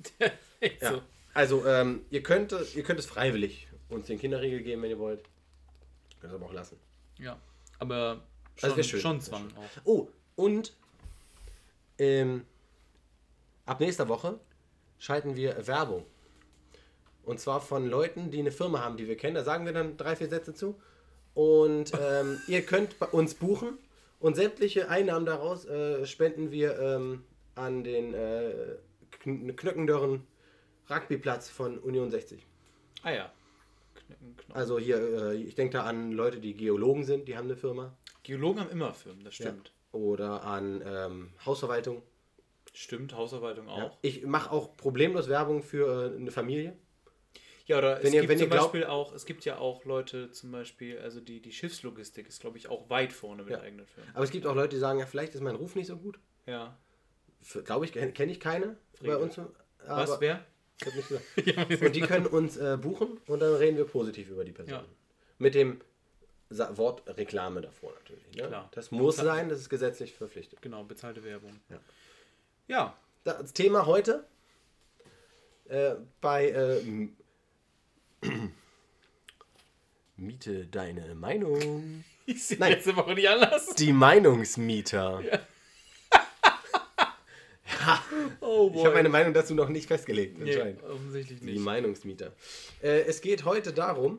[0.61, 0.93] Echt Ja.
[0.93, 1.03] so.
[1.35, 5.25] Also, ähm, ihr, könnt, ihr könnt es freiwillig uns den Kinderriegel geben, wenn ihr wollt.
[6.21, 6.79] Könnt es aber auch lassen.
[7.19, 7.41] Ja.
[7.79, 8.23] Aber
[8.63, 9.01] Also schon, schön.
[9.01, 9.81] schon Zwang auch.
[9.85, 10.77] Oh, und
[11.99, 12.45] Ähm,
[13.67, 14.39] ab nächster Woche
[14.99, 16.05] schalten wir Werbung.
[17.25, 19.35] Und zwar von Leuten, die eine Firma haben, die wir kennen.
[19.35, 20.81] Da sagen wir dann drei, vier Sätze zu.
[21.35, 23.79] Und ähm, ihr könnt bei uns buchen
[24.19, 27.25] und sämtliche Einnahmen daraus äh, spenden wir ähm,
[27.55, 28.77] an den äh,
[29.11, 30.27] Kn Knöckendörren
[30.91, 32.45] Rugbyplatz von Union 60.
[33.03, 33.33] Ah ja.
[34.37, 34.55] Knochen.
[34.55, 37.97] Also hier, äh, ich denke da an Leute, die Geologen sind, die haben eine Firma.
[38.23, 39.73] Geologen haben immer Firmen, das stimmt.
[39.93, 42.03] Oder an ähm, Hausverwaltung.
[42.75, 43.79] Stimmt, Hausarbeitung auch.
[43.79, 43.99] Ja.
[44.03, 46.77] Ich mache auch problemlos Werbung für äh, eine Familie.
[47.67, 49.59] Ja, oder Wenn es ihr- gibt wenn ihr zum glaubt- Beispiel auch, es gibt ja
[49.59, 53.53] auch Leute, zum Beispiel, also die, die Schiffslogistik ist, glaube ich, auch weit vorne mit
[53.53, 53.61] Ja.
[53.61, 54.11] eigenen Firmen.
[54.15, 56.19] Aber es gibt auch Leute, die sagen, ja, vielleicht ist mein Ruf nicht so gut.
[56.47, 56.77] Ja.
[57.65, 59.19] Glaube ich, kenne ich keine bei Frege.
[59.19, 59.41] uns.
[59.87, 60.45] Was, wer?
[60.81, 61.83] Ich nicht gesagt.
[61.83, 64.75] Und die können uns äh, buchen und dann reden wir positiv über die Person.
[64.75, 64.85] Ja.
[65.39, 65.81] Mit dem
[66.51, 68.25] Sa Wort Reklame davor natürlich.
[68.35, 68.47] Ne?
[68.49, 68.69] Klar.
[68.75, 70.63] Das muss Bezahlt- sein, das ist gesetzlich verpflichtet.
[70.63, 71.59] Genau, bezahlte Werbung.
[71.69, 71.81] Ja.
[72.69, 72.97] Ja.
[73.25, 74.25] Das Thema heute
[75.69, 77.09] äh, bei äh,
[80.17, 82.05] Miete deine Meinung.
[82.31, 82.73] Ich sehe Nein.
[82.73, 83.75] letzte Woche nicht anders.
[83.77, 85.23] Die Meinungsmieter.
[88.41, 91.61] Oh Ich habe meine Meinung dazu noch nicht festgelegt, nee, offensichtlich Die nicht.
[91.61, 92.33] Meinungsmieter.
[92.83, 94.19] Äh, es geht heute darum,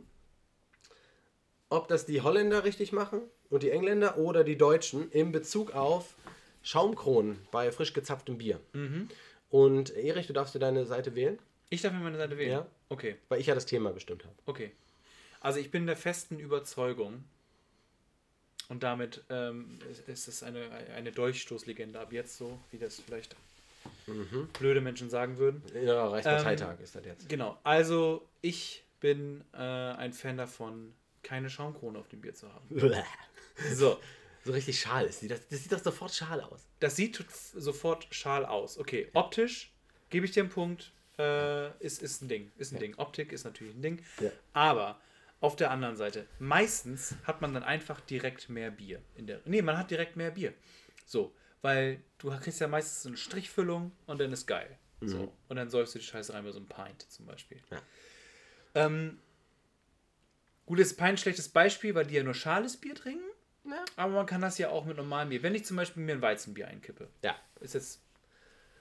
[1.70, 6.16] ob das die Holländer richtig machen und die Engländer oder die Deutschen in Bezug auf
[6.64, 8.60] Schaumkronen bei frisch gezapftem Bier.
[8.74, 9.10] Mhm.
[9.50, 11.40] Und Erich, du darfst dir deine Seite wählen,
[11.70, 12.52] Ich darf mir meine Seite wählen.
[12.52, 12.68] Ja.
[12.90, 14.36] Okay, weil ich ja das Thema bestimmt habe.
[14.46, 14.72] okay.
[15.42, 17.24] Also ich bin der festen Überzeugung,
[18.70, 23.36] und damit ähm, ist, es eine, eine Durchstoßlegende ab jetzt so, wie das vielleicht
[24.60, 25.64] blöde Menschen sagen würden.
[25.84, 27.30] Ja, Reichsparteitag ist das jetzt.
[27.30, 30.94] Genau, also ich bin äh, ein Fan davon,
[31.24, 32.68] keine Schaumkrone auf dem Bier zu haben.
[33.74, 34.00] So,
[34.46, 35.28] so richtig schal ist die.
[35.28, 36.66] Das, das sieht doch sofort schal aus.
[36.80, 37.24] das sieht
[37.56, 38.78] sofort schal aus.
[38.78, 39.74] Okay, optisch
[40.10, 42.52] gebe ich dir einen Punkt, äh, ist, ist ein Ding.
[42.58, 42.96] Ist ein Ding.
[42.98, 44.02] Optik ist natürlich ein Ding.
[44.20, 44.32] Ja.
[44.54, 45.00] Aber
[45.42, 49.02] auf der anderen Seite, meistens hat man dann einfach direkt mehr Bier.
[49.16, 50.54] In der, nee, man hat direkt mehr Bier.
[51.06, 54.78] So, weil du kriegst ja meistens so eine Strichfüllung und dann ist geil.
[55.02, 57.62] So, und dann säufst du die Scheiße rein bei so einem Pint zum Beispiel.
[57.72, 57.82] Ja.
[58.76, 59.20] Ähm,
[60.70, 63.24] gutes Pint, schlechtes Beispiel, weil die ja nur schales Bier trinken.
[63.66, 63.84] Ja.
[63.96, 65.42] Aber man kann das ja auch mit normalem Bier.
[65.44, 67.36] Wenn ich zum Beispiel mir ein Weizenbier einkippe, Ja.
[67.60, 68.02] ist jetzt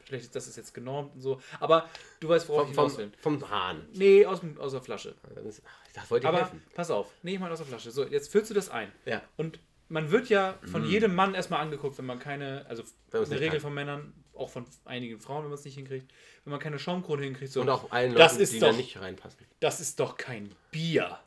[0.05, 1.41] schlecht, das ist jetzt genormt und so.
[1.61, 1.89] Aber
[2.21, 3.13] du weißt, worauf Vom, ich vom, hinaus will.
[3.21, 3.89] vom Hahn.
[3.95, 5.15] Nee, aus, aus der Flasche.
[5.35, 6.63] Das- Ich dachte, wollte dir Aber helfen.
[6.75, 7.91] pass auf, nee, ich meine aus der Flasche.
[7.91, 8.93] So, jetzt füllst du das ein.
[9.07, 9.23] Ja.
[9.39, 9.59] Und
[9.89, 13.51] man wird ja von jedem Mann erstmal angeguckt, wenn man keine, also in der Regel
[13.53, 13.61] kann.
[13.61, 16.13] von Männern, auch von einigen Frauen, wenn man es nicht hinkriegt,
[16.45, 18.77] wenn man keine Schaumkrone hinkriegt, so, Und auch allen das Leuten, ist die doch, da
[18.77, 19.39] nicht reinpassen.
[19.61, 21.19] das ist doch kein Bier.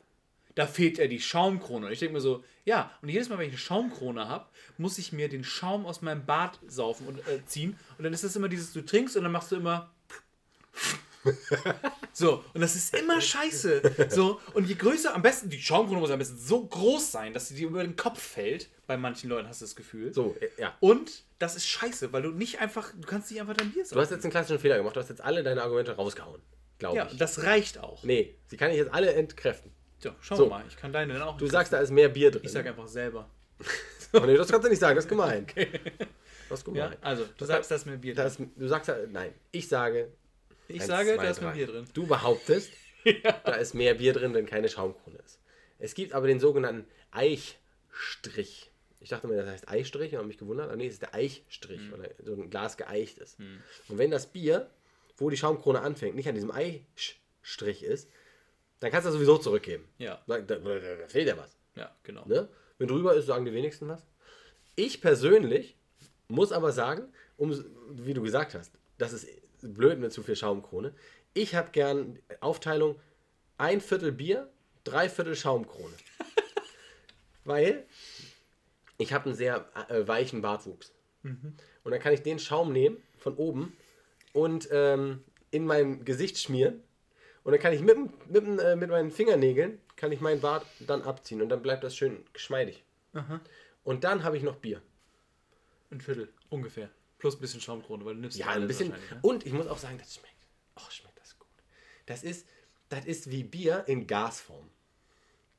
[0.54, 1.86] Da fehlt ja die Schaumkrone.
[1.86, 4.46] Und ich denke mir so, ja, und jedes Mal, wenn ich eine Schaumkrone habe,
[4.78, 7.78] muss ich mir den Schaum aus meinem Bart saufen und äh, ziehen.
[7.98, 9.90] Und dann ist das immer dieses, du trinkst und dann machst du immer.
[12.14, 14.10] So, und das ist immer scheiße.
[14.10, 17.48] So, und je größer, am besten, die Schaumkrone muss am besten so groß sein, dass
[17.48, 18.68] sie dir über den Kopf fällt.
[18.86, 20.12] Bei manchen Leuten hast du das Gefühl.
[20.12, 20.76] So, äh, ja.
[20.80, 23.94] Und das ist scheiße, weil du nicht einfach, du kannst nicht einfach dein Bier saufen.
[23.94, 24.94] Du hast jetzt einen klassischen Fehler gemacht.
[24.96, 26.42] Du hast jetzt alle deine Argumente rausgehauen.
[26.78, 27.16] Glaube ja, ich.
[27.16, 28.02] das reicht auch.
[28.04, 29.72] Nee, sie kann ich jetzt alle entkräften.
[30.04, 30.46] Ja, schau So.
[30.48, 31.36] mal, ich kann deine dann auch.
[31.36, 32.42] Du sagst, da ist mehr Bier drin.
[32.44, 33.28] ich sag einfach selber.
[34.12, 35.46] oh, nee, das kannst du nicht sagen, das ist gemein.
[36.48, 36.98] Das ist Ja, gemein.
[37.00, 38.26] also, du Das sagst, da ist mehr Bier drin.
[38.26, 40.12] ist, du sagst, ja- nein, ich sage,
[40.68, 41.50] Ich eins, sage, zwei, da ist mehr.
[41.52, 41.84] Bier drin.
[41.94, 42.70] Du behauptest,
[43.44, 45.38] da ist mehr Bier drin, wenn keine Schaumkrone ist.
[45.78, 48.70] Es gibt aber den sogenannten Eichstrich.
[49.00, 50.66] Ich dachte mir, das heißt Eistrich und habe mich gewundert.
[50.68, 51.92] Aber nee, es ist der Eichstrich, Mhm.
[51.92, 53.36] weil so ein Glas geeicht ist.
[53.88, 54.70] Und wenn das Bier,
[55.16, 58.08] wo die Schaumkrone anfängt, nicht an diesem Eichstrich ist,
[58.82, 59.84] dann kannst du das sowieso zurückgeben.
[59.98, 61.56] Ja, Da, da, da, fehlt ja was.
[61.76, 62.24] ja, genau.
[62.26, 62.48] Ne?
[62.78, 64.04] Wenn drüber ist, sagen die wenigsten was.
[64.74, 65.76] Ich persönlich
[66.28, 69.28] muss aber sagen, um, wie du gesagt hast, das ist
[69.62, 70.94] blöd mit zu viel Schaumkrone.
[71.32, 72.98] Ich habe gern Aufteilung
[73.56, 74.50] ein Viertel Bier,
[74.82, 75.94] drei Viertel Schaumkrone.
[77.44, 77.86] Weil
[78.98, 80.92] ich habe einen sehr äh, weichen Bartwuchs.
[81.84, 83.76] Und dann kann ich den Schaum nehmen von oben
[84.32, 85.22] und ähm,
[85.52, 86.82] in mein Gesicht schmieren.
[87.44, 87.96] Und dann kann ich mit,
[88.30, 91.96] mit, äh, mit meinen Fingernägeln kann ich meinen Bart dann abziehen und dann bleibt das
[91.96, 92.84] schön geschmeidig.
[93.84, 94.80] Und dann habe ich noch Bier.
[95.90, 96.88] Ein Viertel, ungefähr.
[97.18, 98.88] Plus ein bisschen Schaumkrone, weil du nimmst Ja, ein bisschen.
[98.88, 98.98] ne?
[99.22, 100.32] Und ich muss auch sagen, das schmeckt.
[100.76, 101.48] Oh, schmeckt das gut.
[102.06, 102.46] Das ist,
[102.88, 104.68] das ist wie Bier in Gasform.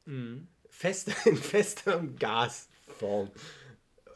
[0.06, 0.48] Mhm.
[0.70, 3.30] Fest, in fester Gasform.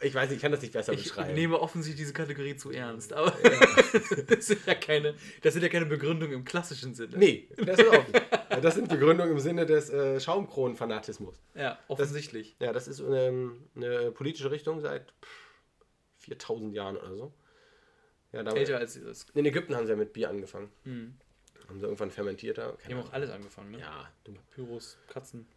[0.01, 1.33] Ich weiß, ich kann das nicht besser Ich beschreiben.
[1.33, 3.31] nehme offensichtlich diese Kategorie zu ernst, aber
[4.27, 7.17] das, sind ja keine, das sind ja keine Begründungen im klassischen Sinne.
[7.17, 8.25] Nee, das ist auch nicht.
[8.61, 11.35] Das sind Begründungen im Sinne des äh, Schaumkronenfanatismus.
[11.55, 12.55] Ja, offensichtlich.
[12.59, 15.29] Ja, das ist ähm, eine politische Richtung seit pff,
[16.19, 17.33] 4000 Jahren oder so.
[18.33, 19.25] Ja, da Kälter als das.
[19.33, 20.69] in Ägypten haben sie ja mit Bier angefangen.
[20.83, 21.15] Mhm.
[21.67, 22.77] Haben sie irgendwann fermentiert da.
[22.87, 23.79] Die haben auch alles angefangen, ne?
[23.79, 24.09] Ja,
[24.53, 25.47] Pyros, Katzen.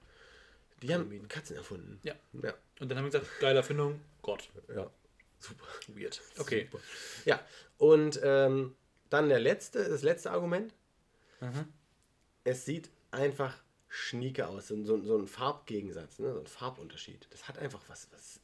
[0.82, 1.28] die haben.
[1.28, 2.01] Katzen erfunden.
[2.03, 2.14] Ja.
[2.43, 4.49] Ja, Und dann haben wir gesagt, geile Erfindung, Gott.
[4.75, 4.91] ja.
[5.39, 5.64] Super.
[5.89, 6.21] Weird.
[6.39, 6.68] Okay.
[6.71, 6.83] Super.
[7.25, 7.41] Ja,
[7.79, 8.77] und ähm,
[9.09, 10.75] dann der letzte, das letzte Argument.
[11.41, 11.66] Mhm.
[12.45, 13.57] Es sieht einfach
[13.89, 14.68] schnieke aus.
[14.68, 16.33] So, so, ein Farbgegensatz, ne?
[16.35, 17.27] so ein Farbunterschied.
[17.31, 18.41] Das hat einfach was, was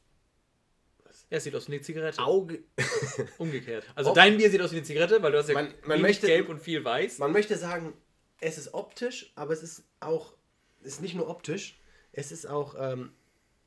[1.29, 2.19] Ja, es sieht aus wie eine Zigarette.
[2.21, 2.63] Auge.
[3.37, 3.85] Umgekehrt.
[3.95, 6.01] Also Ob- dein Bier sieht aus wie eine Zigarette, weil du hast ja Man- man
[6.01, 7.19] möchte- gelb und viel weiß.
[7.19, 7.93] Man möchte sagen,
[8.41, 10.33] es ist optisch, aber es ist auch,
[10.81, 11.79] es ist nicht nur optisch,
[12.11, 13.13] es ist auch ähm,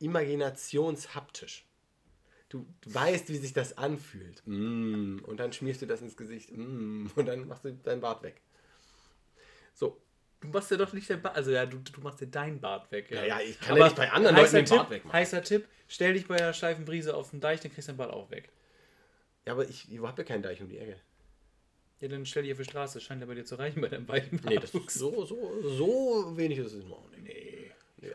[0.01, 1.65] imaginationshaptisch.
[2.51, 4.43] Du, du weißt, wie sich das anfühlt.
[4.45, 6.51] Mm, und dann schmierst du das ins Gesicht.
[6.53, 8.41] Mm, und dann machst du dein Bart weg.
[9.73, 10.01] So.
[10.41, 12.91] Du machst dir doch nicht dein Bart, also ja, du, du machst dir dein Bart
[12.91, 13.11] weg.
[13.11, 15.19] Ja, ja, ich kann ja nicht bei anderen Leuten den Tipp, Bart wegmachen.
[15.19, 17.99] Heißer Tipp, stell dich bei der steifen Brise auf den Deich, dann kriegst du dein
[17.99, 18.49] Bart auch weg.
[19.47, 20.97] Ja, aber ich, ich habe ja keinen Deich um die Ecke.
[22.01, 24.07] Ja, dann stell dich auf die Straße, scheint ja bei dir zu reichen bei deinem
[24.07, 27.20] beiden Nee, das ist so, so, so wenig ist es noch nicht.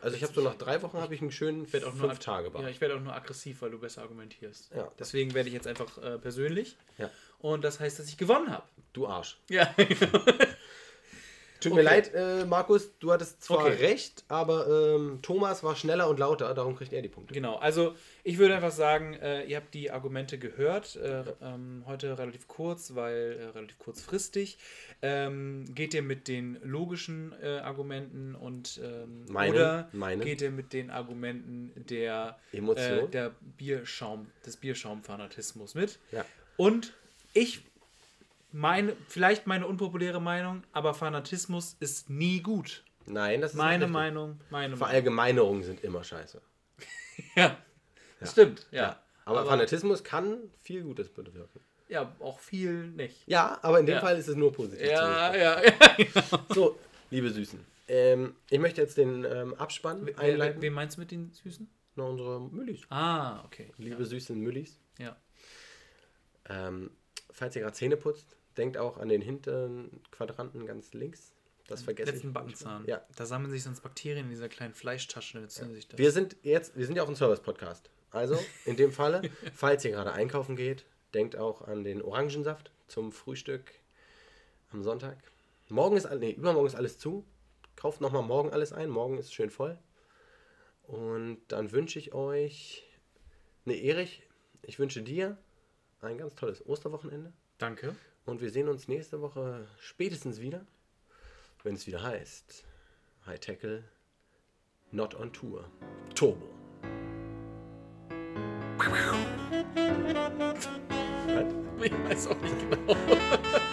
[0.00, 2.08] Also ich habe so nach drei Wochen habe ich einen schönen Ich werde auch nur
[2.08, 2.64] fünf Tage Bart.
[2.64, 4.72] Ja, ich werde auch nur aggressiv, weil du besser argumentierst.
[4.74, 4.90] Ja.
[4.98, 6.76] Deswegen werde ich jetzt einfach äh, persönlich.
[6.98, 7.10] Ja.
[7.38, 8.64] Und das heißt, dass ich gewonnen habe.
[8.92, 9.38] Du Arsch.
[9.48, 9.74] Ja.
[11.60, 11.74] Tut Okay.
[11.82, 13.74] mir leid, äh, Markus, du hattest zwar Okay.
[13.86, 17.32] recht, aber ähm, Thomas war schneller und lauter, darum kriegt er die Punkte.
[17.34, 17.94] Genau, also
[18.24, 20.96] ich würde einfach sagen, äh, ihr habt die Argumente gehört.
[20.96, 24.58] Äh, ähm, heute relativ kurz, weil äh, relativ kurzfristig.
[25.02, 30.20] Ähm, geht ihr mit den logischen äh, Argumenten und ähm, Meinen, oder meinen.
[30.20, 33.06] geht ihr mit den Argumenten der, Emotion.
[33.06, 35.98] äh, der Bierschaum, des Bierschaumfanatismus mit?
[36.12, 36.24] Ja.
[36.56, 36.92] Und
[37.32, 37.62] ich
[38.56, 42.82] meine, vielleicht meine unpopuläre Meinung, aber Fanatismus ist nie gut.
[43.06, 43.86] Nein, das ist Meine.
[43.86, 44.78] Meinung, meine Meinung.
[44.78, 46.40] Verallgemeinerungen sind immer scheiße.
[47.34, 47.56] Ja,
[48.20, 49.00] das stimmt, ja.
[49.24, 51.60] Aber, Aber- Fanatismus kann viel Gutes bewirken.
[51.88, 53.16] Ja, auch viel nicht.
[53.26, 54.00] Ja, aber in dem Ja.
[54.00, 54.86] Fall ist es nur positiv.
[54.86, 55.72] Ja, ja, ja.
[55.96, 56.08] sehen.
[56.52, 56.78] So,
[57.10, 57.58] liebe Süßen.
[57.88, 60.60] Ähm, ich möchte jetzt den ähm, Abspann Wer, wer, einleiten.
[60.62, 61.70] wen meinst du mit den Süßen?
[61.94, 62.80] Na, unsere Müllis.
[62.90, 63.70] Ah, okay.
[63.78, 64.78] Liebe süßen Müllis.
[64.98, 65.16] Ja.
[66.48, 66.90] Ähm,
[67.30, 71.32] falls ihr gerade Zähne putzt, denkt auch an den hinteren Quadranten ganz links.
[71.66, 72.34] Das vergesse Letzten ich.
[72.34, 72.84] Backenzahn.
[72.86, 73.04] Ja.
[73.16, 75.40] Da sammeln sich sonst Bakterien in dieser kleinen Fleischtasche.
[75.40, 75.60] Das.
[75.96, 77.90] Wir sind jetzt, wir sind ja auch ein Service-Podcast.
[78.10, 79.22] Also, in dem Falle,
[79.54, 83.72] falls ihr gerade einkaufen geht, denkt auch an den Orangensaft zum Frühstück
[84.70, 85.18] am Sonntag.
[85.68, 87.24] Morgen ist, nee, übermorgen ist alles zu.
[87.74, 88.88] Kauft nochmal morgen alles ein.
[88.88, 89.78] Morgen ist schön voll.
[90.84, 92.84] Und dann wünsche ich euch,
[93.64, 94.22] nee, Erich,
[94.62, 95.36] ich wünsche dir
[96.00, 97.32] ein ganz tolles Osterwochenende.
[97.58, 97.96] Danke.
[98.26, 100.66] Und wir sehen uns nächste Woche spätestens wieder,
[101.62, 102.64] wenn es wieder heißt
[103.24, 103.84] High Tackle,
[104.90, 105.70] Not on Tour,
[106.14, 106.48] Turbo.
[111.78, 112.96] Ich weiß auch nicht genau.